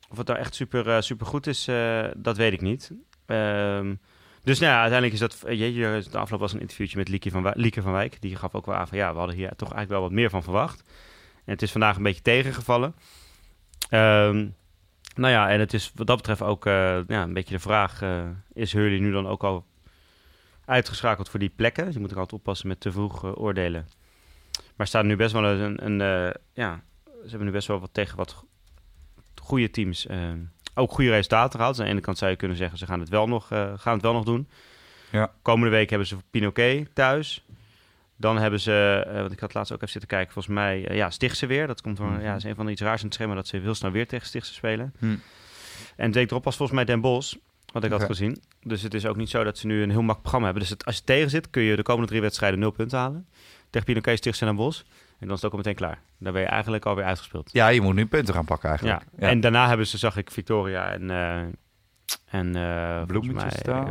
of 0.09 0.17
het 0.19 0.27
nou 0.27 0.39
echt 0.39 0.55
super, 0.55 0.89
eh, 0.91 1.01
super 1.01 1.27
goed 1.27 1.47
is, 1.47 1.69
eh, 1.69 2.05
dat 2.17 2.37
weet 2.37 2.53
ik 2.53 2.61
niet. 2.61 2.91
Ehm, 3.27 3.95
dus 4.43 4.59
nou 4.59 4.73
ja, 4.73 4.81
uiteindelijk 4.81 5.13
is 5.13 5.19
dat, 5.21 5.43
eh, 5.43 5.59
jeetje, 5.59 6.11
de 6.11 6.19
afloop 6.19 6.41
was 6.41 6.53
een 6.53 6.61
interviewtje 6.61 6.97
met 6.99 7.09
Lieke 7.09 7.31
van, 7.31 7.43
Wij- 7.43 7.53
Lieke 7.57 7.83
van 7.83 7.93
Wijk. 7.93 8.21
Die 8.21 8.37
gaf 8.37 8.55
ook 8.55 8.67
wel 8.67 8.75
aan 8.75 8.89
van 8.89 8.99
ja, 8.99 9.13
we 9.13 9.19
hadden 9.19 9.37
hier 9.37 9.49
toch 9.49 9.73
eigenlijk 9.73 9.91
wel 9.91 10.01
wat 10.01 10.11
meer 10.11 10.31
van 10.31 10.43
verwacht. 10.43 10.83
En 11.45 11.53
het 11.53 11.63
is 11.63 11.73
vandaag 11.73 11.97
een 11.97 12.03
beetje 12.03 12.23
tegengevallen. 12.23 12.95
Ehm, 13.89 14.47
nou 15.15 15.33
ja, 15.33 15.51
en 15.51 15.61
het 15.61 15.75
is 15.75 15.93
wat 15.95 16.07
dat 16.07 16.17
betreft 16.17 16.43
ook 16.43 16.67
eh, 16.67 16.99
ja, 17.07 17.23
een 17.23 17.33
beetje 17.33 17.55
de 17.55 17.61
vraag, 17.61 18.03
eh, 18.03 18.25
is 18.53 18.73
Hurley 18.73 18.99
nu 18.99 19.13
dan 19.13 19.27
ook 19.27 19.45
al 19.45 19.65
uitgeschakeld 20.65 21.29
voor 21.29 21.41
die 21.41 21.53
plekken? 21.57 21.85
Dus 21.85 21.95
je 21.95 22.01
moet 22.01 22.11
er 22.11 22.19
altijd 22.19 22.41
oppassen 22.41 22.69
met 22.69 22.81
te 22.81 22.93
vroeg 22.93 23.25
eh, 23.25 23.39
oordelen. 23.41 23.89
Maar 24.77 24.87
staan 24.87 25.07
nu 25.07 25.17
best 25.17 25.33
wel 25.33 25.45
een, 25.45 25.85
een 25.85 26.33
ja, 26.53 26.83
ze 27.05 27.29
hebben 27.29 27.47
nu 27.47 27.53
best 27.53 27.69
wel 27.69 27.81
wat 27.81 27.91
tegen 27.95 28.17
wat 28.17 28.33
go- 28.33 28.47
goede 29.43 29.71
teams 29.71 30.07
ook 30.75 30.93
goede 30.93 31.11
resultaten 31.11 31.53
gehaald. 31.59 31.75
Dus 31.75 31.79
aan 31.81 31.91
de 31.91 31.97
ene 31.97 32.05
kant 32.05 32.19
zou 32.19 32.31
je 32.31 32.37
kunnen 32.37 32.57
zeggen, 32.57 32.79
ze 32.79 32.87
gaan 32.87 33.01
het 33.01 33.09
wel 33.09 33.27
nog, 33.29 33.47
gaan 33.47 33.93
het 33.93 34.03
wel 34.03 34.13
nog 34.13 34.25
doen. 34.25 34.49
Ja. 35.11 35.33
Komende 35.43 35.71
week 35.71 35.91
hebben 35.91 36.09
ze 36.09 36.17
Pinoquet 36.31 36.95
thuis. 36.95 37.44
Dan 38.17 38.39
hebben 38.39 38.61
ze, 38.61 39.05
eh 39.07 39.21
want 39.21 39.33
ik 39.33 39.41
had 39.41 39.55
laatst 39.55 39.73
ook 39.73 39.79
even 39.79 39.91
zitten 39.93 40.11
kijken, 40.11 40.33
volgens 40.33 40.55
mij, 40.55 40.87
eh, 40.89 40.97
ja, 40.97 41.11
Stichtse 41.11 41.47
weer. 41.47 41.67
Dat 41.67 41.81
komt 41.81 41.97
door, 41.97 42.07
Mhm. 42.11 42.21
ja, 42.23 42.35
is 42.35 42.45
een 42.45 42.55
van 42.55 42.67
de 42.67 42.73
iets 42.73 42.81
raars 42.81 43.01
in 43.01 43.07
het 43.07 43.15
schema, 43.15 43.35
dat 43.35 43.47
ze 43.47 43.57
heel 43.57 43.75
snel 43.75 43.91
weer 43.91 44.07
tegen 44.09 44.27
Stichtse 44.27 44.55
spelen. 44.55 44.95
Hm. 44.99 45.15
En 45.97 46.13
week 46.13 46.31
erop 46.31 46.45
was 46.45 46.57
volgens 46.57 46.77
mij 46.79 46.87
Den 46.87 47.01
Bosch, 47.01 47.35
wat 47.73 47.85
ik 47.85 47.91
had 47.91 48.03
gezien. 48.05 48.43
Dus 48.63 48.83
het 48.83 48.95
is 48.95 49.07
ook 49.07 49.17
niet 49.17 49.31
zo 49.31 49.45
dat 49.45 49.59
ze 49.59 49.67
nu 49.67 49.75
een 49.83 49.91
heel 49.91 50.03
makkelijk 50.03 50.21
programma 50.21 50.45
hebben. 50.45 50.63
Dus 50.63 50.71
het, 50.73 50.85
als 50.85 50.97
je 50.97 51.03
tegen 51.05 51.31
zit, 51.31 51.51
kun 51.51 51.63
je 51.63 51.77
de 51.77 51.83
komende 51.83 52.09
drie 52.09 52.21
wedstrijden 52.21 52.59
nul 52.59 52.71
punten 52.71 52.99
halen. 52.99 53.27
Tegen 53.71 53.87
Pinoquet, 53.87 54.19
Stichtse 54.19 54.41
en 54.41 54.47
Den 54.47 54.57
Bosch. 54.57 54.81
En 55.19 55.27
dan 55.27 55.29
is 55.29 55.35
het 55.35 55.45
ook 55.45 55.51
al 55.53 55.57
meteen 55.59 55.75
klaar. 55.75 55.99
Dan 56.19 56.33
ben 56.33 56.43
je 56.43 56.49
eigenlijk 56.49 56.87
alweer 56.87 57.05
uitgespeeld. 57.05 57.51
Ja, 57.53 57.69
je 57.69 57.81
moet 57.81 57.95
nu 57.95 58.07
punten 58.07 58.35
gaan 58.35 58.45
pakken 58.45 58.69
eigenlijk. 58.69 59.03
Ja. 59.19 59.29
en 59.29 59.41
daarna 59.41 59.69
hebben 59.69 59.87
ze, 59.87 59.99
zag 59.99 60.17
ik, 60.17 60.31
Victoria 60.31 60.93
en, 60.93 61.11
eh 61.11 61.43
en 62.31 62.57
eh, 62.57 63.03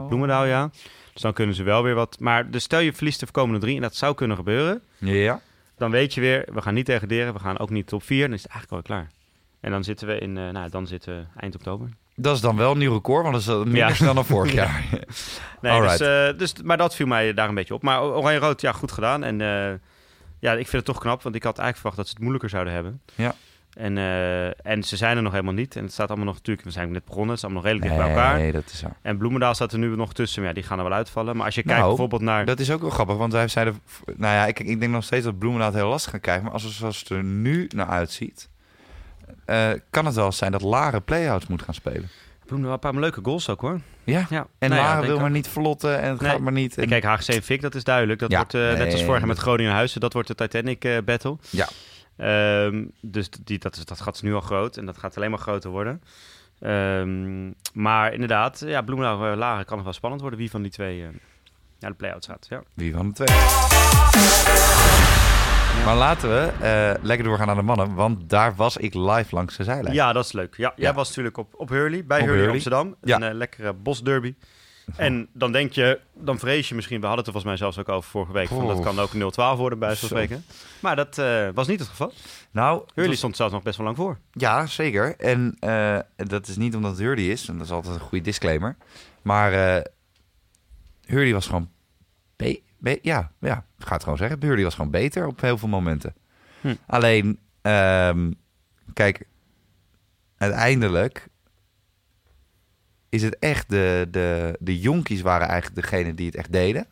Bloemendaal, 0.08 0.46
ja. 0.46 0.70
Dus 1.14 1.22
dan 1.22 1.34
kunnen 1.34 1.56
ze 1.56 1.64
wel 1.64 1.84
weer 1.84 1.96
wat... 1.96 2.20
Maar 2.20 2.50
dus 2.52 2.64
stel 2.64 2.80
je 2.80 2.94
verliest 2.94 3.20
de 3.20 3.28
komende 3.32 3.60
drie, 3.60 3.76
en 3.76 3.82
dat 3.82 3.96
zou 3.96 4.16
kunnen 4.16 4.38
gebeuren... 4.38 4.82
ja. 4.98 5.42
dan 5.78 5.92
weet 5.92 6.14
je 6.14 6.22
weer, 6.22 6.46
we 6.54 6.62
gaan 6.62 6.74
niet 6.74 6.86
degraderen, 6.86 7.34
we 7.34 7.40
gaan 7.40 7.60
ook 7.60 7.70
niet 7.70 7.88
top 7.88 8.04
4, 8.04 8.26
dan 8.26 8.34
is 8.36 8.44
het 8.44 8.52
eigenlijk 8.52 8.88
alweer 8.88 9.00
klaar. 9.02 9.12
En 9.60 9.72
dan 9.72 9.84
zitten 9.84 10.08
we 10.08 10.18
in, 10.20 10.38
eh, 10.38 10.50
nou, 10.50 10.70
dan 10.70 10.88
zitten 10.88 11.16
we 11.18 11.40
eind 11.40 11.56
oktober. 11.56 11.90
Dat 12.16 12.36
is 12.36 12.42
dan 12.42 12.58
wel 12.58 12.72
een 12.72 12.78
nieuw 12.78 12.94
record, 12.94 13.24
want 13.24 13.34
dat 13.46 13.58
is 13.58 13.64
minder 13.64 13.76
Ja. 13.76 13.94
snel 13.94 14.14
dan 14.14 14.26
vorig 14.26 14.52
jaar. 14.62 14.84
Nee, 15.62 15.82
dus, 15.82 16.00
eh, 16.00 16.38
dus, 16.38 16.54
maar 16.64 16.78
dat 16.78 16.96
viel 16.96 17.08
mij 17.08 17.34
daar 17.34 17.50
een 17.50 17.56
beetje 17.56 17.74
op. 17.74 17.82
Maar 17.84 18.02
Oranje-Rood, 18.02 18.62
ja, 18.62 18.72
goed 18.72 18.92
gedaan. 18.92 19.24
En 19.24 19.42
eh, 19.42 19.74
ja, 20.40 20.52
ik 20.52 20.68
vind 20.68 20.72
het 20.72 20.86
toch 20.86 21.00
knap, 21.00 21.24
want 21.24 21.36
ik 21.36 21.44
had 21.44 21.58
eigenlijk 21.58 21.76
verwacht 21.76 21.96
dat 21.98 22.06
ze 22.06 22.12
het 22.12 22.22
moeilijker 22.22 22.50
zouden 22.50 22.74
hebben. 22.74 23.02
Ja. 23.16 23.36
En, 23.74 23.98
eh, 23.98 24.66
en 24.66 24.84
ze 24.84 24.98
zijn 24.98 25.18
er 25.18 25.24
nog 25.24 25.32
helemaal 25.32 25.54
niet. 25.54 25.76
En 25.76 25.84
het 25.84 25.92
staat 25.94 26.08
allemaal 26.08 26.26
nog, 26.26 26.36
natuurlijk, 26.36 26.66
we 26.68 26.72
zijn 26.74 26.92
net 26.92 27.06
begonnen, 27.06 27.30
het 27.30 27.38
is 27.38 27.44
allemaal 27.44 27.62
nog 27.64 27.72
redelijk 27.72 27.92
dicht 27.96 28.06
bij 28.08 28.16
elkaar. 28.16 28.38
Nee, 28.40 28.52
dat 28.52 28.64
is 28.72 28.80
zo. 28.80 28.88
En 29.02 29.18
Bloemendaal 29.18 29.54
staat 29.54 29.72
er 29.72 29.80
nu 29.80 29.96
nog 29.96 30.14
tussen, 30.14 30.40
maar 30.42 30.50
ja, 30.50 30.56
die 30.56 30.64
gaan 30.64 30.78
er 30.78 30.84
wel 30.84 30.94
uitvallen. 30.94 31.36
Maar 31.36 31.46
als 31.46 31.56
je 31.56 31.62
Nou, 31.64 31.74
kijkt 31.74 31.88
bijvoorbeeld 31.90 32.22
naar... 32.22 32.46
Dat 32.46 32.60
is 32.60 32.72
ook 32.72 32.82
wel 32.82 32.90
grappig, 32.90 33.16
want 33.18 33.34
wij 33.34 33.48
zeiden... 33.48 33.80
Nou 34.06 34.34
ja, 34.36 34.46
ik, 34.46 34.60
ik 34.60 34.80
denk 34.80 34.92
nog 34.92 35.04
steeds 35.04 35.26
dat 35.26 35.38
Bloemendaal 35.38 35.70
het 35.72 35.80
heel 35.80 35.90
lastig 35.90 36.12
gaat 36.12 36.22
krijgen. 36.22 36.44
Maar 36.44 36.54
als 36.54 36.64
het 36.64 36.72
zoals 36.72 37.00
het 37.00 37.10
er 37.10 37.24
nu 37.24 37.70
naar 37.76 37.88
uitziet... 37.88 38.50
eh, 39.46 39.70
kan 39.90 40.06
het 40.06 40.16
wel 40.16 40.32
zijn 40.32 40.52
dat 40.52 40.62
Laren 40.62 41.04
play-outs 41.04 41.48
moet 41.48 41.62
gaan 41.62 41.74
spelen. 41.74 42.10
Bloemendaal, 42.46 42.74
een 42.74 42.92
paar 42.92 42.96
leuke 43.02 43.20
goals 43.24 43.50
ook 43.50 43.62
hoor. 43.62 43.80
Ja, 44.04 44.26
Ja. 44.30 44.48
en 44.60 44.70
Nou 44.70 44.82
ja, 44.82 44.88
Laren 44.88 45.08
wil 45.08 45.20
maar 45.20 45.32
niet 45.32 45.48
vlotten 45.48 46.02
en 46.02 46.10
het 46.10 46.22
Nee. 46.22 46.30
gaat 46.32 46.40
maar 46.40 46.52
niet. 46.54 46.78
En... 46.78 46.84
Ik 46.84 46.90
kijk, 46.90 47.04
HGC 47.04 47.28
en 47.28 47.42
Fik, 47.44 47.62
dat 47.62 47.76
is 47.76 47.84
duidelijk. 47.84 48.20
Dat 48.20 48.32
Ja, 48.32 48.38
wordt, 48.38 48.54
eh, 48.54 48.62
net 48.62 48.80
als 48.86 48.94
nee, 48.94 49.04
vorig 49.04 49.20
jaar 49.20 49.28
met 49.28 49.38
Groningen 49.38 49.72
Huizen, 49.72 50.00
dat 50.02 50.14
wordt 50.14 50.28
de 50.28 50.36
Titanic 50.36 50.86
eh, 50.86 50.98
Battle. 51.06 51.38
Ja. 51.50 51.68
Ehm, 52.18 52.86
dus 53.02 53.30
die, 53.30 53.60
dat, 53.60 53.76
is, 53.76 53.86
dat 53.86 54.02
gaat 54.02 54.22
nu 54.22 54.34
al 54.34 54.42
groot 54.42 54.78
en 54.78 54.86
dat 54.86 54.98
gaat 54.98 55.18
alleen 55.18 55.30
maar 55.30 55.40
groter 55.40 55.70
worden. 55.70 56.02
Ehm, 56.60 57.52
maar 57.74 58.14
inderdaad, 58.14 58.64
ja, 58.66 58.82
Bloemendaal 58.82 59.32
eh, 59.32 59.38
Laren 59.38 59.66
kan 59.66 59.76
nog 59.76 59.86
wel 59.86 59.94
spannend 59.94 60.22
worden 60.22 60.40
wie 60.40 60.50
van 60.50 60.62
die 60.62 60.72
twee 60.72 61.02
eh, 61.04 61.08
naar 61.80 61.90
de 61.92 61.98
play-outs 61.98 62.28
gaat. 62.28 62.46
Ja. 62.50 62.64
Wie 62.74 62.94
van 62.94 63.08
de 63.08 63.14
twee? 63.14 63.38
Maar 65.86 65.96
laten 65.96 66.30
we 66.30 66.52
eh, 66.62 67.04
lekker 67.04 67.26
doorgaan 67.26 67.48
naar 67.48 67.56
de 67.56 67.62
mannen, 67.62 67.94
want 67.94 68.30
daar 68.30 68.56
was 68.56 68.78
ik 68.78 68.94
live 68.94 69.36
langs 69.36 69.58
de 69.58 69.64
zijlijn. 69.64 69.94
ja, 69.96 70.14
dat 70.14 70.26
is 70.26 70.32
leuk. 70.32 70.56
Ja, 70.58 70.74
jij 70.76 70.90
Ja. 70.90 70.94
was 70.96 71.08
natuurlijk 71.08 71.38
op, 71.38 71.54
op 71.58 71.70
Hurley, 71.70 72.06
bij 72.06 72.18
Op 72.20 72.24
Hurley, 72.26 72.36
Hurley. 72.40 72.54
Amsterdam. 72.56 72.96
Een 73.02 73.24
eh, 73.24 73.34
lekkere 73.34 73.74
bosderby. 73.74 74.36
En 74.96 75.28
dan 75.34 75.52
denk 75.52 75.72
je, 75.72 76.00
dan 76.14 76.40
vrees 76.40 76.70
je 76.70 76.76
misschien, 76.76 77.00
we 77.00 77.06
hadden 77.08 77.26
het 77.26 77.36
er 77.36 77.42
volgens 77.42 77.60
mij 77.60 77.70
zelfs 77.72 77.88
ook 77.90 77.96
over 77.96 78.10
vorige 78.10 78.32
week, 78.32 78.48
van 78.48 78.68
dat 78.68 78.80
kan 78.80 79.00
ook 79.00 79.14
0-12 79.14 79.58
worden 79.60 79.80
bij 79.80 79.90
zo'n 79.96 79.98
Zo. 80.10 80.16
spreken. 80.16 80.44
Maar 80.80 80.96
dat 80.96 81.18
eh, 81.18 81.48
was 81.54 81.68
niet 81.68 81.80
het 81.80 81.90
geval. 81.90 82.14
Nou, 82.52 82.84
Hurley 82.94 83.08
was- 83.10 83.18
stond 83.18 83.36
zelfs 83.36 83.54
nog 83.54 83.64
best 83.64 83.78
wel 83.78 83.86
lang 83.86 83.98
voor. 83.98 84.18
Ja, 84.32 84.66
zeker. 84.66 85.16
En 85.18 85.56
eh, 85.60 86.00
dat 86.16 86.48
is 86.48 86.58
niet 86.58 86.76
omdat 86.76 86.92
het 86.92 87.00
Hurley 87.00 87.26
is. 87.28 87.48
En 87.48 87.58
dat 87.58 87.66
is 87.66 87.72
altijd 87.72 87.94
een 87.96 88.02
goede 88.02 88.24
disclaimer. 88.24 88.76
Maar 89.22 89.54
eh 89.78 89.84
Hurley 91.06 91.34
was 91.34 91.46
gewoon 91.46 91.70
be- 92.36 92.62
be- 92.78 93.00
ja, 93.02 93.32
ja, 93.40 93.66
ik 93.80 93.86
ga 93.86 93.94
het 93.94 94.04
gewoon 94.04 94.18
zeggen. 94.18 94.38
Hurley 94.42 94.64
was 94.64 94.76
gewoon 94.76 94.92
beter 94.92 95.28
op 95.28 95.42
heel 95.42 95.58
veel 95.58 95.68
momenten. 95.70 96.14
Hm. 96.62 96.76
Alleen, 96.88 97.40
ehm, 97.62 98.32
kijk, 98.94 99.28
uiteindelijk 100.38 101.28
is 103.14 103.24
het 103.24 103.40
echt 103.40 103.70
de, 103.70 104.08
de, 104.12 104.56
de 104.60 104.80
jonkies 104.80 105.22
waren 105.22 105.48
eigenlijk 105.48 105.82
degene 105.82 106.14
die 106.14 106.26
het 106.26 106.36
echt 106.36 106.52
deden 106.52 106.86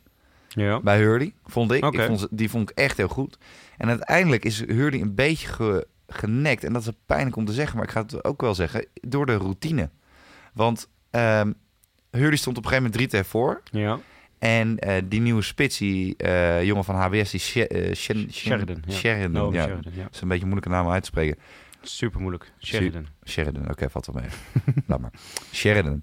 Ja. 0.48 0.80
bij 0.80 0.98
Hurley, 0.98 1.32
vond 1.44 1.72
ik. 1.72 1.84
Ik 1.84 2.00
vond 2.00 2.28
die 2.30 2.50
vond 2.50 2.70
ik 2.70 2.76
echt 2.78 2.96
heel 2.96 3.08
goed. 3.08 3.38
En 3.78 3.88
uiteindelijk 3.88 4.44
is 4.44 4.64
Hurley 4.66 5.00
een 5.00 5.14
beetje 5.14 5.46
ge, 5.48 5.86
genekt. 6.08 6.64
En 6.64 6.72
dat 6.72 6.82
is 6.82 6.88
pijnlijk 7.06 7.36
om 7.36 7.44
te 7.44 7.52
zeggen, 7.52 7.76
maar 7.76 7.84
ik 7.86 7.90
ga 7.92 8.02
het 8.02 8.24
ook 8.24 8.40
wel 8.40 8.54
zeggen. 8.54 8.86
Door 9.00 9.26
de 9.26 9.36
routine. 9.36 9.90
Want 10.54 10.88
ehm 11.10 11.52
Hurley 12.10 12.36
stond 12.36 12.56
op 12.58 12.64
een 12.64 12.70
gegeven 12.70 12.90
moment 12.92 13.10
3 13.12 13.22
voor. 13.24 13.62
Ja. 13.70 13.98
En 14.38 14.78
eh, 14.78 15.02
die 15.04 15.20
nieuwe 15.20 15.42
spits, 15.42 15.78
die 15.78 16.16
eh, 16.16 16.64
jongen 16.64 16.84
van 16.84 16.94
HBS, 16.94 17.30
die 17.30 17.40
She- 17.40 17.66
eh, 17.66 17.94
Shen- 17.94 18.32
Sheridan. 18.32 18.82
Ja. 18.86 18.92
Sheridan, 18.94 19.32
No, 19.32 19.52
ja. 19.52 19.62
Sheridan, 19.62 19.92
ja. 19.94 20.02
Dat 20.02 20.14
is 20.14 20.20
een 20.20 20.28
beetje 20.28 20.42
een 20.44 20.48
moeilijke 20.50 20.68
naam 20.76 20.86
om 20.86 20.92
uit 20.92 21.02
te 21.02 21.08
spreken. 21.08 21.38
Super 21.82 22.20
moeilijk. 22.20 22.52
Sheridan. 22.58 23.06
Sheridan, 23.24 23.70
oké, 23.70 23.90
valt 23.90 24.06
wel 24.06 24.22
mee. 24.22 24.30
Laat 24.86 25.00
maar. 25.00 25.12
Sheridan. 25.52 26.02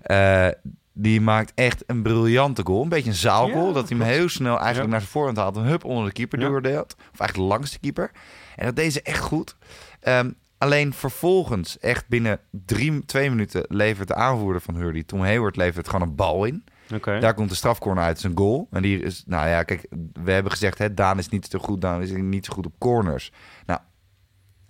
Eh, 0.00 0.48
die 0.92 1.20
maakt 1.20 1.52
echt 1.54 1.82
een 1.86 2.02
briljante 2.02 2.62
goal. 2.64 2.82
Een 2.82 2.88
beetje 2.88 3.10
een 3.10 3.16
zaalgoal. 3.16 3.66
Ja, 3.66 3.72
dat 3.72 3.88
hij 3.88 3.98
hem 3.98 4.06
heel 4.06 4.28
snel 4.28 4.54
eigenlijk 4.58 4.84
Ja. 4.84 4.90
naar 4.90 5.00
zijn 5.00 5.12
voorhand 5.12 5.36
haalt. 5.36 5.56
Een 5.56 5.64
hup 5.64 5.84
onder 5.84 6.04
de 6.04 6.12
keeper 6.12 6.40
Ja. 6.40 6.48
doordeelt. 6.48 6.94
Of 7.12 7.18
eigenlijk 7.20 7.50
langs 7.52 7.70
de 7.72 7.78
keeper. 7.78 8.10
En 8.56 8.64
dat 8.66 8.76
deed 8.76 8.92
ze 8.92 9.02
echt 9.02 9.18
goed. 9.22 9.56
Ehm, 10.00 10.30
alleen 10.58 10.92
vervolgens, 10.92 11.78
echt 11.78 12.08
binnen 12.08 12.38
drie, 12.50 13.04
twee 13.04 13.30
minuten, 13.30 13.64
levert 13.68 14.08
de 14.08 14.14
aanvoerder 14.14 14.60
van 14.62 14.74
Hurley, 14.76 15.02
Tom 15.02 15.20
Hayward, 15.20 15.56
levert 15.56 15.88
gewoon 15.88 16.08
een 16.08 16.14
bal 16.14 16.44
in. 16.44 16.64
Oké. 16.94 17.18
Daar 17.20 17.34
komt 17.34 17.48
de 17.48 17.54
strafcorner 17.54 18.04
uit, 18.04 18.20
zijn 18.20 18.36
goal. 18.36 18.68
En 18.70 18.82
die 18.82 19.02
is, 19.02 19.22
nou 19.26 19.48
ja, 19.48 19.62
kijk, 19.62 19.86
we 20.22 20.30
hebben 20.32 20.52
gezegd, 20.52 20.78
hè, 20.78 20.94
Daan 20.94 21.18
is 21.18 21.28
niet 21.28 21.46
zo 21.46 21.58
goed, 21.58 21.80
Daan 21.80 22.02
is 22.02 22.10
niet 22.12 22.44
zo 22.46 22.52
goed 22.52 22.66
op 22.66 22.74
corners. 22.78 23.32
Nou, 23.66 23.80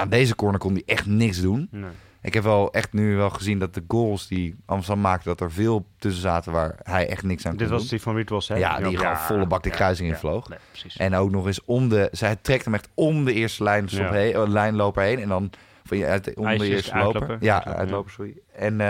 aan 0.01 0.09
deze 0.09 0.35
corner 0.35 0.61
kon 0.61 0.73
hij 0.73 0.83
echt 0.87 1.07
niks 1.07 1.41
doen. 1.41 1.69
Nee. 1.71 1.91
Ik 2.23 2.35
heb 2.35 2.43
wel 2.43 2.73
echt 2.73 2.93
nu 2.93 3.17
wel 3.17 3.31
gezien 3.31 3.59
dat 3.59 3.75
de 3.75 3.85
goals 3.89 4.29
die 4.29 4.57
Amsterdam 4.67 5.03
maakte, 5.03 5.29
dat 5.29 5.41
er 5.41 5.53
veel 5.53 5.87
tussen 5.99 6.23
zaten 6.23 6.53
waar 6.53 6.75
hij 6.83 7.09
echt 7.09 7.23
niks 7.23 7.45
aan 7.45 7.51
kon 7.51 7.61
Dit 7.61 7.69
was 7.69 7.89
die 7.89 8.01
van 8.01 8.15
Rietwas, 8.17 8.49
hè? 8.49 8.57
Ja, 8.57 8.79
die 8.79 8.97
gewoon 8.97 9.17
volle 9.17 9.47
bak 9.47 9.63
de 9.63 9.71
kruising 9.71 10.09
in 10.09 10.17
vloog. 10.17 10.49
Nee, 10.49 10.59
precies. 10.71 10.97
En 10.97 11.15
ook 11.15 11.31
nog 11.31 11.47
eens 11.47 11.65
om 11.65 11.89
de... 11.89 12.09
Zij 12.13 12.37
trekt 12.37 12.65
hem 12.65 12.75
echt 12.75 12.89
om 12.95 13.25
de 13.25 13.33
eerste 13.33 13.63
lijn, 13.63 13.87
Ja. 13.89 14.13
heen, 14.13 14.35
eh, 14.35 14.49
lijnloper 14.49 15.03
heen. 15.03 15.19
En 15.19 15.29
dan 15.29 15.51
van 15.85 15.97
je 15.99 16.07
uit, 16.07 16.35
om 16.35 16.59
de 16.59 16.69
eerste 16.69 16.97
loper. 16.97 17.21
uitloper. 17.21 17.37
Ja, 17.41 17.55
Uitloper, 17.55 17.81
uitloper, 17.81 18.11
sorry. 18.13 18.35
En 18.53 18.81
eh, 18.81 18.87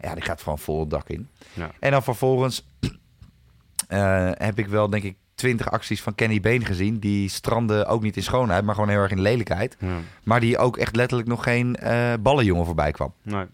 ja, 0.00 0.14
die 0.14 0.22
gaat 0.22 0.42
gewoon 0.42 0.58
vol 0.58 0.80
het 0.80 0.90
dak 0.90 1.08
in. 1.08 1.28
Ja. 1.52 1.70
En 1.80 1.90
dan 1.90 2.02
vervolgens 2.02 2.68
eh, 3.88 4.30
heb 4.34 4.58
ik 4.58 4.66
wel, 4.66 4.90
denk 4.90 5.02
ik, 5.02 5.16
twintig 5.42 5.70
acties 5.70 6.02
van 6.02 6.14
Kenny 6.14 6.40
Been 6.40 6.64
gezien. 6.64 6.98
Die 6.98 7.28
stranden 7.28 7.86
ook 7.86 8.02
niet 8.02 8.16
in 8.16 8.22
schoonheid, 8.22 8.64
maar 8.64 8.74
gewoon 8.74 8.90
heel 8.90 8.98
erg 8.98 9.10
in 9.10 9.20
lelijkheid. 9.20 9.76
Ja. 9.78 9.98
Maar 10.22 10.40
die 10.40 10.58
ook 10.58 10.76
echt 10.76 10.96
letterlijk 10.96 11.28
nog 11.28 11.42
geen 11.42 11.76
eh 11.76 12.12
ballenjongen 12.20 12.66
voorbij 12.66 12.90
kwam. 12.92 13.12
Nee. 13.22 13.44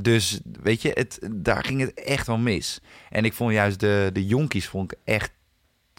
Dus 0.00 0.40
weet 0.62 0.82
je, 0.82 0.90
het, 0.94 1.18
daar 1.32 1.64
ging 1.64 1.80
het 1.80 1.94
echt 1.94 2.26
wel 2.26 2.38
mis. 2.38 2.80
En 3.10 3.24
ik 3.24 3.32
vond 3.32 3.52
juist 3.52 3.80
de, 3.80 4.10
de 4.12 4.26
jonkies 4.26 4.68
vond 4.68 4.92
ik 4.92 4.98
echt 5.04 5.32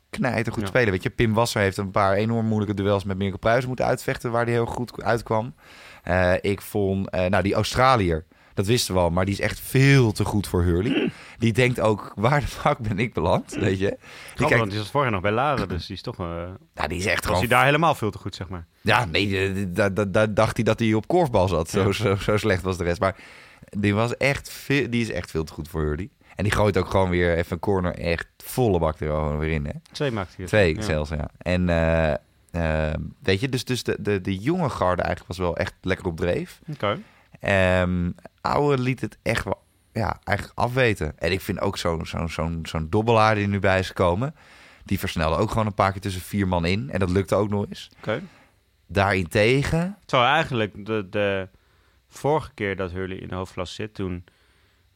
knijter 0.09 0.53
goed 0.53 0.61
Ja. 0.61 0.67
spelen. 0.67 0.91
Weet 0.91 1.03
je, 1.03 1.09
Pim 1.09 1.33
Wasser 1.33 1.61
heeft 1.61 1.77
een 1.77 1.91
paar 1.91 2.13
enorm 2.13 2.45
moeilijke 2.45 2.75
duels 2.83 3.03
met 3.03 3.17
Mirko 3.17 3.37
Pruijs 3.37 3.65
moeten 3.65 3.85
uitvechten, 3.85 4.31
waar 4.31 4.43
hij 4.43 4.53
heel 4.53 4.65
goed 4.65 5.03
uitkwam. 5.03 5.53
Eh, 6.03 6.33
ik 6.41 6.61
vond, 6.61 7.09
eh, 7.09 7.25
nou 7.25 7.43
die 7.43 7.53
Australiër, 7.53 8.25
dat 8.53 8.65
wisten 8.65 8.93
we 8.93 8.99
al, 8.99 9.09
maar 9.09 9.25
die 9.25 9.33
is 9.33 9.39
echt 9.39 9.59
veel 9.59 10.11
te 10.11 10.25
goed 10.25 10.47
voor 10.47 10.63
Hurley. 10.63 11.11
Die 11.43 11.53
denkt 11.53 11.79
ook, 11.79 12.11
waar 12.15 12.39
de 12.39 12.47
fuck 12.47 12.77
ben 12.77 12.99
ik 12.99 13.13
beland, 13.13 13.53
weet 13.55 13.79
je? 13.79 13.97
Die, 14.35 14.45
kijkt, 14.47 14.57
want 14.57 14.69
die 14.71 14.79
zat 14.79 14.89
vorig 14.89 15.01
jaar 15.03 15.11
nog 15.11 15.21
bij 15.21 15.31
Laren, 15.31 15.67
dus 15.69 15.85
die 15.85 15.95
is 15.95 16.01
toch... 16.01 16.19
eh 16.19 16.25
nou, 16.73 16.87
die 16.87 16.97
is 16.97 17.05
echt 17.05 17.15
was 17.15 17.23
gewoon... 17.25 17.39
hij 17.39 17.47
daar 17.47 17.65
helemaal 17.65 17.95
veel 17.95 18.11
te 18.11 18.17
goed, 18.17 18.35
zeg 18.35 18.49
maar. 18.49 18.65
Ja, 18.81 19.05
nee, 19.05 19.71
daar 19.71 19.93
da, 19.93 20.05
da, 20.05 20.27
dacht 20.27 20.55
hij 20.55 20.63
dat 20.63 20.79
hij 20.79 20.93
op 20.93 21.07
korfbal 21.07 21.47
zat. 21.47 21.69
Zo, 21.69 21.83
Ja. 21.85 21.91
zo, 21.91 22.15
zo 22.15 22.37
slecht 22.37 22.61
was 22.61 22.77
de 22.77 22.83
rest. 22.83 22.99
Maar 22.99 23.15
die, 23.69 23.93
was 23.95 24.17
echt 24.17 24.49
veel, 24.51 24.89
die 24.89 25.01
is 25.01 25.11
echt 25.11 25.31
veel 25.31 25.43
te 25.43 25.53
goed 25.53 25.67
voor 25.67 25.81
Hurley. 25.81 26.09
En 26.35 26.43
die 26.43 26.53
gooit 26.53 26.77
ook 26.77 26.89
gewoon 26.89 27.09
weer 27.09 27.37
even 27.37 27.51
een 27.51 27.59
corner 27.59 27.95
echt 27.95 28.27
volle 28.37 28.79
bak 28.79 28.99
er 28.99 29.07
gewoon 29.07 29.37
weer 29.39 29.51
in. 29.51 29.65
Hè? 29.65 29.71
Twee 29.91 30.11
maakte 30.11 30.33
hij. 30.37 30.45
Twee 30.45 30.75
Ja. 30.75 30.81
zelfs, 30.81 31.09
ja. 31.09 31.29
En 31.37 31.69
eh, 31.69 32.13
eh, 32.89 32.93
weet 33.23 33.39
je, 33.39 33.49
dus, 33.49 33.65
dus 33.65 33.83
de, 33.83 33.95
de, 33.99 34.21
de 34.21 34.37
jonge 34.37 34.69
garde 34.69 35.01
eigenlijk 35.01 35.27
was 35.37 35.37
wel 35.47 35.57
echt 35.57 35.73
lekker 35.81 36.05
op 36.05 36.17
dreef. 36.17 36.59
Oké. 36.73 36.99
Ehm 37.39 38.09
oude 38.41 38.81
liet 38.81 39.01
het 39.01 39.17
echt 39.21 39.43
wel 39.43 39.62
ja, 39.93 40.19
eigenlijk 40.23 40.59
afweten. 40.59 41.19
En 41.19 41.31
ik 41.31 41.41
vind 41.41 41.59
ook 41.59 41.77
zo'n 41.77 42.05
zo'n 42.05 42.29
zo'n 42.29 42.59
zo'n 42.63 42.87
dobbelaar 42.89 43.35
die 43.35 43.47
nu 43.47 43.59
bij 43.59 43.79
is 43.79 43.87
gekomen... 43.87 44.35
die 44.85 44.99
versnelde 44.99 45.35
ook 45.37 45.49
gewoon 45.51 45.65
een 45.65 45.73
paar 45.73 45.91
keer 45.91 46.01
tussen 46.01 46.21
vier 46.21 46.47
man 46.47 46.65
in. 46.65 46.89
En 46.89 46.99
dat 46.99 47.09
lukte 47.09 47.35
ook 47.35 47.49
nog 47.49 47.65
eens. 47.69 47.89
Oké. 47.97 48.21
Daarentegen... 48.97 49.97
Terwijl 50.05 50.29
eigenlijk 50.31 50.85
de, 50.85 51.07
de 51.09 51.47
vorige 52.07 52.51
keer 52.53 52.75
dat 52.75 52.91
Hurley 52.91 53.17
in 53.17 53.27
de 53.27 53.35
hoofdklasse 53.35 53.75
zit, 53.75 53.93
toen 53.93 54.23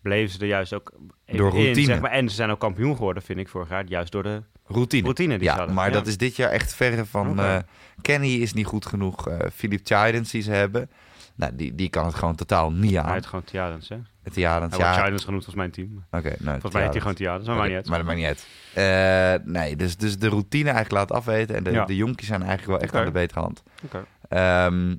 bleven 0.02 0.34
ze 0.34 0.40
er 0.40 0.48
juist 0.48 0.74
ook 0.74 0.92
even 1.26 1.40
Door 1.40 1.56
in, 1.56 1.64
routine. 1.64 1.86
zeg 1.86 2.00
maar. 2.02 2.12
En 2.12 2.30
ze 2.30 2.36
zijn 2.36 2.50
ook 2.50 2.60
kampioen 2.60 2.96
geworden, 2.96 3.24
vind 3.24 3.40
ik, 3.40 3.48
vorig 3.50 3.70
jaar. 3.70 3.86
Juist 3.86 4.12
door 4.12 4.24
de 4.24 4.42
Routine. 4.66 5.04
routine 5.04 5.38
die 5.38 5.40
ze 5.48 5.52
ja, 5.54 5.58
hadden. 5.58 5.76
maar 5.76 5.88
Ja. 5.88 5.94
dat 5.94 6.08
is 6.08 6.18
dit 6.18 6.36
jaar 6.36 6.50
echt 6.52 6.74
verre 6.74 7.06
van... 7.06 7.40
Eh, 7.40 7.58
Kenny 8.02 8.28
is 8.34 8.54
niet 8.54 8.66
goed 8.66 8.86
genoeg. 8.86 9.28
eh 9.28 9.50
Philip 9.54 9.80
Chidens 9.84 10.32
die 10.32 10.42
ze 10.42 10.52
hebben... 10.52 10.90
Nou, 11.36 11.56
die, 11.56 11.76
die 11.76 11.90
kan 11.90 12.06
het 12.06 12.16
gewoon 12.16 12.36
totaal 12.36 12.72
niet 12.72 12.92
Hij 12.92 13.02
aan. 13.02 13.14
heet 13.14 13.26
gewoon 13.26 13.44
Tiadens, 13.46 13.90
hè? 13.90 13.98
Het 14.36 14.76
wordt 14.76 14.96
ja. 14.96 15.04
Chidens 15.04 15.24
genoemd 15.24 15.46
als 15.46 15.56
mijn 15.56 15.72
team. 15.72 16.04
Oké, 16.12 16.36
nou, 16.40 16.52
Volgens 16.52 16.74
mij 16.74 16.82
heet 16.82 16.92
hij 16.92 17.02
gewoon. 17.02 17.16
Tiadens, 17.16 17.48
maar 17.48 17.56
maakt 17.56 17.68
niet 17.68 17.78
uit. 17.78 17.88
Maar 17.88 17.98
dat 17.98 18.08
maakt 18.08 18.18
niet 18.20 18.28
uit. 18.28 18.48
Eh, 18.74 19.46
nee, 19.48 19.76
dus, 19.76 19.98
dus 19.98 20.18
de 20.18 20.28
routine 20.30 20.70
eigenlijk 20.70 20.92
laat 20.92 21.12
afweten. 21.20 21.56
En 21.56 21.64
de, 21.64 21.72
Ja. 21.72 21.86
de 21.86 21.96
jonkies 21.96 22.28
zijn 22.28 22.42
eigenlijk 22.44 22.72
wel 22.72 22.80
echt 22.80 22.96
aan 22.96 23.06
de 23.06 23.12
betere 23.12 23.40
hand. 23.40 23.64
Oké. 23.84 24.06
Ehm, 24.30 24.96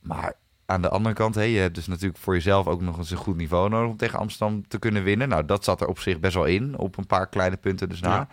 maar 0.00 0.32
aan 0.66 0.82
de 0.82 0.88
andere 0.88 1.14
kant, 1.14 1.34
hè, 1.34 1.42
je 1.42 1.58
hebt 1.58 1.74
dus 1.74 1.86
natuurlijk 1.86 2.18
voor 2.18 2.34
jezelf 2.34 2.66
ook 2.66 2.80
nog 2.80 2.98
eens 2.98 3.10
een 3.10 3.16
goed 3.16 3.36
niveau 3.36 3.68
nodig 3.68 3.90
om 3.90 3.96
tegen 3.96 4.18
Amsterdam 4.18 4.68
te 4.68 4.78
kunnen 4.78 5.02
winnen. 5.02 5.28
Nou, 5.28 5.44
dat 5.44 5.64
zat 5.64 5.80
er 5.80 5.86
op 5.86 5.98
zich 5.98 6.20
best 6.20 6.34
wel 6.34 6.44
in, 6.44 6.78
op 6.78 6.98
een 6.98 7.06
paar 7.06 7.28
kleine 7.28 7.56
punten 7.56 7.88
dus 7.88 8.00
na. 8.00 8.14
Ja. 8.14 8.28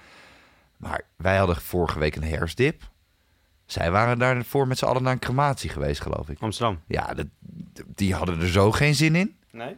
Maar 0.78 1.02
wij 1.16 1.38
hadden 1.38 1.56
vorige 1.56 2.00
week 2.00 2.16
een 2.16 2.24
herfstdip. 2.24 2.82
Zij 3.74 3.92
waren 3.92 4.20
daarvoor 4.20 4.68
met 4.68 4.78
z'n 4.78 4.86
allen 4.86 5.04
naar 5.04 5.12
een 5.12 5.20
crematie 5.20 5.70
geweest, 5.70 6.02
geloof 6.02 6.30
ik. 6.30 6.38
Amsterdam. 6.40 6.80
Ja, 6.88 7.14
dat, 7.14 7.28
die 7.96 8.14
hadden 8.14 8.40
er 8.40 8.48
zo 8.48 8.72
geen 8.72 8.96
zin 8.96 9.16
in. 9.16 9.36
Nee? 9.52 9.76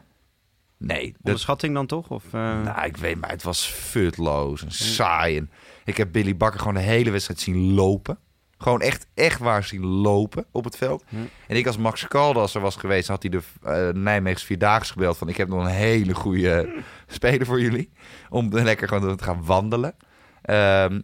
Nee, 0.77 1.11
dat, 1.11 1.19
Onderschatting 1.23 1.73
dan 1.73 1.85
toch? 1.85 2.09
Of, 2.09 2.23
eh, 2.25 2.61
nou, 2.61 2.85
ik 2.85 2.97
weet 2.97 3.19
maar, 3.19 3.29
het 3.29 3.43
was 3.43 3.67
futloos 3.67 4.63
en 4.63 4.71
saai. 4.71 5.37
En 5.37 5.51
ik 5.85 5.97
heb 5.97 6.11
Billy 6.11 6.37
Bakker 6.37 6.59
gewoon 6.59 6.73
de 6.73 6.79
hele 6.79 7.11
wedstrijd 7.11 7.39
zien 7.39 7.73
lopen. 7.73 8.17
Gewoon 8.57 8.81
echt, 8.81 9.07
echt 9.13 9.39
waar 9.39 9.63
zien 9.63 9.85
lopen 9.85 10.45
op 10.51 10.63
het 10.63 10.77
veld. 10.77 11.03
Hm. 11.07 11.15
En 11.47 11.55
ik 11.55 11.67
als 11.67 11.77
Max 11.77 12.07
Caldas 12.07 12.55
er 12.55 12.61
was 12.61 12.75
geweest, 12.75 13.07
had 13.07 13.21
hij 13.21 13.31
de 13.31 13.41
uh, 13.65 14.01
Nijmeegs 14.01 14.43
Vierdaagse 14.43 14.91
gebeld 14.91 15.17
van... 15.17 15.29
ik 15.29 15.37
heb 15.37 15.47
nog 15.47 15.63
een 15.63 15.71
hele 15.71 16.15
goede 16.15 16.83
speler 17.07 17.45
voor 17.45 17.61
jullie. 17.61 17.91
Om 18.29 18.49
lekker 18.53 18.87
gewoon 18.87 19.17
te 19.17 19.23
gaan 19.23 19.45
wandelen. 19.45 19.95
Ehm, 20.41 21.01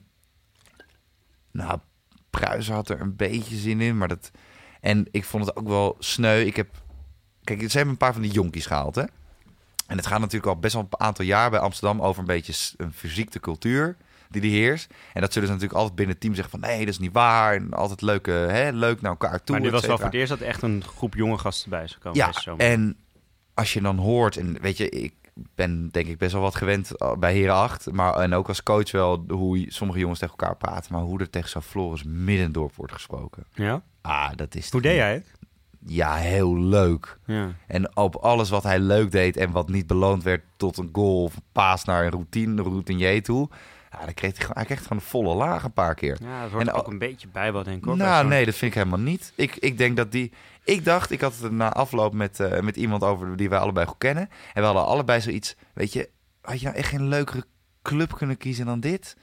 nou, 1.51 1.79
Pruisen 2.45 2.73
had 2.73 2.89
er 2.89 3.01
een 3.01 3.15
beetje 3.15 3.55
zin 3.55 3.81
in, 3.81 3.97
maar 3.97 4.07
dat... 4.07 4.31
En 4.81 5.07
ik 5.11 5.25
vond 5.25 5.45
het 5.45 5.55
ook 5.55 5.67
wel 5.67 5.95
sneu. 5.99 6.39
Ik 6.39 6.55
heb... 6.55 6.69
Kijk, 7.43 7.59
ze 7.61 7.77
hebben 7.77 7.89
een 7.89 7.97
paar 7.97 8.13
van 8.13 8.21
die 8.21 8.31
jonkies 8.31 8.65
gehaald, 8.65 8.95
hè? 8.95 9.03
En 9.87 9.97
het 9.97 10.07
gaat 10.07 10.19
natuurlijk 10.19 10.51
al 10.51 10.59
best 10.59 10.73
wel 10.73 10.87
een 10.89 10.99
aantal 10.99 11.25
jaar 11.25 11.49
bij 11.49 11.59
Amsterdam 11.59 12.01
over 12.01 12.19
een 12.19 12.27
beetje 12.27 12.53
een 12.77 12.93
fysieke 12.93 13.39
cultuur 13.39 13.97
die 14.29 14.41
die 14.41 14.51
heerst. 14.51 14.93
En 15.13 15.21
dat 15.21 15.33
zullen 15.33 15.47
ze 15.47 15.53
natuurlijk 15.53 15.79
altijd 15.79 15.95
binnen 15.95 16.13
het 16.13 16.23
team 16.23 16.35
zeggen 16.35 16.59
van 16.59 16.69
nee, 16.69 16.79
dat 16.79 16.87
is 16.87 16.99
niet 16.99 17.13
waar. 17.13 17.55
En 17.55 17.73
altijd 17.73 18.01
leuk, 18.01 18.27
eh, 18.27 18.35
hè, 18.35 18.71
leuk 18.71 19.01
naar 19.01 19.11
elkaar 19.11 19.43
toe. 19.43 19.55
maar 19.55 19.65
et 19.65 19.71
was 19.71 19.85
wel 19.85 19.97
voor 19.97 20.05
het 20.05 20.15
eerst 20.15 20.29
dat 20.29 20.39
echt 20.39 20.61
een 20.61 20.83
groep 20.83 21.13
jonge 21.13 21.37
gasten 21.37 21.69
bij 21.69 21.83
is 21.83 21.93
gekomen. 21.93 22.17
Ja, 22.17 22.55
en 22.57 22.97
als 23.53 23.73
je 23.73 23.81
dan 23.81 23.97
hoort, 23.97 24.37
en 24.37 24.61
weet 24.61 24.77
je, 24.77 24.89
ik 24.89 25.13
ben 25.33 25.89
denk 25.91 26.07
ik 26.07 26.17
best 26.17 26.33
wel 26.33 26.41
wat 26.41 26.55
gewend 26.55 26.97
eh, 26.97 27.15
bij 27.15 27.33
Heren 27.33 27.55
8, 27.55 27.91
maar 27.91 28.13
en 28.13 28.33
ook 28.33 28.47
als 28.47 28.63
coach 28.63 28.91
wel 28.91 29.23
hoe 29.29 29.65
sommige 29.67 29.99
jongens 29.99 30.19
tegen 30.19 30.35
elkaar 30.37 30.55
praten, 30.57 30.93
maar 30.93 31.01
hoe 31.01 31.19
er 31.19 31.29
tegen 31.29 31.49
zo'n 31.49 31.61
Floris 31.61 32.03
Middendorp 32.03 32.75
wordt 32.75 32.93
gesproken. 32.93 33.45
Ja? 33.53 33.81
Ah, 34.01 34.29
dat 34.35 34.55
is 34.55 34.71
Hoe 34.71 34.81
deed 34.81 34.95
jij 34.95 35.13
het? 35.13 35.31
Ja, 35.85 36.15
heel 36.15 36.57
leuk. 36.57 37.17
Ja. 37.25 37.49
En 37.67 37.95
op 37.97 38.15
alles 38.15 38.49
wat 38.49 38.63
hij 38.63 38.79
leuk 38.79 39.11
deed 39.11 39.37
en 39.37 39.51
wat 39.51 39.69
niet 39.69 39.87
beloond 39.87 40.23
werd 40.23 40.43
tot 40.57 40.77
een 40.77 40.89
goal 40.91 41.23
of 41.23 41.35
een 41.35 41.43
paas 41.51 41.83
naar 41.83 42.03
een 42.03 42.11
routine, 42.11 42.61
routinier 42.61 43.23
toe. 43.23 43.49
Ja, 43.91 44.05
dan 44.05 44.13
kreeg 44.13 44.31
hij, 44.31 44.41
gewoon, 44.41 44.55
hij 44.55 44.65
kreeg 44.65 44.81
gewoon 44.81 44.97
een 44.97 45.03
volle 45.03 45.35
laag 45.35 45.63
een 45.63 45.73
paar 45.73 45.95
keer. 45.95 46.17
Ja, 46.21 46.49
wordt 46.49 46.67
En 46.67 46.73
ook 46.73 46.87
een 46.87 46.97
beetje 46.97 47.27
bij 47.27 47.51
wat 47.51 47.65
denk 47.65 47.85
ik. 47.85 47.95
Nou, 47.95 48.27
nee, 48.27 48.45
dat 48.45 48.55
vind 48.55 48.71
ik 48.71 48.77
helemaal 48.77 48.99
niet. 48.99 49.33
Ik, 49.35 49.55
ik 49.55 49.77
denk 49.77 49.97
dat 49.97 50.11
die. 50.11 50.31
Ik 50.63 50.85
dacht, 50.85 51.11
ik 51.11 51.21
had 51.21 51.37
het 51.37 51.51
na 51.51 51.73
afloop 51.73 52.13
met, 52.13 52.39
eh, 52.39 52.59
met 52.59 52.75
iemand 52.75 53.03
over 53.03 53.37
die 53.37 53.49
wij 53.49 53.59
allebei 53.59 53.85
goed 53.85 53.97
kennen. 53.97 54.29
En 54.53 54.61
we 54.61 54.67
hadden 54.67 54.85
allebei 54.85 55.21
zoiets. 55.21 55.55
Weet 55.73 55.93
je, 55.93 56.09
had 56.41 56.59
je 56.59 56.65
nou 56.65 56.77
echt 56.77 56.89
geen 56.89 57.07
leukere 57.07 57.43
club 57.81 58.13
kunnen 58.17 58.37
kiezen 58.37 58.65
dan 58.65 58.79
dit? 58.79 59.17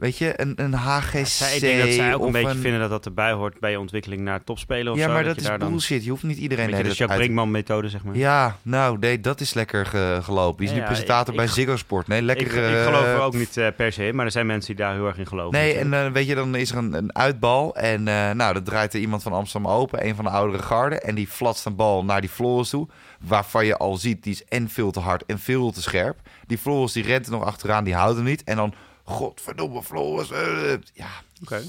Weet 0.00 0.18
je, 0.18 0.32
een, 0.40 0.52
een 0.56 0.72
HGC 0.74 1.26
Zij, 1.26 1.54
ik 1.54 1.60
denk 1.60 1.80
dat 1.80 1.92
zij 1.92 2.14
ook 2.14 2.26
een 2.26 2.32
beetje 2.32 2.58
vinden 2.58 2.80
dat 2.80 2.90
dat 2.90 3.04
erbij 3.04 3.32
hoort 3.32 3.60
bij 3.60 3.70
je 3.70 3.78
ontwikkeling 3.80 4.20
naar 4.22 4.44
topspelen 4.44 4.92
of 4.92 4.98
Ja, 4.98 5.06
zo. 5.06 5.12
maar 5.12 5.24
dat, 5.24 5.36
is 5.36 5.42
daar 5.42 5.58
dan, 5.58 5.68
bullshit. 5.70 6.04
Je 6.04 6.10
hoeft 6.10 6.22
niet 6.22 6.38
iedereen 6.38 6.66
Weet 6.66 6.74
de 6.74 6.82
je, 6.82 6.88
de 6.88 6.88
Jacques 6.88 7.08
tijd 7.08 7.10
uit- 7.10 7.18
Brinkman 7.20 7.50
methode, 7.50 7.88
zeg 7.88 8.04
maar. 8.04 8.16
Ja, 8.16 8.56
nou, 8.62 8.98
nee, 8.98 9.20
dat 9.20 9.40
is 9.40 9.54
lekker 9.54 9.86
ge- 9.86 10.18
gelopen. 10.22 10.56
Die 10.58 10.66
is 10.66 10.72
Ja, 10.74 10.78
nu 10.80 10.84
presentator 10.86 11.28
ik- 11.30 11.36
bij 11.36 11.44
ik- 11.44 11.52
Ziggo 11.52 11.76
Sport. 11.76 12.06
Nee, 12.08 12.22
lekker... 12.22 12.46
ik, 12.46 12.52
ik 12.52 12.82
geloof 12.84 13.02
eh, 13.04 13.12
er 13.12 13.20
ook 13.20 13.34
niet 13.34 13.56
eh, 13.56 13.66
per 13.76 13.92
se 13.92 14.06
in, 14.06 14.14
maar 14.14 14.24
er 14.24 14.30
zijn 14.32 14.46
mensen 14.46 14.76
die 14.76 14.84
daar 14.84 14.94
heel 14.94 15.06
erg 15.06 15.18
in 15.18 15.26
geloven. 15.26 15.58
Nee, 15.58 15.74
en 15.74 15.94
eh, 15.94 16.10
weet 16.12 16.26
je, 16.26 16.34
dan 16.34 16.54
is 16.54 16.70
er 16.70 16.76
een, 16.76 16.92
een 16.94 17.14
uitbal. 17.16 17.76
En 17.76 18.08
eh, 18.08 18.30
nou, 18.30 18.54
dan 18.54 18.62
draait 18.64 18.94
er 18.94 19.00
iemand 19.00 19.22
van 19.22 19.32
Amsterdam 19.32 19.70
open, 19.72 20.06
een 20.06 20.14
van 20.14 20.24
de 20.24 20.30
oudere 20.30 20.62
garden. 20.62 21.02
En 21.02 21.14
die 21.14 21.26
flatst 21.26 21.66
een 21.66 21.76
bal 21.76 22.04
naar 22.04 22.20
die 22.20 22.30
Floris 22.30 22.68
toe. 22.70 22.88
Waarvan 23.20 23.66
je 23.66 23.76
al 23.76 23.96
ziet, 23.96 24.22
die 24.22 24.32
is 24.32 24.44
en 24.44 24.68
veel 24.68 24.90
te 24.90 25.00
hard 25.00 25.24
en 25.26 25.38
veel 25.38 25.70
te 25.70 25.82
scherp. 25.82 26.18
Die 26.46 26.58
Floris 26.58 26.92
die 26.92 27.02
rent 27.04 27.26
er 27.26 27.32
nog 27.32 27.44
achteraan, 27.44 27.84
die 27.84 27.94
houdt 27.94 28.16
hem 28.16 28.24
niet. 28.24 28.44
En 28.44 28.56
dan, 28.56 28.74
godverdomme 29.04 29.82
Floris. 29.82 30.30
eh, 30.30 30.70
ja, 30.94 31.08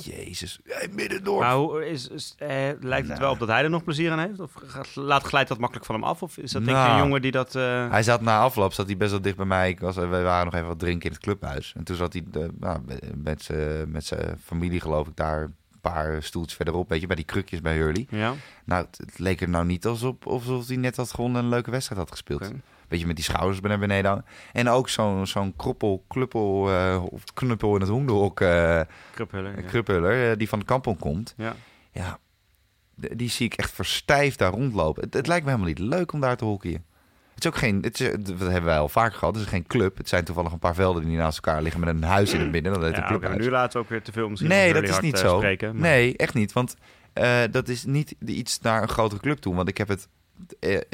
jezus. 0.03 0.59
Hey, 0.67 0.87
Middendorp. 0.91 1.39
Maar 1.39 1.55
hoe 1.55 1.89
is, 1.89 2.07
is, 2.07 2.35
eh, 2.37 2.47
lijkt 2.79 3.07
het 3.07 3.07
Nou. 3.07 3.19
wel 3.19 3.31
op 3.31 3.39
dat 3.39 3.47
hij 3.47 3.63
er 3.63 3.69
nog 3.69 3.83
plezier 3.83 4.11
aan 4.11 4.19
heeft? 4.19 4.39
Of 4.39 4.51
gaat- 4.65 4.95
laat 4.95 5.23
glijdt 5.23 5.49
dat 5.49 5.57
makkelijk 5.57 5.85
van 5.85 5.95
hem 5.95 6.03
af? 6.03 6.23
Of 6.23 6.37
is 6.37 6.51
dat 6.51 6.65
denk 6.65 6.77
ik 6.77 6.83
Nou. 6.83 6.91
een 6.97 7.03
jongen 7.05 7.21
die 7.21 7.31
dat... 7.31 7.55
eh, 7.55 7.89
Hij 7.89 8.03
zat 8.03 8.21
na 8.21 8.39
afloop 8.39 8.73
zat 8.73 8.85
hij 8.85 8.97
best 8.97 9.11
wel 9.11 9.21
dicht 9.21 9.35
bij 9.37 9.45
mij. 9.45 9.69
Ik 9.69 9.79
was, 9.79 9.95
we 9.95 10.05
waren 10.07 10.45
nog 10.45 10.53
even 10.53 10.67
wat 10.67 10.79
drinken 10.79 11.05
in 11.05 11.11
het 11.15 11.21
clubhuis. 11.23 11.73
En 11.77 11.83
toen 11.83 11.95
zat 11.95 12.13
hij 12.13 12.23
eh, 12.33 12.41
nou, 12.59 12.79
met 13.15 13.41
zijn 13.41 13.91
met 13.91 14.05
zijn 14.05 14.39
familie, 14.43 14.79
geloof 14.79 15.07
ik, 15.07 15.15
daar 15.15 15.41
een 15.41 15.55
paar 15.81 16.23
stoeltjes 16.23 16.55
verderop. 16.55 16.89
Weet 16.89 17.01
je, 17.01 17.07
bij 17.07 17.15
die 17.15 17.25
krukjes 17.25 17.61
bij 17.61 17.75
Hurley. 17.75 18.07
ja, 18.09 18.33
Nou, 18.65 18.85
het, 18.85 18.97
het 19.05 19.19
leek 19.19 19.41
er 19.41 19.49
nou 19.49 19.65
niet 19.65 19.85
alsof, 19.85 20.15
alsof 20.23 20.67
hij 20.67 20.75
net 20.77 20.95
had 20.95 21.13
gewoon 21.13 21.35
een 21.35 21.49
leuke 21.49 21.71
wedstrijd 21.71 22.01
had 22.01 22.11
gespeeld. 22.11 22.51
Beetje 22.91 23.07
met 23.07 23.15
die 23.15 23.25
schouders 23.25 23.59
naar 23.59 23.79
beneden. 23.79 24.25
En 24.53 24.69
ook 24.69 24.89
zo'n 24.89 25.27
zo'n 25.27 25.53
kroppel, 25.55 26.03
kluppel 26.07 26.69
eh, 26.69 27.03
of 27.09 27.23
knuppel 27.33 27.75
in 27.75 27.81
het 27.81 27.89
hoenderhok, 27.89 28.35
Kruphuller, 28.35 29.55
ja. 29.61 29.67
kruppeler, 29.67 30.31
eh, 30.31 30.37
die 30.37 30.49
van 30.49 30.59
de 30.59 30.65
kampong 30.65 30.99
komt. 30.99 31.33
ja. 31.37 31.55
Ja, 31.93 32.19
die 32.95 33.29
zie 33.29 33.45
ik 33.45 33.53
echt 33.53 33.71
verstijfd 33.71 34.39
daar 34.39 34.51
rondlopen. 34.51 35.03
Het, 35.03 35.13
het 35.13 35.27
lijkt 35.27 35.45
me 35.45 35.51
helemaal 35.51 35.73
niet 35.73 35.79
leuk 35.79 36.11
om 36.13 36.19
daar 36.19 36.37
te 36.37 36.45
hockeyen. 36.45 36.85
Het 37.33 37.43
is 37.43 37.47
ook 37.49 37.57
geen, 37.57 37.81
het 37.81 37.99
is, 37.99 38.11
dat 38.11 38.39
hebben 38.39 38.63
wij 38.63 38.77
al 38.79 38.89
vaker 38.89 39.17
gehad. 39.17 39.35
Het 39.35 39.43
is 39.43 39.49
geen 39.49 39.67
club. 39.67 39.97
Het 39.97 40.09
zijn 40.09 40.23
toevallig 40.23 40.51
een 40.51 40.59
paar 40.59 40.75
velden 40.75 41.05
die 41.05 41.17
naast 41.17 41.35
elkaar 41.45 41.61
liggen 41.61 41.79
met 41.81 41.89
een 41.89 42.03
huis 42.03 42.33
in 42.33 42.39
het 42.39 42.51
midden. 42.51 42.73
Dat 42.73 42.81
heet 42.83 42.95
Ja, 42.95 43.11
een 43.11 43.37
nu 43.37 43.49
laten 43.49 43.71
we 43.79 43.83
ook 43.83 43.89
weer 43.89 44.01
te 44.01 44.11
veel 44.11 44.29
misschien 44.29 44.51
Nee, 44.51 44.73
dat 44.73 44.83
is 44.83 44.99
niet 44.99 45.17
zo. 45.17 45.37
spreken. 45.37 45.71
maar- 45.71 45.81
Nee, 45.81 46.17
echt 46.17 46.33
niet. 46.33 46.53
Want 46.53 46.75
dat 47.51 47.67
is 47.67 47.85
niet 47.85 48.15
iets 48.25 48.59
naar 48.59 48.81
een 48.81 48.89
grotere 48.89 49.21
club 49.21 49.37
toe. 49.37 49.55
Want 49.55 49.67
ik 49.69 49.77
heb 49.77 49.87
het 49.87 50.07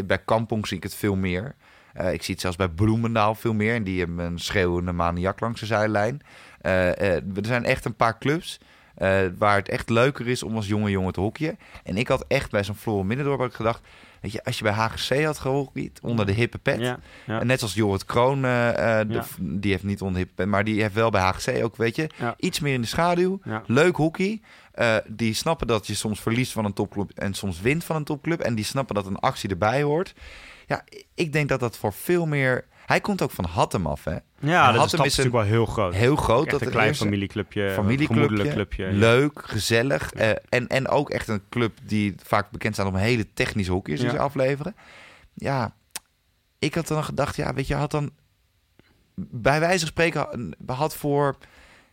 bij 0.06 0.20
Kampong 0.26 0.68
zie 0.68 0.78
ik 0.78 0.84
het 0.84 0.96
veel 0.96 1.16
meer. 1.16 1.56
Eh, 1.98 2.14
ik 2.14 2.24
zie 2.24 2.34
het 2.34 2.42
zelfs 2.42 2.58
bij 2.58 2.68
Bloemendaal 2.68 3.36
veel 3.36 3.54
meer. 3.54 3.76
En 3.76 3.84
die 3.84 4.00
hebben 4.00 4.26
een 4.26 4.40
schreeuwende 4.40 4.92
maniak 4.92 5.40
langs 5.40 5.60
de 5.60 5.66
zijlijn. 5.66 6.22
Eh, 6.62 6.88
eh, 6.90 7.16
er 7.16 7.46
zijn 7.46 7.66
echt 7.66 7.86
een 7.86 7.96
paar 7.96 8.18
clubs 8.18 8.60
waar 9.38 9.56
het 9.56 9.70
echt 9.70 9.90
leuker 9.90 10.28
is 10.28 10.44
om 10.44 10.56
als 10.56 10.68
jonge 10.68 10.90
jongen 10.90 11.14
te 11.14 11.20
hockeyen. 11.20 11.60
En 11.84 11.98
ik 11.98 12.08
had 12.08 12.26
echt 12.28 12.52
bij 12.52 12.64
zo'n 12.64 12.76
Floor 12.76 13.06
Middendorp 13.06 13.54
gedacht... 13.54 13.82
Weet 14.22 14.32
je, 14.32 14.44
als 14.44 14.58
je 14.58 14.64
bij 14.64 14.74
HGC 14.74 15.24
had 15.24 15.40
gehockeyd, 15.40 16.00
onder 16.02 16.26
de 16.26 16.32
hippe 16.32 16.58
pet... 16.58 16.80
Ja, 16.80 17.00
ja. 17.26 17.40
En 17.40 17.48
net 17.48 17.62
als 17.62 17.74
Jorrit 17.74 18.06
Kroon, 18.06 18.42
de- 18.42 18.48
Ja. 19.14 19.24
die 19.40 19.72
heeft 19.72 19.84
niet 19.84 20.02
onder 20.02 20.14
de 20.14 20.20
hippe 20.20 20.34
pet... 20.36 20.48
maar 20.48 20.64
die 20.64 20.82
heeft 20.82 20.94
wel 20.94 21.10
bij 21.10 21.22
HGC 21.22 21.64
ook, 21.64 21.76
weet 21.76 21.96
je... 21.96 22.10
Iets 22.40 22.60
meer 22.60 22.74
in 22.74 22.82
de 22.82 22.88
schaduw. 22.88 23.40
Leuk 23.66 23.96
hockey. 23.96 24.42
Die 25.08 25.34
snappen 25.34 25.68
dat 25.68 25.88
je 25.88 25.96
soms 25.96 26.22
verliest 26.22 26.52
van 26.52 26.66
een 26.66 26.74
topclub 26.74 27.12
en 27.16 27.34
soms 27.34 27.62
wint 27.62 27.84
van 27.84 27.96
een 27.96 28.04
topclub. 28.04 28.40
En 28.40 28.56
die 28.56 28.66
snappen 28.66 28.96
dat 28.96 29.06
een 29.06 29.20
actie 29.20 29.50
erbij 29.50 29.82
hoort. 29.82 30.14
Ja, 30.67 30.84
ik 31.13 31.34
denk 31.34 31.49
dat 31.49 31.60
dat 31.60 31.77
voor 31.77 31.93
veel 31.93 32.25
meer... 32.25 32.65
Hij 32.86 33.01
komt 33.01 33.21
ook 33.21 33.32
van 33.32 33.45
Hattem 33.45 33.88
af, 33.88 34.03
hè? 34.03 34.12
Ja, 34.39 34.67
En 34.67 34.73
dat 34.73 34.82
Hattem 34.82 34.99
is, 34.99 35.06
is 35.06 35.17
natuurlijk 35.17 35.36
wel 35.36 35.43
heel 35.53 35.65
groot. 35.65 35.93
Heel 35.93 36.15
groot. 36.15 36.41
Echt 36.43 36.51
dat 36.51 36.62
een 36.62 36.69
klein 36.69 36.95
familieclubje, 36.95 37.69
familieclubje, 37.71 38.49
clubje. 38.51 38.91
leuk, 38.91 39.41
gezellig. 39.45 40.13
eh, 40.13 40.30
en, 40.49 40.67
en 40.67 40.88
ook 40.88 41.10
echt 41.10 41.27
een 41.27 41.41
club 41.49 41.77
die 41.84 42.15
vaak 42.23 42.51
bekend 42.51 42.73
staat 42.73 42.88
om 42.88 42.95
hele 42.95 43.34
technische 43.34 43.71
hockey's 43.71 43.97
die 43.99 44.06
Ja. 44.08 44.13
ze 44.13 44.19
afleveren. 44.19 44.75
Ja, 45.34 45.75
ik 46.60 46.75
had 46.75 46.88
dan 46.88 47.03
gedacht, 47.03 47.36
ja, 47.36 47.53
weet 47.53 47.67
je, 47.67 47.75
had 47.75 47.91
dan 47.91 48.12
bij 49.15 49.60
wijze 49.60 49.80
van 49.80 49.88
spreken 49.88 50.56
had 50.65 50.95
voor 50.95 51.38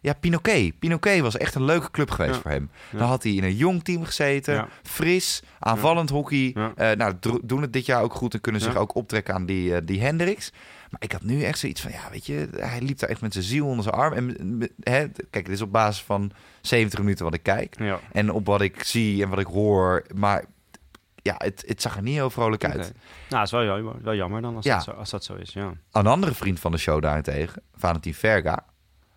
ja, 0.05 0.12
Pinoquet. 0.12 0.79
Pinoquet 0.79 1.21
was 1.21 1.37
echt 1.37 1.55
een 1.55 1.64
leuke 1.64 1.90
club 1.90 2.11
geweest 2.11 2.35
Ja. 2.35 2.40
voor 2.40 2.51
hem. 2.51 2.71
Ja. 2.90 2.99
Dan 2.99 3.09
had 3.09 3.23
hij 3.23 3.33
in 3.33 3.45
een 3.45 3.57
jong 3.57 3.85
team 3.85 4.05
gezeten, 4.05 4.55
Ja. 4.55 4.69
fris, 4.83 5.43
aanvallend 5.59 6.11
hockey. 6.11 6.55
Eh, 6.77 6.90
nou, 6.90 7.14
doen 7.43 7.62
het 7.62 7.73
dit 7.73 7.87
jaar 7.87 8.03
ook 8.03 8.14
goed 8.14 8.35
en 8.35 8.40
kunnen 8.40 8.61
zich 8.61 8.77
ook 8.77 8.95
optrekken 8.95 9.35
aan 9.35 9.47
die, 9.47 9.75
eh, 9.75 9.81
die 9.85 10.01
Hendricks. 10.01 10.53
Maar 10.90 11.03
ik 11.03 11.12
had 11.12 11.23
nu 11.23 11.43
echt 11.43 11.59
zoiets 11.59 11.81
van, 11.81 11.90
ja, 11.93 12.09
weet 12.11 12.27
je, 12.27 12.49
hij 12.57 12.81
liep 12.81 12.99
daar 12.99 13.09
echt 13.11 13.21
met 13.21 13.33
zijn 13.33 13.45
ziel 13.45 13.67
onder 13.67 13.83
zijn 13.83 13.95
arm. 13.95 14.12
En 14.12 14.59
hè, 14.81 15.09
kijk, 15.31 15.45
dit 15.45 15.49
is 15.49 15.61
op 15.61 15.73
basis 15.73 16.03
van 16.03 16.31
70 16.61 16.99
minuten 16.99 17.25
wat 17.25 17.35
ik 17.35 17.43
kijk. 17.43 17.77
En 18.12 18.31
op 18.33 18.47
wat 18.47 18.61
ik 18.61 18.83
zie 18.85 19.23
en 19.23 19.29
wat 19.29 19.38
ik 19.38 19.47
hoor. 19.47 20.05
Maar 20.14 20.45
ja, 21.23 21.35
het, 21.38 21.64
het 21.67 21.83
zag 21.83 21.97
er 21.97 22.03
niet 22.03 22.14
heel 22.14 22.31
vrolijk 22.31 22.64
uit. 22.64 22.77
Nou, 22.77 22.93
dat 23.29 23.43
is 23.43 23.51
wel 23.51 23.64
jammer, 23.64 23.95
wel 24.03 24.14
jammer 24.14 24.43
dan 24.43 24.57
als, 24.57 24.64
Ja. 24.64 24.75
dat 24.75 24.85
zo, 24.85 24.90
als 24.90 25.11
dat 25.11 25.25
zo 25.25 25.35
is. 25.35 25.53
Ja. 25.53 25.73
Een 25.93 26.07
andere 26.07 26.35
vriend 26.35 26.61
van 26.61 26.73
de 26.73 26.79
show 26.79 27.03
daarentegen, 27.03 27.62
Valentin 27.75 28.14
Verga. 28.14 28.64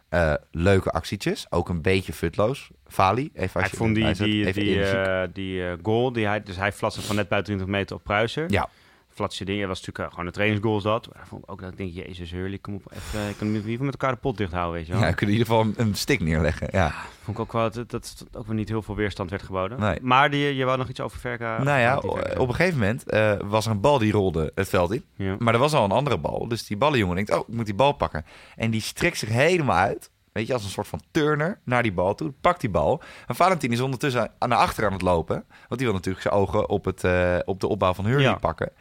Eh, 0.10 0.34
leuke 0.52 0.92
actietjes, 0.92 1.46
ook 1.50 1.70
een 1.70 1.82
beetje 1.82 2.14
futloos. 2.14 2.70
Fali, 2.88 3.30
even 3.34 3.54
als 3.62 3.66
Ik 3.66 3.72
je 3.72 3.78
vond 3.78 3.96
die, 3.96 4.14
die, 4.14 4.54
die, 4.54 4.84
eh, 4.84 5.28
die 5.34 5.68
eh, 5.68 5.74
goal, 5.82 6.12
die 6.12 6.26
hij, 6.26 6.44
dus 6.44 6.56
hij 6.56 6.72
flatste 6.72 7.02
van 7.02 7.16
net 7.16 7.28
buiten 7.28 7.54
20 7.56 7.76
meter 7.76 7.96
op 7.96 8.04
Pruiser. 8.04 8.52
ja, 8.52 8.70
Flatse 9.18 9.46
ding, 9.46 9.60
dat 9.60 9.68
was 9.68 9.78
natuurlijk 9.80 10.06
eh, 10.06 10.10
gewoon 10.12 10.26
een 10.26 10.32
trainingsgoal 10.34 10.82
dat. 10.82 11.08
Maar 11.14 11.22
ik 11.22 11.28
vond 11.28 11.48
ook 11.48 11.62
dat 11.62 11.72
ik 11.72 11.78
denk, 11.78 11.94
jezus 11.94 12.32
Hurley, 12.32 12.58
kom 12.58 12.74
op, 12.76 12.82
even, 12.94 13.30
ik 13.30 13.36
kan 13.38 13.48
in 13.48 13.54
ieder 13.54 13.70
geval 13.72 13.86
met 13.86 13.94
elkaar 13.94 14.12
de 14.12 14.22
pot 14.22 14.38
dicht 14.38 14.52
houden, 14.52 14.74
weet 14.74 14.88
je 14.88 14.94
wel. 14.94 15.02
ja, 15.02 15.12
kun 15.12 15.28
je 15.28 15.34
in 15.34 15.40
ieder 15.40 15.56
geval 15.56 15.74
een, 15.86 15.96
stick 15.96 16.20
neerleggen. 16.20 16.68
Ja. 16.72 16.94
Vond 17.24 17.38
ik 17.38 17.44
ook 17.44 17.52
wel 17.54 17.72
dat, 17.72 17.90
dat 17.92 18.26
ook 18.34 18.46
weer 18.46 18.56
niet 18.56 18.70
heel 18.70 18.82
veel 18.82 18.96
weerstand 18.96 19.30
werd 19.30 19.44
geboden. 19.44 19.80
Nee. 19.80 20.00
Maar 20.02 20.30
die, 20.30 20.56
je 20.56 20.66
wou 20.66 20.78
nog 20.78 20.90
iets 20.90 21.00
over 21.00 21.20
Verka? 21.20 21.64
nou 21.64 21.80
ja, 21.80 21.98
op 22.38 22.48
een 22.48 22.56
gegeven 22.56 22.80
moment 22.80 23.10
eh, 23.10 23.34
was 23.46 23.66
er 23.66 23.72
een 23.72 23.82
bal 23.82 23.98
die 23.98 24.12
rolde 24.12 24.52
het 24.56 24.70
veld 24.70 24.92
in. 24.94 25.04
ja. 25.16 25.36
Maar 25.40 25.54
er 25.54 25.60
was 25.60 25.74
al 25.74 25.84
een 25.84 25.92
andere 25.92 26.18
bal. 26.18 26.48
Dus 26.48 26.66
die 26.68 26.78
ballenjongen 26.78 27.16
denkt, 27.16 27.34
oh, 27.34 27.48
ik 27.48 27.54
moet 27.56 27.66
die 27.66 27.76
bal 27.76 27.92
pakken. 27.94 28.26
En 28.56 28.72
die 28.72 28.82
strekt 28.82 29.18
zich 29.18 29.30
helemaal 29.30 29.76
uit. 29.78 30.10
Weet 30.32 30.48
je, 30.48 30.54
als 30.54 30.64
een 30.64 30.70
soort 30.70 30.88
van 30.88 31.02
turner 31.12 31.60
naar 31.64 31.84
die 31.84 31.92
bal 31.94 32.16
toe. 32.16 32.34
Pakt 32.42 32.62
die 32.62 32.70
bal. 32.70 33.02
En 33.28 33.36
Valentin 33.36 33.72
is 33.72 33.80
ondertussen 33.80 34.32
aan- 34.38 34.50
naar 34.50 34.58
achter 34.58 34.86
aan 34.86 34.94
het 34.94 35.02
lopen. 35.02 35.36
Want 35.68 35.80
die 35.80 35.86
wil 35.86 35.94
natuurlijk 35.94 36.22
zijn 36.24 36.34
ogen 36.34 36.70
op, 36.70 36.86
het, 36.86 37.04
eh, 37.04 37.38
op 37.46 37.60
de 37.60 37.68
opbouw 37.68 37.94
van 37.94 38.06
Hurley 38.06 38.24
Ja. 38.24 38.34
pakken. 38.36 38.72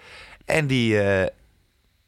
En 0.47 0.67
die, 0.67 1.01
eh, 1.01 1.29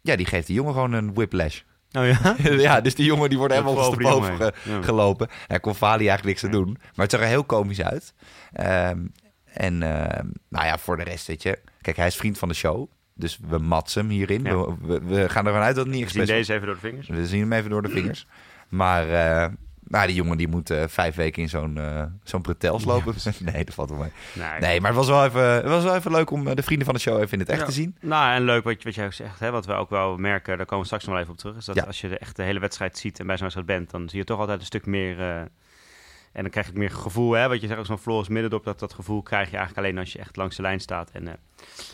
ja, 0.00 0.16
die 0.16 0.26
geeft 0.26 0.46
die 0.46 0.56
jongen 0.56 0.72
gewoon 0.72 0.92
een 0.92 1.14
whiplash. 1.14 1.60
Oh 1.92 2.06
ja? 2.06 2.36
ja, 2.68 2.80
dus 2.80 2.94
die 2.94 3.04
jongen 3.04 3.28
die 3.28 3.38
wordt 3.38 3.52
helemaal 3.52 3.74
Boven 3.74 3.98
die 3.98 4.08
boven 4.08 4.36
ge-. 4.36 4.52
Ja. 4.64 4.82
gelopen. 4.82 5.28
Hij 5.46 5.60
kon 5.60 5.74
Fali 5.74 6.08
eigenlijk 6.08 6.24
niks 6.24 6.40
te 6.40 6.48
doen. 6.48 6.76
Maar 6.94 7.06
het 7.06 7.10
zag 7.10 7.20
er 7.20 7.26
heel 7.26 7.44
komisch 7.44 7.82
uit. 7.82 8.14
Ehm, 8.52 9.06
en 9.44 9.82
ehm, 9.82 10.26
nou 10.48 10.66
ja, 10.66 10.78
voor 10.78 10.96
de 10.96 11.02
rest, 11.02 11.26
weet 11.26 11.42
je. 11.42 11.58
Kijk, 11.80 11.96
hij 11.96 12.06
is 12.06 12.16
vriend 12.16 12.38
van 12.38 12.48
de 12.48 12.54
show. 12.54 12.90
Dus 13.14 13.38
we 13.48 13.58
matsen 13.58 14.00
hem 14.00 14.10
hierin. 14.10 14.42
Ja. 14.42 14.56
We, 14.56 14.74
we, 14.80 15.00
we 15.04 15.28
gaan 15.28 15.46
ervan 15.46 15.62
uit 15.62 15.76
dat 15.76 15.84
het 15.84 15.94
niet 15.94 16.04
We 16.04 16.10
zien 16.10 16.26
deze 16.26 16.54
even 16.54 16.66
door 16.66 16.74
de 16.74 16.80
vingers. 16.80 17.08
We 17.08 17.26
zien 17.26 17.40
hem 17.40 17.52
even 17.52 17.70
door 17.70 17.82
de 17.82 17.88
vingers. 17.88 18.26
Maar 18.68 19.08
eh, 19.08 19.52
nou, 19.88 20.06
die 20.06 20.14
jongen 20.16 20.36
die 20.36 20.48
moet 20.48 20.70
eh, 20.70 20.84
vijf 20.86 21.14
weken 21.14 21.42
in 21.42 21.48
zo'n 21.48 21.78
eh 21.78 22.02
zo'n 22.22 22.42
bretels 22.42 22.84
lopen. 22.84 23.14
nee, 23.52 23.64
dat 23.64 23.74
valt 23.74 23.90
wel 23.90 23.98
mee. 23.98 24.10
Nee, 24.34 24.60
Nee, 24.60 24.80
maar 24.80 24.90
het 24.90 24.98
was 24.98 25.08
wel 25.08 25.24
even, 25.24 25.42
het 25.42 25.64
was 25.68 25.84
wel 25.84 25.94
even 25.94 26.10
leuk 26.10 26.30
om 26.30 26.46
eh, 26.48 26.54
de 26.54 26.62
vrienden 26.62 26.86
van 26.86 26.94
de 26.94 27.00
show 27.00 27.20
even 27.20 27.32
in 27.32 27.38
het 27.38 27.48
echt 27.48 27.58
Ja. 27.60 27.64
te 27.66 27.72
zien. 27.72 27.96
Nou, 28.00 28.34
en 28.34 28.42
leuk 28.42 28.64
wat, 28.64 28.82
wat 28.82 28.94
jij 28.94 29.04
ook 29.06 29.12
zegt, 29.12 29.40
hè, 29.40 29.50
wat 29.50 29.66
we 29.66 29.72
ook 29.72 29.90
wel 29.90 30.16
merken, 30.16 30.56
daar 30.56 30.66
komen 30.66 30.78
we 30.80 30.84
straks 30.86 31.04
nog 31.04 31.12
wel 31.12 31.22
even 31.22 31.32
op 31.34 31.38
terug, 31.38 31.56
is 31.56 31.64
dat 31.64 31.76
Ja. 31.76 31.82
als 31.82 32.00
je 32.00 32.08
de, 32.08 32.18
echt 32.18 32.36
de 32.36 32.42
hele 32.42 32.60
wedstrijd 32.60 32.98
ziet 32.98 33.18
en 33.20 33.26
bij 33.26 33.36
zo'n 33.36 33.48
wedstrijd 33.48 33.78
bent, 33.78 33.90
dan 33.90 34.08
zie 34.08 34.18
je 34.18 34.24
toch 34.24 34.38
altijd 34.40 34.60
een 34.60 34.66
stuk 34.66 34.86
meer, 34.86 35.20
en 35.20 36.42
dan 36.42 36.50
krijg 36.50 36.66
je 36.66 36.72
het 36.72 36.80
meer 36.80 36.90
gevoel, 36.90 37.32
hè, 37.32 37.48
wat 37.48 37.60
je 37.60 37.66
zegt, 37.66 37.78
ook 37.80 37.86
zo'n 37.86 37.98
Floris 37.98 38.28
middendop, 38.28 38.64
dat, 38.64 38.78
dat 38.78 38.92
gevoel 38.92 39.22
krijg 39.22 39.50
je 39.50 39.56
eigenlijk 39.56 39.86
alleen 39.86 39.98
als 39.98 40.12
je 40.12 40.18
echt 40.18 40.36
langs 40.36 40.56
de 40.56 40.62
lijn 40.62 40.80
staat 40.80 41.10
en 41.12 41.26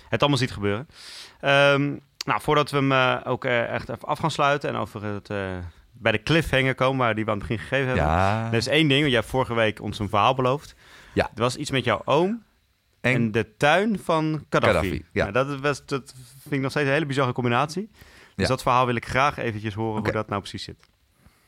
het 0.08 0.20
allemaal 0.20 0.38
ziet 0.38 0.52
gebeuren. 0.52 0.88
Ehm, 1.40 1.82
nou, 2.26 2.40
voordat 2.40 2.70
we 2.70 2.76
hem 2.76 2.92
ook 3.24 3.44
echt 3.44 3.88
even 3.88 4.08
af 4.08 4.18
gaan 4.18 4.30
sluiten 4.30 4.68
en 4.70 4.76
over 4.76 5.04
het, 5.04 5.28
bij 5.98 6.12
de 6.12 6.22
cliffhanger 6.22 6.74
komen, 6.74 6.98
waar 6.98 7.14
die 7.14 7.24
we 7.24 7.30
aan 7.30 7.38
het 7.38 7.48
begin 7.48 7.62
gegeven 7.62 7.86
hebben. 7.86 8.04
Ja. 8.04 8.46
Er 8.48 8.54
is 8.56 8.66
één 8.66 8.88
ding, 8.88 8.98
want 9.00 9.10
jij 9.10 9.18
hebt 9.20 9.30
vorige 9.30 9.54
week 9.54 9.82
ons 9.82 9.98
een 9.98 10.08
verhaal 10.08 10.34
beloofd. 10.34 10.74
Ja. 11.12 11.30
Er 11.34 11.40
was 11.40 11.56
iets 11.56 11.70
met 11.70 11.84
jouw 11.84 12.02
oom 12.04 12.42
En- 13.00 13.14
en 13.14 13.32
de 13.32 13.56
tuin 13.56 13.98
van 13.98 14.44
Gaddafi. 14.50 14.74
Gaddafi, 14.74 15.04
ja. 15.12 15.30
Nou, 15.30 15.32
dat, 15.48 15.60
was, 15.60 15.86
dat 15.86 16.14
vind 16.40 16.54
ik 16.54 16.60
nog 16.60 16.70
steeds 16.70 16.86
een 16.86 16.92
hele 16.92 17.06
bizarre 17.06 17.32
combinatie. 17.32 17.90
Dus 18.34 18.44
Ja. 18.44 18.46
dat 18.46 18.62
verhaal 18.62 18.86
wil 18.86 18.94
ik 18.94 19.06
graag 19.06 19.36
eventjes 19.38 19.74
horen 19.74 20.02
hoe 20.02 20.12
dat 20.12 20.28
nou 20.28 20.40
precies 20.40 20.62
zit. 20.64 20.88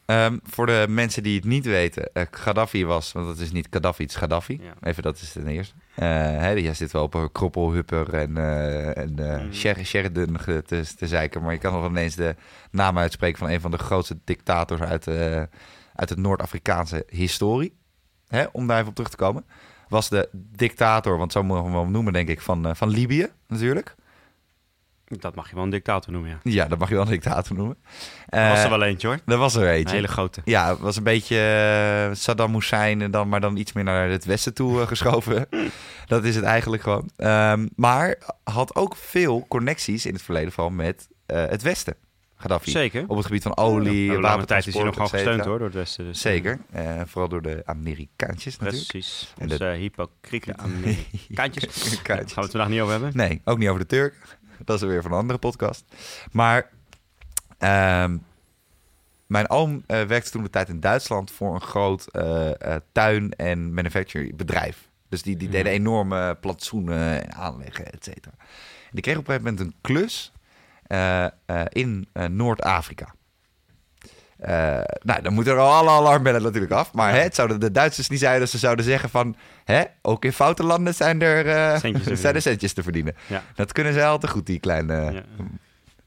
Ehm, 0.07 0.37
voor 0.43 0.67
de 0.67 0.87
mensen 0.89 1.23
die 1.23 1.37
het 1.37 1.45
niet 1.45 1.65
weten, 1.65 2.11
eh, 2.13 2.23
Gaddafi 2.31 2.85
was, 2.85 3.13
want 3.13 3.29
het 3.29 3.39
is 3.39 3.53
niet 3.53 3.67
Gaddafi, 3.71 4.03
het 4.03 4.11
is 4.13 4.17
Gaddafi. 4.19 4.59
Ja. 4.63 4.89
Even, 4.89 5.03
dat 5.03 5.17
is 5.17 5.33
ten 5.33 5.47
eerste. 5.47 5.75
Hè, 5.95 6.51
jij 6.51 6.75
zit 6.75 6.93
wel 6.93 7.03
op 7.03 7.15
een 7.15 7.33
kroppel, 7.33 7.73
hupper 7.73 8.15
en, 8.15 8.37
eh 8.37 8.97
en 8.99 9.15
Mm. 9.45 9.53
Sher- 9.55 9.85
Sheridan 9.85 10.37
te, 10.45 10.63
te 10.97 11.07
zeiken, 11.07 11.43
maar 11.43 11.53
je 11.53 11.59
kan 11.59 11.73
nog 11.73 11.89
ineens 11.89 12.15
de 12.15 12.35
naam 12.71 12.99
uitspreken 12.99 13.39
van 13.39 13.49
een 13.51 13.61
van 13.61 13.71
de 13.71 13.79
grootste 13.79 14.19
dictators 14.25 14.81
uit, 14.81 15.09
uit 15.95 16.09
het 16.09 16.19
Noord-Afrikaanse 16.19 17.05
historie. 17.09 17.77
Hè, 18.29 18.45
om 18.53 18.67
daar 18.67 18.77
even 18.77 18.89
op 18.89 18.95
terug 18.95 19.11
te 19.11 19.17
komen. 19.17 19.45
Was 19.89 20.09
de 20.09 20.29
dictator, 20.33 21.19
want 21.19 21.33
zo 21.33 21.43
mogen 21.43 21.63
we 21.65 21.69
hem 21.71 21.77
wel 21.81 21.87
noemen, 21.91 22.13
denk 22.13 22.29
ik, 22.29 22.41
van, 22.41 22.77
van 22.77 22.89
Libië 22.89 23.27
natuurlijk. 23.49 23.95
Dat 25.09 25.35
mag 25.35 25.49
je 25.49 25.55
wel 25.55 25.65
een 25.65 25.71
dictator 25.71 26.13
noemen, 26.13 26.31
ja. 26.31 26.39
Ja, 26.43 26.67
dat 26.69 26.79
mag 26.79 26.89
je 26.89 26.95
wel 26.95 27.05
een 27.05 27.11
dictator 27.11 27.57
noemen. 27.57 27.77
Er 28.27 28.49
was 28.49 28.59
Eh, 28.59 28.65
er 28.65 28.71
wel 28.71 28.83
eentje 28.83 29.07
hoor. 29.07 29.19
er 29.27 29.37
was 29.37 29.55
er 29.55 29.63
Een 29.63 29.75
eentje. 29.75 29.95
hele 29.95 30.09
grote. 30.09 30.41
Ja, 30.45 30.69
het 30.71 30.79
was 30.79 30.97
een 30.97 31.03
beetje 31.03 31.39
eh, 31.39 32.15
Saddam 32.17 32.55
Hussein 32.55 33.03
en 33.03 33.11
dan, 33.11 33.29
maar 33.29 33.41
dan 33.41 33.57
iets 33.57 33.73
meer 33.73 33.85
naar 33.85 34.09
het 34.09 34.25
westen 34.25 34.55
toe 34.55 34.81
eh, 34.81 34.87
geschoven. 34.87 35.49
dat 36.07 36.25
is 36.25 36.35
het 36.35 36.45
eigenlijk 36.45 36.83
gewoon. 36.83 37.11
Ehm, 37.17 37.67
maar 37.77 38.19
had 38.45 38.75
ook 38.77 38.97
veel 38.97 39.45
connecties 39.49 40.07
in 40.07 40.13
het 40.13 40.23
verleden 40.23 40.53
vooral 40.53 40.73
met 40.73 41.09
eh, 41.27 41.45
het 41.47 41.63
westen. 41.63 41.95
Gaddafi. 42.39 42.71
Zeker. 42.71 43.05
Op 43.07 43.17
het 43.17 43.27
gebied 43.27 43.43
van 43.43 43.57
olie, 43.57 44.15
Op 44.15 44.21
lange 44.21 44.45
tijd 44.45 44.67
is 44.67 44.75
hij 44.75 44.83
nog 44.85 44.95
gewoon 44.95 45.09
wapentransport, 45.09 45.13
et 45.13 45.19
cetera. 45.19 45.33
gesteund 45.33 45.45
hoor, 45.45 45.59
door 45.59 45.67
het 45.67 45.77
Westen. 45.77 46.05
Dus, 46.05 46.21
Zeker. 46.21 46.59
Eh, 46.73 47.01
vooral 47.07 47.29
door 47.29 47.43
de 47.43 47.63
Amerikaantjes 47.65 48.57
natuurlijk. 48.59 48.89
Precies. 48.91 49.35
Onze 49.41 49.59
de- 49.59 49.65
hypocriete 49.65 50.57
Amerikaantjes. 50.67 51.65
Daar 52.03 52.17
gaan 52.17 52.17
we 52.17 52.23
het 52.23 52.51
vandaag 52.51 52.69
niet 52.69 52.81
over 52.81 52.93
hebben. 52.93 53.11
Nee, 53.15 53.41
ook 53.45 53.59
niet 53.59 53.69
over 53.69 53.81
de 53.81 53.87
Turk. 53.87 54.15
Dat 54.65 54.83
is 54.83 54.89
weer 54.89 55.03
van 55.03 55.13
een 55.13 55.19
andere 55.19 55.39
podcast. 55.39 55.85
Maar 56.33 56.71
ehm, 57.59 58.17
mijn 59.27 59.51
oom 59.51 59.83
eh, 59.87 60.03
werkte 60.03 60.31
toen 60.31 60.43
de 60.43 60.51
tijd 60.51 60.69
in 60.69 60.81
Duitsland 60.81 61.31
voor 61.31 61.55
een 61.55 61.61
groot 61.61 62.07
eh, 62.07 62.75
eh, 62.75 62.81
tuin- 62.93 63.31
en 63.31 63.75
manufacturing 63.75 64.37
bedrijf. 64.37 64.89
Dus 65.09 65.23
die, 65.23 65.37
die 65.37 65.49
deden 65.49 65.73
enorme 65.73 66.37
plantsoenen 66.41 67.23
en 67.23 67.35
aanleggen, 67.35 67.93
et 67.93 68.05
cetera. 68.05 68.35
Die 68.91 69.03
kreeg 69.03 69.17
op 69.17 69.29
een 69.29 69.35
gegeven 69.35 69.55
moment 69.55 69.75
een 69.75 69.81
klus 69.81 70.33
in 71.69 72.09
Noord-Afrika. 72.37 73.15
Eh, 74.39 74.81
nou, 75.03 75.23
dan 75.23 75.33
moeten 75.33 75.53
er 75.53 75.59
al 75.59 75.73
alle 75.73 75.91
alarmbellen 75.91 76.43
natuurlijk 76.43 76.73
af. 76.73 76.93
Maar 76.93 77.13
hè, 77.13 77.19
het 77.19 77.35
zouden 77.35 77.61
de 77.61 77.71
Duitsers 77.71 78.09
niet 78.09 78.19
zijn 78.19 78.41
dat 78.41 78.49
ze 78.51 78.59
zouden 78.59 78.85
zeggen 78.85 79.11
van... 79.11 79.37
Hè, 79.65 79.83
ook 80.03 80.25
in 80.25 80.33
foute 80.33 80.63
landen 80.63 80.95
zijn 80.95 81.23
er, 81.23 81.47
eh, 81.47 81.79
Centjes 81.79 82.07
te 82.07 82.17
zijn 82.27 82.35
er 82.35 82.43
centjes 82.43 82.73
te 82.73 82.83
verdienen. 82.83 83.17
Ja. 83.27 83.43
Dat 83.55 83.73
kunnen 83.73 83.93
zij 83.93 84.07
al 84.07 84.19
te 84.19 84.29
goed, 84.29 84.47
die 84.47 84.61
kleine 84.61 85.13
Ja. 85.13 85.23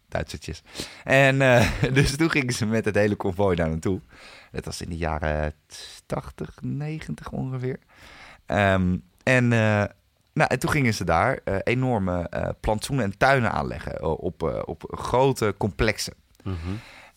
Duitsertjes. 0.07 0.63
En 1.03 1.41
eh, 1.41 1.67
dus 1.93 2.15
toen 2.15 2.32
gingen 2.32 2.53
ze 2.53 2.65
met 2.65 2.86
het 2.86 2.95
hele 2.95 3.15
konvooi 3.15 3.55
daar 3.55 3.69
naartoe. 3.69 4.01
Dat 4.51 4.65
was 4.65 4.82
in 4.82 4.89
de 4.89 4.97
jaren 4.97 5.53
80, 6.05 6.57
90 6.61 7.32
ongeveer. 7.32 7.80
Ehm, 8.45 8.97
en, 9.23 9.47
nou, 9.47 10.49
en 10.49 10.59
toen 10.59 10.71
gingen 10.71 10.93
ze 10.93 11.03
daar 11.03 11.39
enorme 11.63 12.27
eh, 12.30 12.49
plantsoenen 12.59 13.05
en 13.05 13.17
tuinen 13.17 13.51
aanleggen 13.51 14.19
op, 14.19 14.63
op 14.65 14.84
grote 14.97 15.55
complexen. 15.57 16.13
Mhm. 16.43 16.55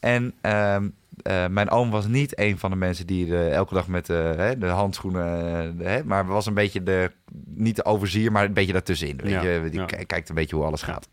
En 0.00 0.34
ehm, 0.40 0.88
eh, 1.22 1.46
mijn 1.46 1.70
oom 1.70 1.90
was 1.90 2.06
niet 2.06 2.38
een 2.38 2.58
van 2.58 2.70
de 2.70 2.76
mensen 2.76 3.06
die 3.06 3.26
eh, 3.36 3.52
elke 3.52 3.74
dag 3.74 3.88
met 3.88 4.10
eh, 4.10 4.16
hè, 4.36 4.58
de 4.58 4.66
handschoenen, 4.66 5.24
eh, 5.38 5.68
de- 5.78 5.84
hè, 5.88 6.04
maar 6.04 6.26
was 6.26 6.46
een 6.46 6.54
beetje 6.54 6.82
de, 6.82 7.10
niet 7.46 7.76
de 7.76 7.84
overzier, 7.84 8.32
maar 8.32 8.44
een 8.44 8.52
beetje 8.52 8.72
daartussenin. 8.72 9.16
Weet 9.22 9.32
Ja, 9.32 9.42
je, 9.42 9.68
die 9.70 9.80
ja. 9.80 9.86
kijkt 9.86 10.28
een 10.28 10.34
beetje 10.34 10.56
hoe 10.56 10.64
alles 10.64 10.82
gaat. 10.82 11.08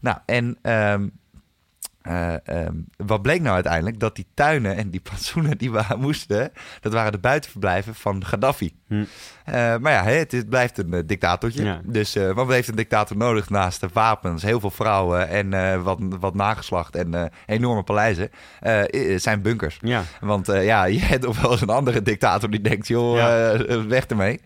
Nou, 0.00 0.18
en 0.26 0.56
ehm, 0.62 1.08
eh, 2.04 2.48
ehm, 2.48 2.74
wat 2.96 3.22
bleek 3.22 3.40
nou 3.40 3.54
uiteindelijk? 3.54 4.00
Dat 4.00 4.16
die 4.16 4.26
tuinen 4.34 4.76
en 4.76 4.90
die 4.90 5.00
plantsoenen 5.00 5.58
die 5.58 5.72
we 5.72 5.84
moesten, 5.98 6.52
dat 6.80 6.92
waren 6.92 7.12
de 7.12 7.18
buitenverblijven 7.18 7.94
van 7.94 8.24
Gaddafi. 8.24 8.74
Hm. 8.88 9.04
Eh, 9.44 9.76
maar 9.76 9.92
ja, 9.92 10.04
het, 10.04 10.48
blijft 10.48 10.78
een 10.78 10.94
eh, 10.94 11.00
dictatortje. 11.06 11.64
Ja. 11.64 11.80
Dus 11.84 12.16
wat 12.34 12.48
heeft 12.48 12.68
een 12.68 12.76
dictator 12.76 13.16
nodig 13.16 13.50
naast 13.50 13.80
de 13.80 13.88
wapens, 13.92 14.42
heel 14.42 14.60
veel 14.60 14.70
vrouwen 14.70 15.28
en 15.28 15.82
wat, 15.82 15.98
wat 16.20 16.34
nageslacht 16.34 16.96
en 16.96 17.30
enorme 17.46 17.82
paleizen? 17.82 18.30
zijn 19.16 19.42
bunkers. 19.42 19.78
Ja, 19.80 20.02
Want 20.20 20.46
ja, 20.46 20.84
je 20.96 21.00
hebt 21.00 21.24
nog 21.24 21.40
wel 21.40 21.50
eens 21.50 21.60
een 21.60 21.68
andere 21.68 22.02
dictator 22.02 22.50
die 22.50 22.60
denkt, 22.60 22.88
joh, 22.88 23.16
Ja. 23.16 23.86
weg 23.86 24.06
ermee. 24.06 24.40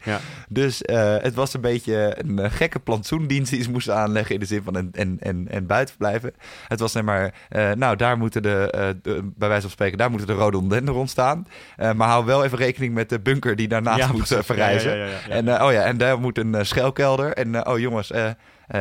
Dus 0.48 0.80
het 1.22 1.34
was 1.34 1.54
een 1.54 1.60
beetje 1.60 2.16
een 2.18 2.50
gekke 2.50 2.78
plantsoendienst 2.78 3.50
die 3.50 3.62
ze 3.62 3.70
moesten 3.70 3.96
aanleggen 3.96 4.34
in 4.34 4.40
de 4.40 4.46
zin 4.46 4.62
van 4.62 4.76
en, 4.76 4.88
en, 4.92 5.16
en, 5.20 5.48
en 5.50 5.66
buitenverblijven. 5.66 6.34
Het 6.68 6.80
was 6.80 6.92
zeg 6.92 7.02
maar, 7.02 7.34
eh, 7.48 7.72
nou 7.72 7.96
daar 7.96 8.18
moeten 8.18 8.42
de, 8.42 8.94
de- 9.02 9.30
bij 9.36 9.48
wijze 9.48 9.62
van 9.62 9.70
spreken, 9.70 9.98
daar 9.98 10.10
moeten 10.10 10.26
de 10.28 10.34
rhododendron 10.34 11.08
staan. 11.08 11.46
Eh, 11.76 11.92
maar 11.92 12.08
hou 12.08 12.24
wel 12.24 12.44
even 12.44 12.58
rekening 12.58 12.94
met 12.94 13.08
de 13.08 13.20
bunker 13.20 13.56
die 13.56 13.68
daarnaast 13.68 13.98
Ja, 13.98 14.12
moet 14.12 14.36
verrijzen. 14.40 14.96
Ja, 14.96 15.04
ja. 15.04 15.28
En, 15.28 15.62
oh 15.62 15.72
ja, 15.72 15.82
en 15.82 15.96
daar 15.98 16.20
moet 16.20 16.38
een 16.38 16.66
schuilkelder. 16.66 17.32
En 17.32 17.66
oh 17.68 17.78
jongens, 17.78 18.12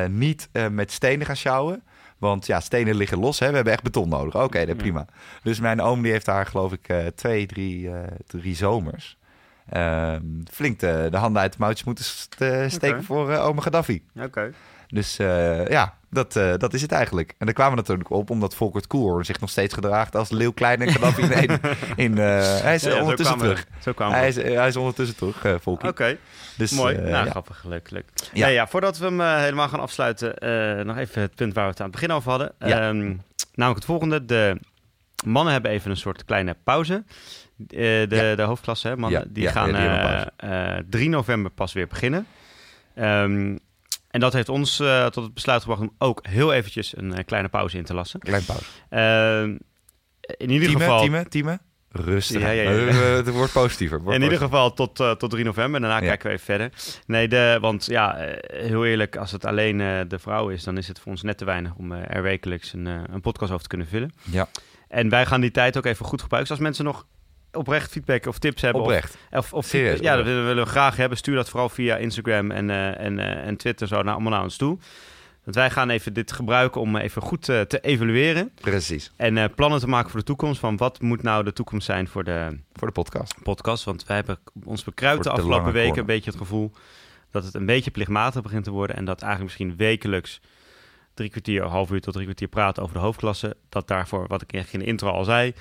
niet 0.09 0.49
met 0.71 0.91
stenen 0.91 1.25
gaan 1.25 1.35
sjouwen. 1.35 1.83
Want 2.17 2.45
ja, 2.45 2.59
stenen 2.59 2.95
liggen 2.95 3.19
los. 3.19 3.39
Hè? 3.39 3.49
We 3.49 3.55
hebben 3.55 3.73
echt 3.73 3.83
beton 3.83 4.09
nodig. 4.09 4.35
Oké, 4.35 4.59
dat 4.59 4.67
Ja. 4.67 4.73
prima. 4.75 5.05
Dus 5.43 5.59
mijn 5.59 5.81
oom 5.81 6.01
die 6.01 6.11
heeft 6.11 6.25
daar 6.25 6.45
geloof 6.45 6.71
ik 6.73 6.93
twee, 7.15 7.45
drie, 7.45 7.89
drie 8.27 8.55
zomers... 8.55 9.17
ehm, 9.69 10.21
flink 10.51 10.79
de, 10.79 11.07
de 11.11 11.17
handen 11.17 11.41
uit 11.41 11.51
de 11.51 11.57
mouwtjes 11.59 11.85
moeten 11.85 12.03
st- 12.05 12.35
steken 12.67 13.03
voor 13.03 13.31
eh 13.31 13.45
oma 13.45 13.61
Gaddafi. 13.61 14.03
Oké. 14.21 14.51
Dus 14.87 15.19
eh, 15.19 15.67
ja, 15.67 15.93
dat, 16.09 16.35
eh, 16.35 16.53
dat 16.57 16.73
is 16.73 16.81
het 16.81 16.91
eigenlijk. 16.91 17.33
En 17.37 17.45
daar 17.45 17.53
kwamen 17.55 17.73
we 17.73 17.79
natuurlijk 17.79 18.09
op 18.09 18.29
omdat 18.29 18.55
Volkert 18.55 18.87
Koer 18.87 19.25
zich 19.25 19.39
nog 19.39 19.49
steeds 19.49 19.73
gedraagt 19.73 20.15
als 20.15 20.29
Leeuw 20.29 20.51
Klein 20.51 20.81
en 20.81 20.91
Gaddafi 20.91 21.21
in 21.21 21.31
één. 21.31 21.59
In, 22.05 22.17
hij 22.17 22.75
is 22.75 22.81
Ja, 22.83 22.89
ja, 22.89 22.95
zo 22.95 23.01
ondertussen 23.01 23.37
we- 23.37 23.43
terug. 23.43 23.65
Zo 23.79 23.93
kwamen 23.93 24.13
we. 24.13 24.19
Hij 24.19 24.27
is, 24.29 24.35
hij 24.35 24.67
is 24.67 24.75
ondertussen 24.75 25.15
terug, 25.15 25.61
Volkie. 25.61 25.89
Oké, 25.89 26.17
Dus, 26.57 26.71
mooi. 26.71 26.95
eh, 26.95 27.01
nou, 27.11 27.25
ja. 27.25 27.29
grappig. 27.31 27.63
Leuk, 27.67 27.89
leuk. 27.91 28.05
Ja. 28.33 28.67
Voordat 28.67 28.97
we 28.97 29.05
hem 29.05 29.21
helemaal 29.21 29.69
gaan 29.69 29.79
afsluiten, 29.79 30.35
nog 30.87 30.97
even 30.97 31.21
het 31.21 31.35
punt 31.35 31.53
waar 31.53 31.63
we 31.63 31.69
het 31.69 31.79
aan 31.79 31.85
het 31.89 31.95
begin 31.95 32.11
over 32.11 32.29
hadden. 32.29 32.51
Ehm, 32.59 32.97
namelijk 33.53 33.75
het 33.75 33.85
volgende. 33.85 34.25
De 34.25 34.59
mannen 35.25 35.53
hebben 35.53 35.71
even 35.71 35.91
een 35.91 35.97
soort 35.97 36.25
kleine 36.25 36.55
pauze. 36.63 37.03
De, 37.55 38.05
de 38.35 38.41
hoofdklasse, 38.41 38.87
hè, 38.87 38.97
mannen, 38.97 39.33
die 39.33 39.47
gaan 39.47 39.67
die 39.67 39.75
hebben 39.75 40.31
eh, 40.37 40.77
eh, 40.77 40.83
3 40.89 41.09
november 41.09 41.51
pas 41.51 41.73
weer 41.73 41.87
beginnen. 41.87 42.27
Ehm, 42.95 43.57
en 44.17 44.23
dat 44.23 44.33
heeft 44.33 44.49
ons 44.49 44.79
eh, 44.79 45.05
tot 45.05 45.23
het 45.23 45.33
besluit 45.33 45.61
gebracht 45.61 45.81
om 45.81 45.91
ook 45.97 46.19
heel 46.27 46.53
eventjes 46.53 46.97
een 46.97 47.13
eh, 47.13 47.25
kleine 47.25 47.49
pauze 47.49 47.77
in 47.77 47.83
te 47.83 47.93
lassen. 47.93 48.19
Klein 48.19 48.45
pauze. 48.45 48.63
Ehm, 48.89 49.57
in 50.37 50.49
ieder 50.49 50.67
Teamen, 50.67 50.81
geval... 50.81 50.99
teamen, 50.99 51.29
teamen. 51.29 51.61
Rustig. 51.91 52.41
Ja, 52.41 52.49
ja, 52.49 52.71
ja. 52.71 52.87
Eh, 52.87 53.15
Het 53.15 53.29
wordt 53.29 53.51
positiever. 53.53 54.13
In 54.13 54.21
ieder 54.21 54.37
geval 54.37 54.73
tot, 54.73 54.95
tot 54.95 55.29
3 55.29 55.43
november. 55.43 55.81
En 55.81 55.87
daarna 55.87 56.01
Ja. 56.05 56.07
kijken 56.07 56.27
we 56.27 56.33
even 56.33 56.45
verder. 56.45 56.71
Nee, 57.05 57.27
de, 57.27 57.57
want 57.61 57.85
ja, 57.85 58.15
heel 58.47 58.85
eerlijk, 58.85 59.15
als 59.15 59.31
het 59.31 59.45
alleen 59.45 59.77
de 60.07 60.19
vrouw 60.19 60.49
is, 60.49 60.63
dan 60.63 60.77
is 60.77 60.87
het 60.87 60.99
voor 60.99 61.11
ons 61.11 61.21
net 61.21 61.37
te 61.37 61.45
weinig 61.45 61.75
om 61.75 61.91
er 61.91 62.21
wekelijks 62.21 62.73
een, 62.73 62.85
een 62.85 63.21
podcast 63.21 63.49
over 63.51 63.63
te 63.63 63.69
kunnen 63.69 63.87
vullen. 63.87 64.11
Ja, 64.23 64.47
En 64.87 65.09
wij 65.09 65.25
gaan 65.25 65.41
die 65.41 65.51
tijd 65.51 65.77
ook 65.77 65.85
even 65.85 66.05
goed 66.05 66.21
gebruiken. 66.21 66.49
Dus 66.53 66.59
als 66.59 66.67
mensen 66.67 66.85
nog 66.85 67.05
oprecht 67.51 67.91
feedback 67.91 68.25
of 68.25 68.39
tips 68.39 68.61
hebben. 68.61 68.81
of- 68.81 68.87
oprecht. 68.87 69.17
Of, 69.31 69.53
of, 69.53 69.65
Serieus, 69.65 69.89
feedback- 69.89 70.11
ja, 70.11 70.15
dat 70.17 70.25
willen, 70.25 70.45
willen 70.45 70.63
we 70.63 70.69
graag 70.69 70.95
hebben. 70.95 71.17
Stuur 71.17 71.35
dat 71.35 71.49
vooral 71.49 71.69
via 71.69 71.95
Instagram 71.97 72.51
en, 72.51 72.69
eh, 72.69 72.99
en, 72.99 73.19
eh, 73.19 73.47
en 73.47 73.57
Twitter 73.57 73.87
zo 73.87 74.01
naar, 74.01 74.13
allemaal 74.13 74.31
naar 74.31 74.43
ons 74.43 74.57
toe. 74.57 74.77
Want 75.43 75.55
wij 75.59 75.69
gaan 75.69 75.89
even 75.89 76.13
dit 76.13 76.31
gebruiken 76.31 76.81
om 76.81 76.95
even 76.95 77.21
goed 77.21 77.49
eh, 77.49 77.61
te 77.61 77.79
evalueren. 77.79 78.51
Precies. 78.61 79.11
En 79.15 79.53
plannen 79.53 79.79
te 79.79 79.87
maken 79.87 80.09
voor 80.09 80.19
de 80.19 80.25
toekomst. 80.25 80.59
Van 80.59 80.77
wat 80.77 81.01
moet 81.01 81.21
nou 81.23 81.43
de 81.43 81.53
toekomst 81.53 81.85
zijn 81.85 82.07
voor 82.07 82.23
de, 82.23 82.59
Voor 82.73 82.87
de 82.87 82.93
podcast. 82.93 83.35
podcast. 83.43 83.83
Want 83.83 84.05
wij 84.05 84.15
hebben 84.15 84.39
ons 84.65 84.83
bekruipt 84.83 85.23
de 85.23 85.29
afgelopen 85.29 85.65
weken 85.65 85.81
corner. 85.81 85.99
een 85.99 86.05
beetje 86.05 86.29
het 86.29 86.39
gevoel 86.39 86.71
dat 87.31 87.43
het 87.43 87.53
een 87.53 87.65
beetje 87.65 87.91
plichtmatig 87.91 88.41
begint 88.41 88.63
te 88.63 88.71
worden. 88.71 88.95
En 88.95 89.05
dat 89.05 89.21
eigenlijk 89.21 89.51
misschien 89.53 89.77
wekelijks 89.77 90.41
drie 91.13 91.29
kwartier, 91.29 91.63
half 91.63 91.91
uur 91.91 92.01
tot 92.01 92.13
drie 92.13 92.25
kwartier 92.25 92.47
praten 92.47 92.83
over 92.83 92.95
de 92.95 93.01
hoofdklasse. 93.01 93.55
Dat 93.69 93.87
daarvoor, 93.87 94.27
wat 94.27 94.41
ik 94.41 94.51
in 94.71 94.79
de 94.79 94.85
intro 94.85 95.09
al 95.09 95.23
zei, 95.23 95.53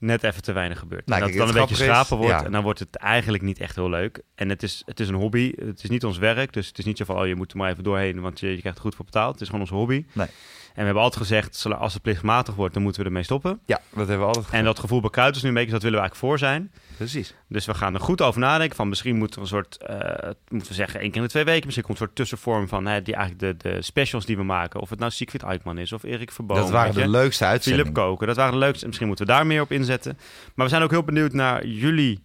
net 0.00 0.22
even 0.22 0.42
te 0.42 0.52
weinig 0.52 0.78
gebeurt. 0.78 1.06
Nou, 1.06 1.20
en 1.20 1.26
dat 1.26 1.36
kijk, 1.36 1.46
het 1.46 1.54
dan 1.54 1.62
een 1.62 1.68
beetje 1.68 1.84
schrapen 1.84 2.16
wordt. 2.16 2.40
ja. 2.40 2.44
En 2.44 2.52
dan 2.52 2.62
wordt 2.62 2.78
het 2.78 2.96
eigenlijk 2.96 3.42
niet 3.42 3.58
echt 3.58 3.76
heel 3.76 3.90
leuk. 3.90 4.22
En 4.34 4.48
het 4.48 4.62
is, 4.62 4.82
het 4.86 5.00
is 5.00 5.08
een 5.08 5.14
hobby. 5.14 5.52
Het 5.56 5.82
is 5.82 5.90
niet 5.90 6.04
ons 6.04 6.18
werk. 6.18 6.52
Dus 6.52 6.66
het 6.66 6.78
is 6.78 6.84
niet 6.84 6.98
zo 6.98 7.04
van, 7.04 7.18
oh, 7.18 7.26
je 7.26 7.34
moet 7.34 7.52
er 7.52 7.58
maar 7.58 7.70
even 7.70 7.84
doorheen, 7.84 8.20
want 8.20 8.40
je, 8.40 8.50
je 8.50 8.58
krijgt 8.58 8.78
er 8.78 8.84
goed 8.84 8.94
voor 8.94 9.04
betaald. 9.04 9.32
Het 9.32 9.40
is 9.40 9.46
gewoon 9.46 9.62
onze 9.62 9.74
hobby. 9.74 10.04
Nee. 10.12 10.26
En 10.26 10.76
we 10.76 10.84
hebben 10.84 11.02
altijd 11.02 11.22
gezegd, 11.22 11.66
als 11.78 11.92
het 11.92 12.02
plichtmatig 12.02 12.54
wordt, 12.54 12.74
dan 12.74 12.82
moeten 12.82 13.00
we 13.00 13.06
ermee 13.06 13.22
stoppen. 13.22 13.60
Ja, 13.66 13.80
dat 13.90 14.08
hebben 14.08 14.26
we 14.26 14.34
altijd 14.34 14.54
En 14.54 14.64
dat 14.64 14.78
gevoel 14.78 15.00
bekruipt 15.00 15.34
dus 15.34 15.42
nu 15.42 15.48
een 15.48 15.54
beetje, 15.54 15.70
dat 15.70 15.82
willen 15.82 15.98
we 15.98 16.04
eigenlijk 16.04 16.30
voor 16.30 16.38
zijn. 16.48 16.72
Precies. 17.00 17.34
Dus 17.48 17.66
we 17.66 17.74
gaan 17.74 17.94
er 17.94 18.00
goed 18.00 18.22
over 18.22 18.40
nadenken. 18.40 18.76
Van 18.76 18.88
misschien 18.88 19.16
moeten 19.16 19.36
we 19.36 19.42
een 19.42 19.50
soort, 19.50 19.76
eh, 19.76 20.30
moeten 20.48 20.68
we 20.68 20.74
zeggen, 20.74 21.00
één 21.00 21.08
keer 21.08 21.16
in 21.20 21.22
de 21.26 21.28
twee 21.32 21.44
weken. 21.44 21.64
Misschien 21.64 21.84
komt 21.84 21.98
een 21.98 22.04
soort 22.04 22.16
tussenvorm 22.16 22.68
van 22.68 22.86
hè, 22.86 23.02
die 23.02 23.14
eigenlijk 23.14 23.60
de, 23.60 23.70
de 23.70 23.82
specials 23.82 24.26
die 24.26 24.36
we 24.36 24.42
maken. 24.42 24.80
Of 24.80 24.90
het 24.90 24.98
nou 24.98 25.10
Siegfried 25.10 25.42
Eikman 25.42 25.78
is 25.78 25.92
of 25.92 26.02
Erik 26.02 26.30
Verboom. 26.32 26.56
dat 26.56 26.70
waren 26.70 26.94
de 26.94 27.00
je. 27.00 27.08
leukste 27.08 27.44
Philip 27.44 27.52
uitzendingen. 27.52 27.92
Koken. 27.92 28.26
Dat 28.26 28.36
waren 28.36 28.52
de 28.52 28.58
leukste. 28.58 28.86
Misschien 28.86 29.06
moeten 29.06 29.26
we 29.26 29.32
daar 29.32 29.46
meer 29.46 29.60
op 29.60 29.72
inzetten. 29.72 30.18
Maar 30.54 30.64
we 30.64 30.70
zijn 30.72 30.82
ook 30.82 30.90
heel 30.90 31.02
benieuwd 31.02 31.32
naar 31.32 31.66
jullie 31.66 32.22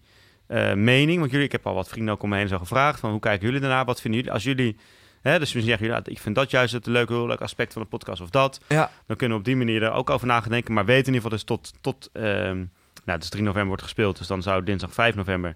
eh, 0.48 0.74
mening. 0.74 1.20
Want 1.20 1.32
jullie, 1.32 1.46
ik 1.46 1.52
heb 1.52 1.68
al 1.68 1.74
wat 1.74 1.90
vrienden 1.90 2.14
ook 2.14 2.24
om 2.24 2.30
me 2.30 2.38
heen 2.38 2.48
zo 2.48 2.58
gevraagd. 2.58 3.00
Van 3.00 3.12
hoe 3.12 3.20
kijken 3.20 3.46
jullie 3.46 3.62
daarnaar? 3.62 3.86
Wat 3.86 4.02
vinden 4.02 4.20
jullie? 4.20 4.34
Als 4.36 4.44
jullie, 4.44 4.78
hè, 5.22 5.32
dus 5.32 5.40
misschien 5.40 5.64
zeggen 5.64 5.86
jullie, 5.88 6.02
ja, 6.06 6.12
ik 6.12 6.20
vind 6.20 6.36
dat 6.36 6.52
juist 6.52 6.74
het 6.74 6.86
leuke, 6.86 7.14
heel 7.14 7.28
leuk 7.28 7.42
aspect 7.42 7.74
van 7.74 7.82
de 7.82 7.88
podcast 7.88 8.22
of 8.22 8.30
dat. 8.30 8.60
Ja, 8.68 8.92
Dan 9.08 9.18
kunnen 9.18 9.38
we 9.38 9.44
op 9.44 9.50
die 9.50 9.56
manier 9.58 9.84
er 9.84 9.92
ook 9.92 10.10
over 10.10 10.28
nadenken. 10.28 10.74
Maar 10.74 10.86
weten 10.86 11.14
in 11.14 11.14
ieder 11.14 11.32
geval 11.32 11.38
dus 11.38 11.44
tot, 11.44 11.74
tot 11.82 12.10
ehm, 12.14 12.64
nou, 13.06 13.20
dus 13.20 13.30
3 13.30 13.44
november 13.44 13.68
wordt 13.68 13.84
gespeeld. 13.84 14.18
Dus 14.18 14.28
dan 14.28 14.42
zou 14.42 14.64
dinsdag 14.64 14.94
5 14.94 15.16
november 15.16 15.56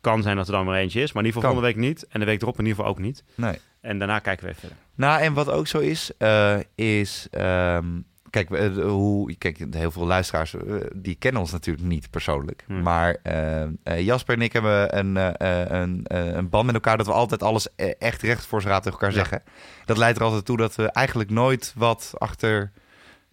kan 0.00 0.22
zijn 0.22 0.36
dat 0.36 0.46
er 0.46 0.52
dan 0.52 0.64
maar 0.64 0.78
eentje 0.78 1.00
is. 1.02 1.12
Maar 1.12 1.22
in 1.22 1.28
ieder 1.28 1.40
geval 1.42 1.54
Kan. 1.56 1.62
volgende 1.70 1.88
week 1.88 1.94
niet. 1.98 2.06
En 2.12 2.20
de 2.20 2.26
week 2.26 2.42
erop 2.42 2.58
in 2.58 2.64
ieder 2.66 2.76
geval 2.76 2.90
ook 2.92 2.98
niet. 2.98 3.24
nee. 3.34 3.58
En 3.80 3.98
daarna 3.98 4.18
kijken 4.18 4.44
we 4.44 4.50
even 4.50 4.60
verder. 4.60 4.78
Nou, 4.94 5.20
en 5.20 5.32
wat 5.32 5.50
ook 5.50 5.66
zo 5.66 5.78
is, 5.78 6.10
eh, 6.18 6.56
is 6.74 7.26
ehm, 7.30 7.86
kijk, 8.30 8.48
de- 8.48 8.82
hoe, 8.88 9.34
kijk, 9.36 9.64
heel 9.70 9.90
veel 9.90 10.06
luisteraars 10.06 10.54
eh, 10.54 10.62
die 10.94 11.14
kennen 11.14 11.40
ons 11.40 11.52
natuurlijk 11.52 11.86
niet 11.86 12.10
persoonlijk. 12.10 12.64
Hmm. 12.66 12.82
Maar 12.82 13.16
eh, 13.22 14.00
Jasper 14.00 14.34
en 14.34 14.42
ik 14.42 14.52
hebben 14.52 14.98
een, 14.98 15.16
een, 15.76 16.02
een 16.38 16.48
band 16.48 16.66
met 16.66 16.74
elkaar 16.74 16.96
dat 16.96 17.06
we 17.06 17.12
altijd 17.12 17.42
alles 17.42 17.68
echt 17.98 18.22
recht 18.22 18.46
voor 18.46 18.60
zijn 18.60 18.72
raad 18.72 18.82
tegen 18.82 18.98
elkaar 18.98 19.14
Ja. 19.16 19.20
zeggen. 19.22 19.42
Dat 19.84 19.96
leidt 19.96 20.18
er 20.18 20.24
altijd 20.24 20.44
toe 20.44 20.56
dat 20.56 20.74
we 20.74 20.90
eigenlijk 20.90 21.30
nooit 21.30 21.72
wat 21.76 22.12
achter 22.18 22.72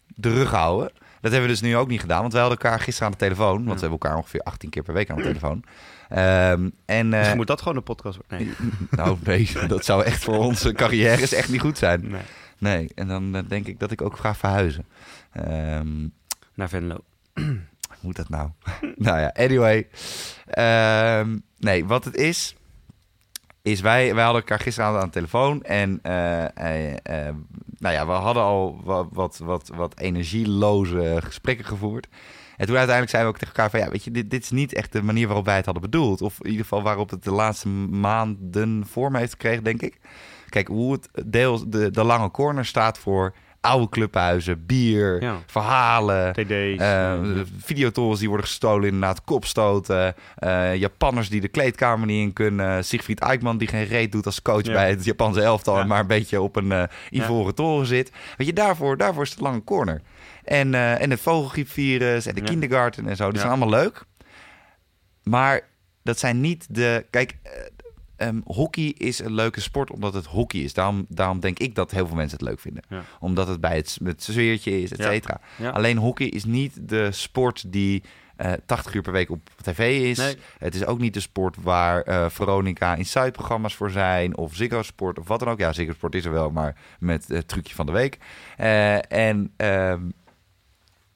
de 0.07 0.33
rug 0.33 0.51
houden. 0.51 0.91
Dat 1.25 1.33
hebben 1.33 1.51
we 1.51 1.59
dus 1.59 1.69
nu 1.69 1.77
ook 1.77 1.87
niet 1.87 1.99
gedaan, 2.01 2.21
want 2.21 2.33
we 2.33 2.39
hadden 2.39 2.57
elkaar 2.57 2.79
gisteren 2.79 3.05
aan 3.07 3.11
de 3.11 3.17
telefoon. 3.25 3.55
Want 3.55 3.65
Ja. 3.65 3.73
we 3.73 3.79
hebben 3.79 3.99
elkaar 3.99 4.15
ongeveer 4.17 4.41
18 4.41 4.69
keer 4.69 4.83
per 4.83 4.93
week 4.93 5.09
aan 5.09 5.15
de 5.17 5.23
telefoon. 5.23 5.63
Ehm, 6.09 6.69
en, 6.85 7.05
eh, 7.13 7.17
Misschien 7.17 7.37
moet 7.37 7.47
dat 7.47 7.61
gewoon 7.61 7.77
een 7.77 7.83
podcast 7.83 8.17
worden. 8.17 8.47
Nee. 8.47 8.55
nou, 9.05 9.17
nee, 9.23 9.49
dat 9.67 9.85
zou 9.85 10.03
echt 10.03 10.23
voor 10.23 10.37
onze 10.37 10.73
carrières 10.73 11.33
echt 11.33 11.49
niet 11.49 11.61
goed 11.61 11.77
zijn. 11.77 12.07
nee. 12.09 12.21
Nee, 12.57 12.89
en 12.95 13.07
dan 13.07 13.35
eh, 13.35 13.41
denk 13.47 13.67
ik 13.67 13.79
dat 13.79 13.91
ik 13.91 14.01
ook 14.01 14.17
ga 14.17 14.35
verhuizen. 14.35 14.85
Ehm, 15.31 16.07
Naar 16.53 16.69
Venlo. 16.69 16.97
hoe 17.33 17.57
moet 18.01 18.15
dat 18.15 18.29
nou? 18.29 18.49
nou 18.95 19.19
ja, 19.19 19.31
anyway. 19.33 19.87
Ehm, 20.45 21.37
nee, 21.57 21.85
wat 21.85 22.05
het 22.05 22.15
is, 22.15 22.55
is 23.61 23.81
wij, 23.81 24.13
wij 24.15 24.23
hadden 24.23 24.41
elkaar 24.41 24.59
gisteravond 24.59 24.99
aan 25.01 25.07
de 25.07 25.13
telefoon. 25.13 25.63
En 25.63 25.99
eh, 26.01 26.57
eh, 26.57 26.97
eh, 27.27 27.35
nou 27.85 27.97
ja, 27.97 28.05
we 28.05 28.11
hadden 28.11 28.43
al 28.43 28.81
wat, 28.83 29.07
wat, 29.11 29.37
wat, 29.37 29.67
wat 29.75 29.99
energieloze 29.99 31.17
gesprekken 31.23 31.65
gevoerd. 31.65 32.07
En 32.57 32.65
toen 32.65 32.75
uiteindelijk 32.75 33.09
zeiden 33.09 33.31
we 33.31 33.37
ook 33.37 33.43
tegen 33.43 33.55
elkaar 33.55 33.69
van... 33.69 33.79
ja, 33.79 33.89
weet 33.89 34.03
je, 34.03 34.11
dit, 34.11 34.29
dit 34.29 34.43
is 34.43 34.51
niet 34.51 34.73
echt 34.73 34.91
de 34.91 35.03
manier 35.03 35.27
waarop 35.27 35.45
wij 35.45 35.55
het 35.55 35.65
hadden 35.65 35.83
bedoeld. 35.83 36.21
Of 36.21 36.37
in 36.39 36.49
ieder 36.49 36.61
geval 36.61 36.81
waarop 36.81 37.09
het 37.09 37.23
de 37.23 37.31
laatste 37.31 37.67
maanden 37.67 38.85
vorm 38.87 39.15
heeft 39.15 39.31
gekregen, 39.31 39.63
denk 39.63 39.81
ik. 39.81 39.99
Kijk, 40.49 40.67
hoe 40.67 40.91
het 40.91 41.09
deel, 41.25 41.69
de, 41.69 41.91
de 41.91 42.03
lange 42.03 42.31
corner 42.31 42.65
staat 42.65 42.97
voor 42.97 43.33
oude 43.65 43.89
clubhuizen, 43.89 44.65
bier, 44.65 45.21
Ja. 45.21 45.37
verhalen... 45.45 46.33
TD's. 46.33 46.47
Eh, 46.79 47.13
eh, 47.13 47.39
videotorens 47.57 48.19
die 48.19 48.27
worden 48.29 48.45
gestolen, 48.45 48.85
inderdaad, 48.85 49.23
kopstoten. 49.23 50.15
eh, 50.35 50.75
Japanners 50.75 51.29
die 51.29 51.41
de 51.41 51.47
kleedkamer 51.47 52.07
niet 52.07 52.21
in 52.21 52.33
kunnen. 52.33 52.85
Siegfried 52.85 53.19
Eikman 53.19 53.57
die 53.57 53.67
geen 53.67 53.85
reet 53.85 54.11
doet 54.11 54.25
als 54.25 54.41
coach 54.41 54.65
Ja. 54.65 54.73
bij 54.73 54.89
het 54.89 55.05
Japanse 55.05 55.41
elftal... 55.41 55.77
Ja. 55.77 55.83
maar 55.83 55.99
een 55.99 56.07
beetje 56.07 56.41
op 56.41 56.55
een 56.55 56.71
eh 56.71 56.83
ivoren 57.09 57.55
toren 57.55 57.85
zit. 57.87 58.11
Weet 58.37 58.47
je, 58.47 58.53
daarvoor, 58.53 58.97
daarvoor 58.97 59.23
is 59.23 59.29
het 59.29 59.39
lange 59.39 59.63
corner. 59.63 60.01
En, 60.43 60.73
en 60.75 61.09
het 61.11 61.19
vogelgriepvirus 61.21 62.25
en 62.25 62.35
de 62.35 62.41
kindergarten 62.41 63.07
en 63.07 63.15
zo, 63.15 63.29
die 63.29 63.37
zijn 63.39 63.51
allemaal 63.51 63.69
leuk. 63.69 64.03
Maar 65.23 65.61
dat 66.03 66.19
zijn 66.19 66.41
niet 66.41 66.65
de... 66.69 67.05
Kijk, 67.09 67.35
eh, 68.17 68.27
ehm, 68.27 68.39
hockey 68.43 68.93
is 68.97 69.19
een 69.19 69.33
leuke 69.33 69.61
sport 69.61 69.91
omdat 69.91 70.13
het 70.13 70.25
hockey 70.25 70.59
is. 70.59 70.73
Daarom, 70.73 71.05
daarom 71.09 71.39
denk 71.39 71.59
ik 71.59 71.75
dat 71.75 71.91
heel 71.91 72.07
veel 72.07 72.15
mensen 72.15 72.37
het 72.37 72.47
leuk 72.47 72.59
vinden. 72.59 72.83
Ja. 72.89 73.03
Omdat 73.19 73.47
het 73.47 73.61
bij 73.61 73.75
het, 73.75 73.97
het 74.03 74.23
sfeertje 74.23 74.81
is, 74.81 74.91
et 74.91 75.01
cetera. 75.01 75.39
Ja. 75.57 75.69
Alleen 75.69 75.97
hockey 75.97 76.27
is 76.27 76.45
niet 76.45 76.89
de 76.89 77.11
sport 77.11 77.71
die 77.71 78.03
eh 78.35 78.53
80 78.65 78.93
uur 78.93 79.01
per 79.01 79.11
week 79.11 79.29
op 79.29 79.49
tv 79.61 80.09
is. 80.09 80.17
Nee. 80.17 80.37
Het 80.57 80.75
is 80.75 80.85
ook 80.85 80.99
niet 80.99 81.13
de 81.13 81.19
sport 81.19 81.55
waar 81.61 82.01
eh, 82.01 82.29
Veronica 82.29 82.95
Inside-programma's 82.95 83.75
voor 83.75 83.91
zijn. 83.91 84.37
Of 84.37 84.55
Ziggo 84.55 84.81
Sport 84.81 85.19
of 85.19 85.27
wat 85.27 85.39
dan 85.39 85.49
ook. 85.49 85.59
Ja, 85.59 85.73
Ziggo 85.73 85.93
Sport 85.93 86.15
is 86.15 86.25
er 86.25 86.31
wel, 86.31 86.51
maar 86.51 86.75
met 86.99 87.27
het 87.27 87.47
trucje 87.47 87.75
van 87.75 87.85
de 87.85 87.91
week. 87.91 88.17
Eh, 88.57 89.11
en 89.11 89.53
ehm, 89.55 90.01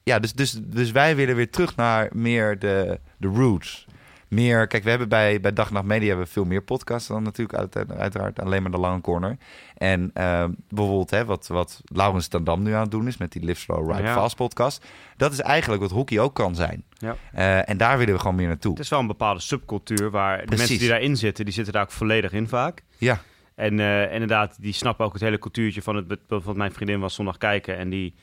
ja, 0.02 0.18
dus, 0.18 0.32
dus, 0.32 0.58
dus 0.62 0.90
wij 0.90 1.16
willen 1.16 1.36
weer 1.36 1.50
terug 1.50 1.76
naar 1.76 2.08
meer 2.12 2.58
de, 2.58 3.00
de 3.16 3.28
roots. 3.28 3.86
Meer, 4.30 4.66
kijk, 4.66 4.82
we 4.82 4.90
hebben 4.90 5.08
bij, 5.08 5.40
bij 5.40 5.52
Dag 5.52 5.68
en 5.68 5.74
Nacht 5.74 5.86
Media 5.86 6.08
hebben 6.08 6.26
we 6.26 6.32
veel 6.32 6.44
meer 6.44 6.62
podcasts 6.62 7.08
dan 7.08 7.22
natuurlijk 7.22 7.58
uit, 7.58 7.90
uiteraard 7.90 8.40
alleen 8.40 8.62
maar 8.62 8.70
de 8.70 8.78
lange 8.78 9.00
corner. 9.00 9.36
En 9.76 10.10
ehm, 10.14 10.50
bijvoorbeeld 10.68 11.10
hè, 11.10 11.24
wat, 11.24 11.46
wat 11.46 11.80
Laurens 11.84 12.28
Tandam 12.28 12.62
nu 12.62 12.72
aan 12.72 12.82
het 12.82 12.90
doen 12.90 13.06
is 13.06 13.16
met 13.16 13.32
die 13.32 13.44
Live 13.44 13.60
Slow 13.60 13.90
Ride 13.90 14.02
Ja. 14.02 14.14
Fast 14.14 14.36
podcast. 14.36 14.86
Dat 15.16 15.32
is 15.32 15.40
eigenlijk 15.40 15.82
wat 15.82 15.90
hockey 15.90 16.18
ook 16.20 16.34
kan 16.34 16.54
zijn. 16.54 16.84
Ja. 16.98 17.16
Eh, 17.32 17.68
en 17.68 17.76
daar 17.76 17.98
willen 17.98 18.14
we 18.14 18.20
gewoon 18.20 18.34
meer 18.34 18.46
naartoe. 18.46 18.72
Het 18.72 18.80
is 18.80 18.88
wel 18.88 19.00
een 19.00 19.06
bepaalde 19.06 19.40
subcultuur 19.40 20.10
waar 20.10 20.46
de 20.46 20.56
mensen 20.56 20.78
die 20.78 20.88
daarin 20.88 21.16
zitten, 21.16 21.44
die 21.44 21.54
zitten 21.54 21.72
daar 21.72 21.82
ook 21.82 21.90
volledig 21.90 22.32
in 22.32 22.48
vaak. 22.48 22.82
Ja, 22.98 23.20
En 23.54 23.80
eh, 23.80 24.12
inderdaad, 24.12 24.56
die 24.60 24.72
snappen 24.72 25.06
ook 25.06 25.12
het 25.12 25.22
hele 25.22 25.38
cultuurtje 25.38 25.82
van 25.82 25.96
het. 25.96 26.06
Bijvoorbeeld 26.06 26.56
mijn 26.56 26.72
vriendin 26.72 27.00
was 27.00 27.14
zondag 27.14 27.38
kijken 27.38 27.76
en 27.76 27.90
die, 27.90 28.14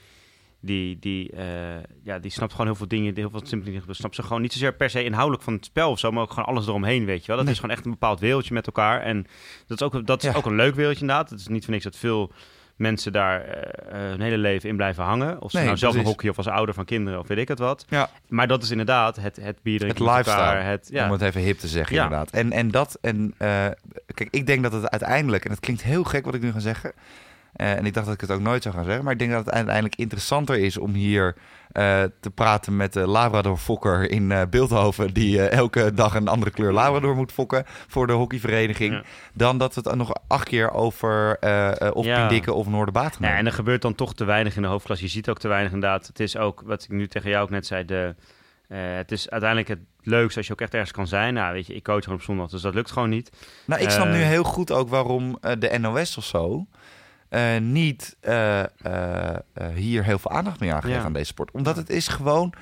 die, 0.68 0.98
die, 1.00 1.32
eh, 1.32 1.46
ja, 2.04 2.20
die 2.20 2.32
snapt 2.32 2.52
gewoon 2.52 2.68
heel 2.68 2.76
veel 2.76 2.88
dingen, 2.88 3.16
heel 3.16 3.30
veel 3.30 3.42
simpele 3.44 3.72
dingen. 3.72 3.96
Snapt 3.96 4.16
ze 4.16 4.24
gewoon 4.24 4.42
niet 4.42 4.54
zozeer 4.54 4.74
per 4.74 4.90
se 4.90 5.04
inhoudelijk 5.04 5.44
van 5.44 5.54
het 5.54 5.66
spel 5.66 5.92
of 5.92 6.00
zo, 6.00 6.12
maar 6.12 6.24
ook 6.24 6.30
gewoon 6.32 6.46
alles 6.50 6.68
eromheen, 6.68 7.06
weet 7.06 7.22
je 7.22 7.28
wel. 7.28 7.36
Dat 7.36 7.46
Nee. 7.46 7.54
is 7.54 7.60
gewoon 7.60 7.76
echt 7.76 7.86
een 7.86 7.92
bepaald 7.92 8.20
wereldje 8.20 8.54
met 8.54 8.66
elkaar. 8.66 9.02
En 9.02 9.28
dat 9.68 9.82
is 9.82 9.86
ook, 9.88 10.06
dat 10.08 10.24
is 10.24 10.30
Ja. 10.32 10.36
ook 10.38 10.46
een 10.46 10.56
leuk 10.56 10.76
wereldje 10.76 11.02
inderdaad. 11.02 11.30
Het 11.30 11.40
is 11.40 11.48
niet 11.48 11.64
voor 11.64 11.74
niks 11.74 11.86
dat 11.86 11.96
veel 11.98 12.32
mensen 12.76 13.12
daar 13.12 13.42
eh, 13.42 14.00
hun 14.00 14.22
hele 14.22 14.38
leven 14.38 14.70
in 14.70 14.76
blijven 14.76 15.04
hangen. 15.04 15.42
Of 15.42 15.52
ze 15.52 15.58
Nee, 15.58 15.66
nou 15.66 15.78
zelf 15.78 15.94
precies. 15.94 16.12
hockey 16.12 16.30
of 16.30 16.38
als 16.38 16.48
ouder 16.48 16.76
van 16.76 16.86
kinderen 16.86 17.20
of 17.20 17.28
weet 17.28 17.38
ik 17.38 17.48
het 17.48 17.60
wat. 17.60 17.86
ja. 17.90 18.10
Maar 18.28 18.48
dat 18.48 18.64
is 18.64 18.72
inderdaad 18.72 19.16
het, 19.16 19.36
het 19.36 19.62
bier 19.62 19.80
drinken 19.80 20.06
Het 20.06 20.14
lifestyle, 20.16 20.46
elkaar. 20.46 20.66
Het, 20.70 20.88
ja, 20.92 21.06
om 21.06 21.12
het 21.12 21.22
even 21.22 21.42
hip 21.42 21.58
te 21.58 21.68
zeggen 21.68 21.96
Ja. 21.96 22.04
inderdaad. 22.04 22.30
En, 22.32 22.52
en 22.52 22.72
dat, 22.72 22.98
en 23.02 23.34
kijk, 24.14 24.28
ik 24.32 24.46
denk 24.48 24.64
dat 24.64 24.72
het 24.72 24.90
uiteindelijk, 24.90 25.46
en 25.46 25.52
het 25.52 25.60
klinkt 25.60 25.84
heel 25.84 26.04
gek 26.04 26.26
wat 26.26 26.34
ik 26.36 26.42
nu 26.42 26.52
ga 26.52 26.60
zeggen, 26.60 26.94
en 27.58 27.86
ik 27.86 27.94
dacht 27.94 28.06
dat 28.06 28.16
ik 28.16 28.22
het 28.22 28.32
ook 28.32 28.40
nooit 28.42 28.64
zou 28.64 28.76
gaan 28.76 28.84
zeggen, 28.84 29.04
maar 29.04 29.14
ik 29.14 29.20
denk 29.20 29.32
dat 29.32 29.46
het 29.46 29.54
uiteindelijk 29.54 29.96
interessanter 29.96 30.58
is 30.58 30.78
om 30.78 30.94
hier 30.94 31.36
eh, 31.72 32.04
te 32.20 32.30
praten 32.30 32.76
met 32.76 32.94
de 32.94 33.08
Labrador-fokker 33.08 34.12
in 34.12 34.32
eh 34.32 34.42
Beeldhoven, 34.50 35.14
die 35.14 35.42
eh, 35.48 35.58
elke 35.58 35.94
dag 35.94 36.16
een 36.16 36.28
andere 36.28 36.52
kleur 36.52 36.72
Labrador 36.74 37.16
moet 37.16 37.32
fokken 37.32 37.64
voor 37.66 38.08
de 38.08 38.14
hockeyvereniging, 38.14 38.94
Ja. 38.94 39.02
dan 39.34 39.58
dat 39.58 39.74
we 39.76 39.82
het 39.84 39.96
nog 39.96 40.14
acht 40.28 40.48
keer 40.48 40.72
over 40.72 41.38
eh 41.40 41.82
eh, 41.82 41.96
of 41.96 42.06
Ja. 42.06 42.28
Piedikke 42.28 42.54
of 42.54 42.68
Noorderbaat 42.68 43.16
gaan 43.16 43.30
Ja, 43.30 43.36
en 43.38 43.46
er 43.46 43.52
gebeurt 43.54 43.82
dan 43.82 43.96
toch 43.96 44.14
te 44.14 44.26
weinig 44.26 44.56
in 44.56 44.62
de 44.62 44.68
hoofdklasse. 44.68 45.04
Je 45.06 45.12
ziet 45.12 45.30
ook 45.30 45.40
te 45.40 45.48
weinig 45.48 45.72
inderdaad. 45.72 46.08
Het 46.08 46.20
is 46.20 46.38
ook, 46.38 46.62
wat 46.66 46.84
ik 46.84 46.90
nu 46.90 47.08
tegen 47.08 47.30
jou 47.30 47.44
ook 47.44 47.50
net 47.50 47.66
zei, 47.66 47.86
de, 47.86 48.16
eh, 48.68 48.78
het 48.82 49.12
is 49.12 49.30
uiteindelijk 49.30 49.70
het 49.70 49.80
leukste 50.02 50.38
als 50.38 50.48
je 50.48 50.54
ook 50.54 50.62
echt 50.62 50.74
ergens 50.74 50.92
kan 50.92 51.08
zijn. 51.08 51.34
Nou, 51.34 51.54
weet 51.54 51.68
je, 51.68 51.76
ik 51.76 51.84
coach 51.84 52.04
gewoon 52.04 52.18
op 52.20 52.24
zondag, 52.24 52.50
dus 52.50 52.62
dat 52.62 52.74
lukt 52.74 52.92
gewoon 52.92 53.10
niet. 53.10 53.32
Nou, 53.66 53.82
ik 53.82 53.90
snap 53.90 54.06
Eh, 54.06 54.12
nu 54.14 54.20
heel 54.20 54.44
goed 54.44 54.72
ook 54.72 54.90
waarom 54.90 55.38
eh, 55.42 55.52
de 55.60 55.78
NOS 55.80 56.18
of 56.18 56.24
zo 56.24 56.66
eh, 57.30 57.58
niet 57.58 58.18
eh, 58.20 58.60
eh, 58.64 59.36
hier 59.76 60.04
heel 60.04 60.20
veel 60.20 60.32
aandacht 60.32 60.60
mee 60.60 60.74
aangeeft 60.74 60.96
Ja. 60.96 61.04
aan 61.04 61.14
deze 61.14 61.26
sport. 61.26 61.52
Omdat 61.52 61.76
het 61.76 61.90
is 61.90 62.08
gewoon... 62.08 62.54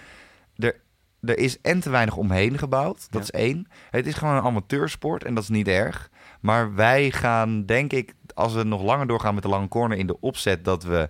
Er, 0.56 0.76
er 1.22 1.38
is 1.38 1.62
en 1.62 1.80
te 1.80 1.90
weinig 1.90 2.16
omheen 2.18 2.58
gebouwd. 2.58 3.08
Dat 3.12 3.28
Ja. 3.28 3.40
is 3.40 3.46
één. 3.46 3.68
Het 3.90 4.08
is 4.08 4.14
gewoon 4.16 4.36
een 4.36 4.44
amateursport 4.44 5.24
en 5.24 5.34
dat 5.34 5.44
is 5.44 5.50
niet 5.50 5.68
erg. 5.68 6.10
Maar 6.40 6.76
wij 6.76 7.12
gaan, 7.12 7.66
denk 7.66 7.94
ik, 7.94 8.14
als 8.34 8.54
we 8.54 8.64
nog 8.64 8.82
langer 8.82 9.08
doorgaan 9.08 9.34
met 9.34 9.44
de 9.44 9.50
lange 9.50 9.68
corner 9.68 9.98
in 9.98 10.08
de 10.08 10.20
opzet... 10.20 10.66
dat 10.66 10.84
we 10.84 11.10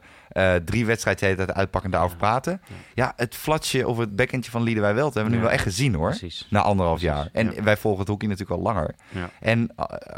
drie 0.65 0.85
wedstrijden 0.85 1.53
uitpakken 1.53 1.83
en 1.83 1.91
daarover 1.91 2.17
praten. 2.17 2.61
Ja, 2.93 3.13
het 3.15 3.35
flatsje 3.35 3.87
of 3.87 3.97
het 3.97 4.15
backendje 4.15 4.51
van 4.51 4.63
Liederwij 4.63 4.93
Welt 4.93 5.13
hebben 5.13 5.31
we 5.31 5.37
nu 5.37 5.43
wel 5.43 5.53
echt 5.53 5.63
gezien, 5.63 5.93
hoor. 5.95 6.09
Precies. 6.09 6.47
Na 6.49 6.61
anderhalf 6.61 6.99
Precies, 6.99 7.15
jaar. 7.17 7.29
En 7.31 7.63
wij 7.63 7.77
volgen 7.77 7.99
het 7.99 8.09
hockey 8.09 8.27
natuurlijk 8.29 8.57
al 8.59 8.63
langer. 8.65 8.95
Ja. 9.09 9.29
En 9.39 9.75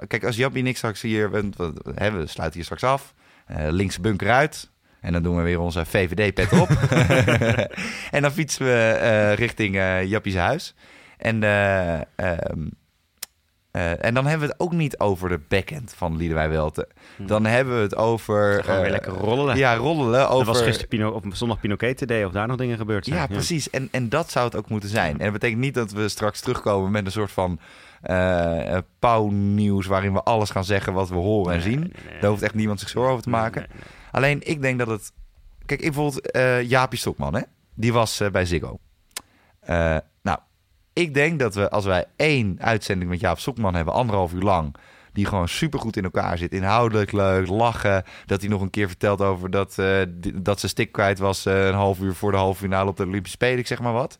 kijk, 0.08 0.24
als 0.26 0.36
Jappie 0.36 0.62
en 0.62 0.68
ik 0.68 0.78
straks 0.78 1.02
hier... 1.02 1.32
We, 1.32 1.50
we, 1.58 1.74
we 2.12 2.28
sluiten 2.28 2.54
hier 2.54 2.64
straks 2.64 2.84
af. 2.84 3.14
Eh 3.48 3.68
links 3.70 4.00
bunker 4.00 4.32
uit. 4.32 4.70
En 5.02 5.14
dan 5.14 5.24
doen 5.24 5.36
we 5.36 5.42
weer 5.42 5.60
onze 5.60 5.86
VVD-pet 5.86 6.60
op. 6.60 6.70
en 8.16 8.22
dan 8.22 8.32
fietsen 8.32 8.66
we 8.66 8.98
eh, 9.02 9.34
richting 9.34 9.76
eh 9.76 10.04
Jappie's 10.04 10.36
huis. 10.36 10.76
En, 11.18 11.44
eh, 11.44 11.94
ehm, 11.96 12.68
eh, 13.72 14.06
en 14.06 14.14
dan 14.14 14.26
hebben 14.26 14.48
we 14.48 14.54
het 14.54 14.62
ook 14.62 14.72
niet 14.72 15.00
over 15.00 15.30
de 15.30 15.40
backhand 15.48 15.94
van 15.96 16.18
Liederwij 16.18 16.50
Welte. 16.50 16.88
Dan 17.18 17.46
hebben 17.46 17.76
we 17.76 17.82
het 17.82 17.96
over... 17.96 18.58
Hm. 18.58 18.64
Gewoon 18.64 18.82
weer 18.82 18.92
lekker 18.92 19.12
rollelen. 19.12 19.58
Ja, 19.58 19.76
rollelen 19.76 20.20
Er 20.20 20.28
over... 20.28 20.46
was 20.46 20.62
gisteren 20.62 20.88
Pino, 20.88 21.10
op 21.10 21.26
zondag 21.32 21.60
Pinoquet 21.60 22.08
Day 22.08 22.24
of 22.24 22.32
daar 22.32 22.48
nog 22.48 22.58
dingen 22.58 22.78
gebeurd 22.78 23.06
zijn. 23.06 23.18
Ja, 23.18 23.28
precies. 23.28 23.70
En, 23.70 23.88
en 23.92 24.10
dat 24.10 24.32
zou 24.32 24.46
het 24.46 24.56
ook 24.56 24.70
moeten 24.70 24.90
zijn. 24.90 25.12
En 25.12 25.24
dat 25.24 25.34
betekent 25.34 25.60
niet 25.60 25.74
dat 25.74 25.92
we 25.92 26.10
straks 26.10 26.40
terugkomen 26.40 26.92
met 26.92 27.06
een 27.06 27.12
soort 27.12 27.32
van 27.32 27.60
eh, 28.08 28.78
pauwnieuws... 29.00 29.86
waarin 29.86 30.14
we 30.14 30.24
alles 30.24 30.50
gaan 30.50 30.66
zeggen 30.66 30.94
wat 30.94 31.10
we 31.10 31.16
horen 31.16 31.54
en 31.54 31.62
zien. 31.62 31.94
Daar 32.22 32.30
hoeft 32.30 32.42
echt 32.42 32.54
niemand 32.54 32.80
zich 32.80 32.90
zorgen 32.90 33.12
over 33.12 33.24
te 33.24 33.30
maken. 33.30 33.68
Alleen, 34.12 34.48
ik 34.48 34.62
denk 34.62 34.80
dat 34.80 34.88
het... 34.88 35.12
Kijk, 35.66 35.82
ik 35.82 35.94
bijvoorbeeld 35.94 36.32
eh 36.32 36.62
Jaapie 36.62 37.00
Stokman, 37.00 37.36
hè? 37.36 37.42
Die 37.74 37.94
was 37.94 38.22
bij 38.32 38.46
Ziggo. 38.46 38.80
Nou, 40.22 40.40
ik 40.94 41.14
denk 41.14 41.40
dat 41.40 41.56
we 41.56 41.70
als 41.70 41.86
wij 41.86 42.06
één 42.16 42.58
uitzending 42.60 43.10
met 43.10 43.20
Jaap 43.20 43.40
Stokman 43.40 43.76
hebben... 43.76 43.94
anderhalf 43.94 44.34
uur 44.34 44.42
lang... 44.42 44.76
die 45.18 45.26
gewoon 45.26 45.48
supergoed 45.48 45.98
in 45.98 46.04
elkaar 46.04 46.38
zit. 46.38 46.52
Inhoudelijk 46.52 47.12
leuk, 47.12 47.48
lachen. 47.48 48.04
Dat 48.26 48.42
hij 48.42 48.50
nog 48.50 48.62
een 48.62 48.70
keer 48.70 48.88
vertelt 48.88 49.22
over 49.22 49.50
dat, 49.50 49.78
eh, 49.78 50.02
dat 50.34 50.60
ze 50.60 50.68
stick 50.68 50.92
kwijt 50.92 51.20
was... 51.20 51.46
eh, 51.46 51.68
een 51.68 51.74
half 51.74 52.00
uur 52.00 52.14
voor 52.16 52.32
de 52.32 52.38
halve 52.38 52.60
finale 52.60 52.90
op 52.90 52.98
de 52.98 53.04
Olympische 53.06 53.38
Spelen, 53.38 53.58
ik 53.60 53.68
zeg 53.68 53.80
maar 53.80 53.94
wat. 53.94 54.18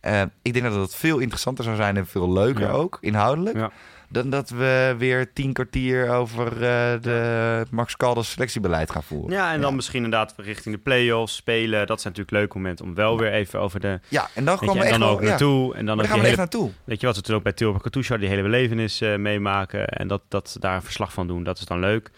Eh, 0.00 0.22
ik 0.42 0.52
denk 0.52 0.64
dat 0.64 0.74
het 0.74 0.94
veel 0.94 1.18
interessanter 1.18 1.64
zou 1.64 1.76
zijn 1.76 1.96
en 1.96 2.06
veel 2.06 2.32
leuker 2.32 2.62
Ja. 2.66 2.70
ook, 2.70 2.98
inhoudelijk... 3.00 3.56
Ja. 3.56 3.70
Dan 4.12 4.30
dat 4.30 4.50
we 4.50 4.94
weer 4.98 5.32
tien 5.32 5.52
kwartier 5.52 6.08
over 6.10 6.52
eh, 6.52 6.92
de 7.00 7.66
Max 7.70 7.96
Caldas 7.96 8.30
selectiebeleid 8.30 8.90
gaan 8.90 9.02
voeren. 9.02 9.30
Ja, 9.30 9.52
en 9.52 9.60
dan 9.60 9.70
Ja. 9.70 9.76
misschien 9.76 10.04
inderdaad 10.04 10.34
richting 10.36 10.74
de 10.74 10.80
play-offs 10.80 11.34
spelen. 11.36 11.86
Dat 11.86 12.00
zijn 12.00 12.12
natuurlijk 12.12 12.30
leuke 12.42 12.56
momenten 12.56 12.84
om 12.84 12.94
wel 12.94 13.18
weer 13.18 13.32
even 13.32 13.60
over 13.60 13.80
de... 13.80 14.00
Ja, 14.08 14.28
en 14.34 14.44
dan 14.44 14.58
komen 14.58 14.74
we 14.74 14.80
echt 14.82 14.98
dan 14.98 15.08
ook 15.08 15.20
naartoe. 15.22 15.74
En 15.74 15.86
dan 15.86 16.04
gaan 16.04 16.20
we 16.20 16.26
echt 16.26 16.36
naartoe. 16.36 16.70
weet 16.84 17.00
je 17.00 17.06
wat 17.06 17.16
we 17.16 17.22
toen 17.22 17.36
ook 17.36 17.42
bij 17.42 17.52
Tilburg 17.52 17.82
hadden, 17.92 18.18
die 18.20 18.28
hele 18.28 18.42
belevenis 18.42 19.00
eh, 19.00 19.16
meemaken. 19.16 19.86
En 19.88 20.08
dat, 20.08 20.22
dat 20.28 20.56
daar 20.60 20.74
een 20.74 20.82
verslag 20.82 21.12
van 21.12 21.26
doen, 21.26 21.42
dat 21.42 21.58
is 21.58 21.64
dan 21.64 21.80
leuk. 21.80 22.10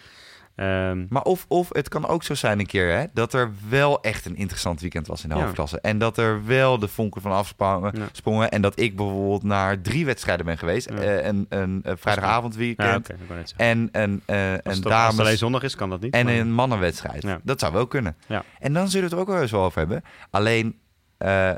Ehm, 0.54 1.06
Maar 1.08 1.22
of, 1.22 1.44
of 1.48 1.68
het 1.72 1.88
kan 1.88 2.06
ook 2.06 2.22
zo 2.22 2.34
zijn 2.34 2.58
een 2.58 2.66
keer 2.66 2.92
hè, 2.98 3.04
dat 3.12 3.32
er 3.32 3.52
wel 3.68 4.00
echt 4.02 4.24
een 4.26 4.36
interessant 4.36 4.80
weekend 4.80 5.06
was 5.06 5.22
in 5.22 5.28
de 5.28 5.34
Ja. 5.34 5.40
hoofdklasse. 5.40 5.80
En 5.80 5.98
dat 5.98 6.18
er 6.18 6.46
wel 6.46 6.78
de 6.78 6.88
vonken 6.88 7.20
van 7.22 7.32
afsprongen. 7.32 7.92
Ja. 7.98 8.08
sprongen. 8.12 8.50
En 8.50 8.62
dat 8.62 8.80
ik 8.80 8.96
bijvoorbeeld 8.96 9.42
naar 9.42 9.80
drie 9.80 10.04
wedstrijden 10.04 10.46
ben 10.46 10.58
geweest. 10.58 10.88
Ja. 10.90 10.96
Eh, 10.96 11.26
een, 11.26 11.46
een, 11.48 11.80
een 11.82 11.98
vrijdagavondweekend 11.98 13.08
net 13.08 13.16
zeggen. 13.48 13.56
en 13.56 13.88
een, 13.92 14.22
eh, 14.26 14.52
als 14.52 14.60
alleen 14.64 14.80
dames... 15.16 15.38
zondag 15.38 15.62
is, 15.62 15.74
kan 15.74 15.90
dat 15.90 16.00
niet. 16.00 16.14
En 16.14 16.24
maar- 16.24 16.34
een 16.34 16.52
mannenwedstrijd. 16.52 17.26
Dat 17.42 17.60
zou 17.60 17.72
wel 17.72 17.86
kunnen. 17.86 18.16
Ja. 18.26 18.44
En 18.58 18.72
dan 18.72 18.88
zullen 18.88 19.08
we 19.08 19.14
het 19.14 19.14
er 19.14 19.20
ook 19.20 19.32
wel 19.34 19.42
eens 19.42 19.50
wel 19.50 19.64
over 19.64 19.78
hebben. 19.78 20.02
Alleen, 20.30 20.78
eh, 21.18 21.50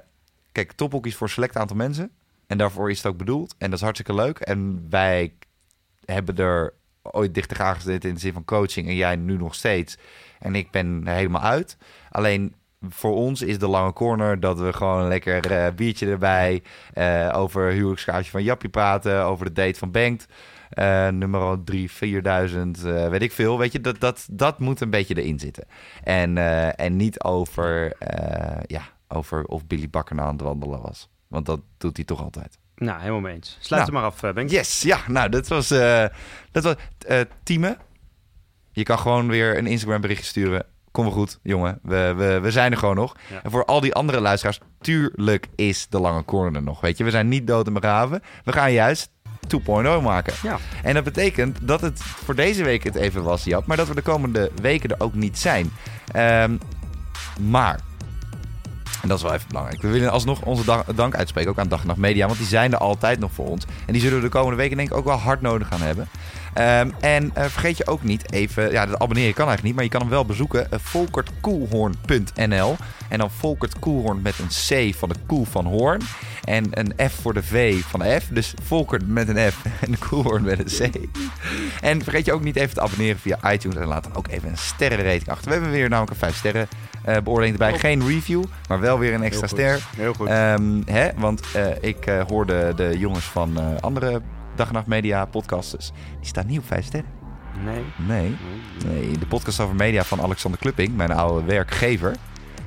kijk, 0.52 0.72
tophockey 0.72 1.10
is 1.10 1.16
voor 1.16 1.26
een 1.26 1.32
select 1.32 1.56
aantal 1.56 1.76
mensen. 1.76 2.10
En 2.46 2.58
daarvoor 2.58 2.90
is 2.90 2.96
het 2.96 3.06
ook 3.06 3.16
bedoeld. 3.16 3.54
En 3.58 3.66
dat 3.70 3.78
is 3.78 3.84
hartstikke 3.84 4.14
leuk. 4.14 4.38
En 4.38 4.86
wij 4.90 5.32
hebben 6.04 6.36
er 6.36 6.72
ooit 7.12 7.34
dichter 7.34 7.62
aangezeten 7.62 8.08
in 8.08 8.14
de 8.14 8.20
zin 8.20 8.32
van 8.32 8.44
coaching. 8.44 8.88
En 8.88 8.94
jij 8.94 9.16
nu 9.16 9.36
nog 9.36 9.54
steeds. 9.54 9.96
En 10.38 10.54
ik 10.54 10.70
ben 10.70 11.06
helemaal 11.06 11.42
uit. 11.42 11.76
Alleen 12.10 12.54
voor 12.88 13.14
ons 13.14 13.42
is 13.42 13.58
de 13.58 13.68
lange 13.68 13.92
corner 13.92 14.40
dat 14.40 14.58
we 14.58 14.72
gewoon 14.72 15.08
lekker 15.08 15.52
eh, 15.52 15.72
biertje 15.74 16.06
erbij. 16.10 16.62
eh, 16.92 17.30
over 17.34 17.70
huwelijkskaartje 17.70 18.30
van 18.30 18.42
Jappie 18.42 18.68
praten. 18.68 19.24
Over 19.24 19.46
de 19.46 19.52
date 19.52 19.78
van 19.78 19.90
Bengt. 19.90 20.26
eh, 20.70 21.08
nummer 21.08 21.64
3, 21.64 21.90
4000, 21.90 22.84
eh, 22.84 23.08
weet 23.08 23.22
ik 23.22 23.32
veel. 23.32 23.58
Weet 23.58 23.72
je, 23.72 23.80
dat, 23.80 24.00
dat, 24.00 24.26
dat 24.30 24.58
moet 24.58 24.80
een 24.80 24.90
beetje 24.90 25.22
erin 25.22 25.38
zitten. 25.38 25.64
En, 26.02 26.38
en 26.76 26.96
niet 26.96 27.22
over, 27.22 27.96
ja, 28.66 28.82
over 29.08 29.44
of 29.44 29.66
Billy 29.66 29.90
Bakker 29.90 30.20
aan 30.20 30.32
het 30.32 30.40
wandelen 30.40 30.80
was. 30.80 31.08
Want 31.28 31.46
dat 31.46 31.60
doet 31.78 31.96
hij 31.96 32.04
toch 32.04 32.22
altijd. 32.22 32.58
Nou, 32.76 32.98
helemaal 33.00 33.20
mee 33.20 33.34
eens. 33.34 33.56
Sluit 33.60 33.82
Nou. 33.82 33.84
hem 33.84 33.92
maar 34.02 34.10
af, 34.12 34.22
eh, 34.22 34.32
Benk. 34.32 34.50
Yes, 34.50 34.82
ja, 34.82 34.98
nou, 35.08 35.28
dat 35.28 35.48
was, 35.48 35.70
eh 35.70 36.04
dat 36.52 36.64
was 36.64 36.74
eh 37.06 37.20
Tieme. 37.42 37.76
Je 38.72 38.82
kan 38.82 38.98
gewoon 38.98 39.28
weer 39.28 39.58
een 39.58 39.66
Instagram 39.66 40.00
berichtje 40.00 40.26
sturen. 40.26 40.66
Kom 40.90 41.04
wel 41.04 41.12
goed, 41.12 41.38
jongen. 41.42 41.78
We, 41.82 42.14
we, 42.16 42.40
we 42.40 42.50
zijn 42.50 42.72
er 42.72 42.78
gewoon 42.78 42.94
nog. 42.96 43.16
Ja. 43.30 43.40
En 43.42 43.50
voor 43.50 43.64
al 43.64 43.80
die 43.80 43.94
andere 43.94 44.20
luisteraars, 44.20 44.60
tuurlijk 44.80 45.46
is 45.54 45.86
de 45.88 46.00
lange 46.00 46.24
corner 46.24 46.54
er 46.54 46.62
nog. 46.62 46.80
Weet 46.80 46.98
je, 46.98 47.04
we 47.04 47.10
zijn 47.10 47.28
niet 47.28 47.46
dood 47.46 47.66
en 47.66 47.72
begraven. 47.72 48.22
We 48.44 48.52
gaan 48.52 48.72
juist 48.72 49.10
2.0 49.48 50.02
maken. 50.02 50.34
Ja. 50.42 50.58
En 50.82 50.94
dat 50.94 51.04
betekent 51.04 51.58
dat 51.62 51.80
het 51.80 52.02
voor 52.02 52.34
deze 52.34 52.64
week 52.64 52.84
het 52.84 52.94
even 52.94 53.22
was, 53.22 53.44
Jap. 53.44 53.66
Maar 53.66 53.76
dat 53.76 53.88
we 53.88 53.94
de 53.94 54.02
komende 54.02 54.50
weken 54.60 54.90
er 54.90 55.00
ook 55.00 55.14
niet 55.14 55.38
zijn. 55.38 55.70
Ehm, 56.12 56.56
maar, 57.40 57.80
en 59.04 59.10
dat 59.10 59.18
is 59.18 59.24
wel 59.24 59.34
even 59.34 59.48
belangrijk. 59.48 59.82
We 59.82 59.88
willen 59.88 60.10
alsnog 60.10 60.42
onze 60.42 60.84
dank 60.94 61.14
uitspreken, 61.14 61.50
ook 61.50 61.58
aan 61.58 61.68
Dag 61.68 61.80
en 61.80 61.86
Nacht 61.86 61.98
Media. 61.98 62.26
Want 62.26 62.38
die 62.38 62.46
zijn 62.46 62.72
er 62.72 62.78
altijd 62.78 63.18
nog 63.18 63.32
voor 63.32 63.46
ons. 63.46 63.64
En 63.86 63.92
die 63.92 64.02
zullen 64.02 64.16
we 64.16 64.24
de 64.24 64.30
komende 64.30 64.56
weken 64.56 64.76
denk 64.76 64.90
ik 64.90 64.96
ook 64.96 65.04
wel 65.04 65.16
hard 65.16 65.40
nodig 65.40 65.68
gaan 65.68 65.80
hebben. 65.80 66.08
Ehm, 66.54 66.90
en 67.00 67.30
eh, 67.34 67.44
vergeet 67.44 67.76
je 67.76 67.86
ook 67.86 68.02
niet 68.02 68.32
even, 68.32 68.70
ja, 68.70 68.86
dat 68.86 68.98
abonneren 68.98 69.34
kan 69.34 69.46
eigenlijk 69.46 69.62
niet, 69.62 69.74
maar 69.74 69.84
je 69.84 69.90
kan 69.90 70.00
hem 70.00 70.10
wel 70.10 70.24
bezoeken. 70.24 70.68
Uh, 70.70 70.78
En 73.08 73.18
dan 73.18 73.30
Volkert 73.30 73.78
Koelhoorn 73.78 74.22
met 74.22 74.34
een 74.38 74.48
C 74.48 74.94
van 74.94 75.08
de 75.08 75.14
koe 75.26 75.46
van 75.46 75.66
Hoorn. 75.66 76.00
En 76.44 76.66
een 76.70 77.10
F 77.10 77.14
voor 77.22 77.34
de 77.34 77.42
V 77.42 77.82
van 77.82 78.00
de 78.00 78.20
F. 78.20 78.28
Dus 78.30 78.54
Volkert 78.62 79.08
met 79.08 79.28
een 79.28 79.52
F 79.52 79.64
en 79.80 79.90
de 79.90 79.98
Koelhoorn 80.08 80.42
met 80.42 80.58
een 80.58 80.90
C. 80.90 81.08
En 81.80 82.02
vergeet 82.02 82.24
je 82.24 82.32
ook 82.32 82.44
niet 82.44 82.56
even 82.56 82.74
te 82.74 82.80
abonneren 82.80 83.18
via 83.18 83.52
iTunes. 83.52 83.78
En 83.78 83.86
laat 83.86 84.04
dan 84.04 84.14
ook 84.14 84.28
even 84.28 84.48
een 84.48 84.58
sterrenrating 84.58 85.28
achter. 85.28 85.46
We 85.46 85.52
hebben 85.52 85.70
weer 85.70 85.88
namelijk 85.88 86.12
een 86.12 86.18
5 86.18 86.36
sterren 86.36 86.68
eh, 87.04 87.16
beoordeling 87.22 87.52
erbij. 87.58 87.78
Geen 87.78 88.06
review, 88.06 88.44
maar 88.68 88.80
wel 88.80 88.98
weer 88.98 89.14
een 89.14 89.22
extra 89.22 89.46
Heel 89.46 89.56
ster. 89.56 89.88
Heel 89.96 90.14
goed. 90.14 90.28
Ehm, 90.28 90.82
hè, 90.84 91.08
want 91.16 91.42
eh, 91.52 91.66
ik 91.80 92.06
eh, 92.06 92.20
hoorde 92.26 92.72
de 92.76 92.98
jongens 92.98 93.24
van 93.24 93.80
andere 93.80 94.20
Dag 94.54 94.66
en 94.68 94.72
Nacht 94.74 94.86
Media 94.86 95.24
podcasters. 95.24 95.92
Die 96.18 96.28
staan 96.28 96.46
niet 96.46 96.58
op 96.58 96.66
5 96.66 96.84
sterren. 96.84 97.10
nee. 97.64 97.84
Nee. 97.96 98.36
Nee. 98.84 99.00
nee. 99.02 99.18
De 99.18 99.26
podcast 99.26 99.60
over 99.60 99.74
media 99.74 100.04
van 100.04 100.20
Alexander 100.20 100.60
Klupping, 100.60 100.96
mijn 100.96 101.12
oude 101.12 101.46
werkgever. 101.46 102.14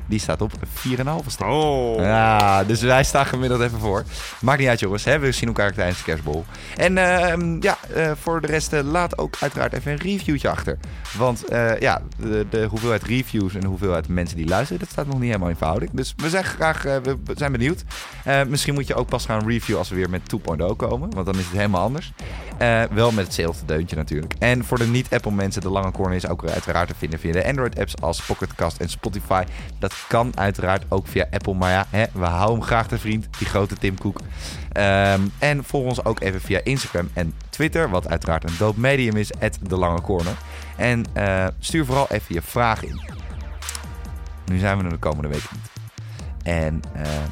Die 0.07 0.19
staat 0.19 0.41
op 0.41 0.51
4,5 0.61 1.27
ster. 1.27 1.47
Oh. 1.47 1.99
Ja, 1.99 2.63
dus 2.63 2.81
wij 2.81 3.03
staan 3.03 3.25
gemiddeld 3.25 3.61
even 3.61 3.79
voor. 3.79 4.03
Maakt 4.41 4.59
niet 4.59 4.67
uit, 4.67 4.79
jongens. 4.79 5.03
Hè? 5.03 5.19
We 5.19 5.31
zien 5.31 5.47
elkaar 5.47 5.73
tijdens 5.73 5.97
de 5.97 6.03
kerstbol. 6.03 6.45
En 6.75 6.97
ehm, 6.97 7.61
ja, 7.61 7.77
eh, 7.93 8.11
voor 8.21 8.41
de 8.41 8.47
rest, 8.47 8.73
eh, 8.73 8.83
laat 8.83 9.17
ook 9.17 9.35
uiteraard 9.39 9.73
even 9.73 9.91
een 9.91 9.97
reviewtje 9.97 10.49
achter. 10.49 10.77
Want 11.17 11.45
eh, 11.45 11.79
ja, 11.79 12.01
de, 12.17 12.45
de 12.49 12.65
hoeveelheid 12.65 13.03
reviews 13.03 13.53
en 13.53 13.59
de 13.59 13.67
hoeveelheid 13.67 14.07
mensen 14.07 14.37
die 14.37 14.47
luisteren, 14.47 14.79
dat 14.79 14.89
staat 14.89 15.05
nog 15.05 15.19
niet 15.19 15.25
helemaal 15.25 15.49
in 15.49 15.55
verhouding. 15.55 15.91
Dus 15.93 16.13
we 16.17 16.29
zijn 16.29 16.43
graag, 16.43 16.83
we 16.83 17.17
zijn 17.35 17.51
benieuwd. 17.51 17.83
Misschien 18.47 18.73
moet 18.73 18.87
je 18.87 18.95
ook 18.95 19.09
pas 19.09 19.25
gaan 19.25 19.47
reviewen 19.47 19.79
als 19.79 19.89
we 19.89 19.95
weer 19.95 20.09
met 20.09 20.21
2.0 20.21 20.75
komen, 20.75 21.13
want 21.13 21.25
dan 21.25 21.37
is 21.37 21.45
het 21.45 21.55
helemaal 21.55 21.83
anders. 21.83 22.13
Eh, 22.57 22.83
wel 22.83 23.11
met 23.11 23.25
hetzelfde 23.25 23.65
deuntje 23.65 23.95
natuurlijk. 23.95 24.33
En 24.39 24.65
voor 24.65 24.77
de 24.77 24.87
niet-Apple 24.87 25.31
mensen, 25.31 25.61
de 25.61 25.69
lange 25.69 25.91
corner 25.91 26.15
is 26.15 26.27
ook 26.27 26.45
uiteraard 26.45 26.87
te 26.87 26.95
vinden 26.97 27.19
via 27.19 27.31
de 27.31 27.45
Android-apps 27.45 28.01
als 28.01 28.21
Pocketcast 28.21 28.77
en 28.77 28.89
Spotify. 28.89 29.43
Dat 29.79 30.05
kan 30.07 30.37
uiteraard 30.37 30.85
ook 30.87 31.07
via 31.07 31.27
Apple, 31.31 31.53
maar 31.53 31.71
ja, 31.71 31.85
hè, 31.89 32.05
we 32.13 32.25
houden 32.25 32.57
hem 32.57 32.67
graag 32.67 32.87
te 32.87 32.97
vriend, 32.97 33.27
die 33.37 33.47
grote 33.47 33.75
Tim 33.75 33.97
Cook. 33.97 34.19
Ehm, 34.71 35.21
en 35.39 35.63
volg 35.63 35.85
ons 35.85 36.05
ook 36.05 36.19
even 36.19 36.41
via 36.41 36.59
Instagram 36.63 37.09
en 37.13 37.33
Twitter, 37.49 37.89
wat 37.89 38.07
uiteraard 38.07 38.43
een 38.43 38.55
dope 38.57 38.79
medium 38.79 39.15
is, 39.15 39.31
de 39.61 39.77
lange 39.77 40.01
corner. 40.01 40.33
En 40.75 41.05
eh, 41.13 41.47
stuur 41.59 41.85
vooral 41.85 42.07
even 42.09 42.35
je 42.35 42.41
vraag 42.41 42.83
in. 42.83 43.01
Nu 44.45 44.57
zijn 44.57 44.77
we 44.77 44.83
er 44.83 44.89
de 44.89 44.97
komende 44.97 45.27
weken 45.27 45.49
niet. 45.53 45.71
En 46.43 46.81
ehm, 46.93 47.29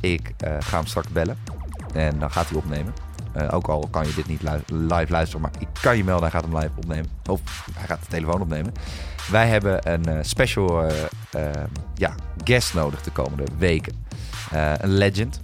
ik 0.00 0.32
eh, 0.36 0.56
ga 0.58 0.76
hem 0.76 0.86
straks 0.86 1.08
bellen. 1.08 1.38
En 1.94 2.18
dan 2.18 2.30
gaat 2.30 2.48
hij 2.48 2.58
opnemen. 2.58 3.11
Eh, 3.32 3.54
ook 3.54 3.68
al 3.68 3.88
kan 3.90 4.06
je 4.06 4.14
dit 4.14 4.26
niet 4.26 4.42
live 4.66 5.06
luisteren, 5.08 5.40
maar 5.40 5.50
ik 5.58 5.68
kan 5.80 5.96
je 5.96 6.04
melden, 6.04 6.30
hij 6.30 6.40
gaat 6.40 6.50
hem 6.50 6.58
live 6.58 6.72
opnemen. 6.76 7.10
Of 7.28 7.40
hij 7.74 7.86
gaat 7.86 8.00
de 8.00 8.06
telefoon 8.08 8.40
opnemen. 8.40 8.72
Wij 9.30 9.48
hebben 9.48 9.92
een 9.92 10.04
eh, 10.06 10.18
special 10.22 10.82
eh, 10.84 11.02
eh, 11.30 11.64
ja, 11.94 12.14
guest 12.44 12.74
nodig 12.74 13.02
de 13.02 13.10
komende 13.10 13.44
weken. 13.58 14.04
Een 14.52 14.92
legend. 14.92 15.40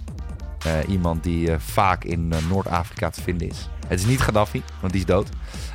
Iemand 0.87 1.23
die 1.23 1.51
vaak 1.57 2.03
in 2.03 2.33
Noord-Afrika 2.49 3.09
te 3.09 3.21
vinden 3.21 3.49
is. 3.49 3.69
Het 3.89 3.99
is 3.99 4.05
niet 4.05 4.21
Gaddafi, 4.21 4.63
want 4.79 4.91
die 4.91 5.01
is 5.01 5.07
dood. 5.07 5.29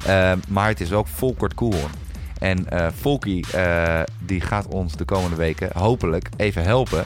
Eh, 0.07 0.33
maar 0.49 0.69
het 0.69 0.81
is 0.81 0.93
ook 0.93 1.07
Volkert 1.07 1.55
Koelhoorn. 1.55 1.93
En 2.39 2.69
eh, 2.69 4.01
die 4.19 4.41
gaat 4.41 4.67
ons 4.67 4.97
de 4.97 5.05
komende 5.05 5.37
weken 5.37 5.71
hopelijk 5.79 6.29
even 6.37 6.63
helpen 6.63 7.05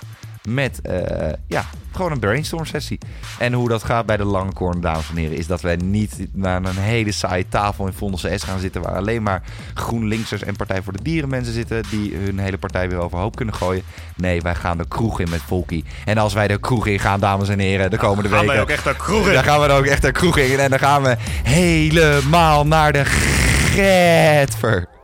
met 0.54 0.80
eh, 0.80 1.32
ja, 1.46 1.64
gewoon 1.92 2.12
een 2.12 2.18
brainstorm 2.18 2.64
sessie. 2.64 2.98
En 3.38 3.52
hoe 3.52 3.68
dat 3.68 3.82
gaat 3.82 4.06
bij 4.06 4.16
de 4.16 4.24
lange 4.24 4.52
corner, 4.52 4.80
dames 4.80 5.10
en 5.10 5.16
heren, 5.16 5.36
is 5.36 5.46
dat 5.46 5.60
wij 5.60 5.76
niet 5.76 6.26
naar 6.32 6.64
een 6.64 6.76
hele 6.76 7.12
saaie 7.12 7.48
tafel 7.48 7.86
in 7.86 7.92
Vondelse 7.92 8.38
S 8.38 8.42
gaan 8.42 8.58
zitten 8.58 8.82
waar 8.82 8.96
alleen 8.96 9.22
maar 9.22 9.42
GroenLinksers 9.74 10.42
en 10.42 10.56
Partij 10.56 10.82
voor 10.82 10.92
de 10.92 11.02
Dieren 11.02 11.28
mensen 11.28 11.52
zitten 11.52 11.82
die 11.90 12.16
hun 12.16 12.38
hele 12.38 12.58
partij 12.58 12.88
weer 12.88 12.98
overhoop 12.98 13.36
kunnen 13.36 13.54
gooien. 13.54 13.82
Nee, 14.16 14.40
wij 14.40 14.54
gaan 14.54 14.78
de 14.78 14.88
kroeg 14.88 15.20
in 15.20 15.30
met 15.30 15.42
Volkie. 15.46 15.84
En 16.04 16.18
als 16.18 16.32
wij 16.32 16.48
de 16.48 16.58
kroeg 16.58 16.86
in 16.86 16.98
gaan, 16.98 17.20
dames 17.20 17.48
en 17.48 17.58
heren, 17.58 17.90
de 17.90 17.96
komende 17.96 18.28
Gaan 18.28 18.38
wij 18.38 18.46
weken... 18.46 18.62
ook 18.62 18.70
echt 18.70 18.84
naar 18.84 18.96
kroegen? 18.96 19.32
Dan 19.32 19.44
gaan 19.44 19.60
we 19.60 19.66
er 19.66 19.78
ook 19.78 19.86
echt 19.86 20.02
de 20.02 20.12
kroeg 20.12 20.38
in 20.38 20.58
en 20.58 20.70
dan 20.70 20.78
gaan 20.78 21.02
we 21.02 21.16
helemaal 21.42 22.66
naar 22.66 22.92
de 22.92 23.04
Getver. 23.04 24.97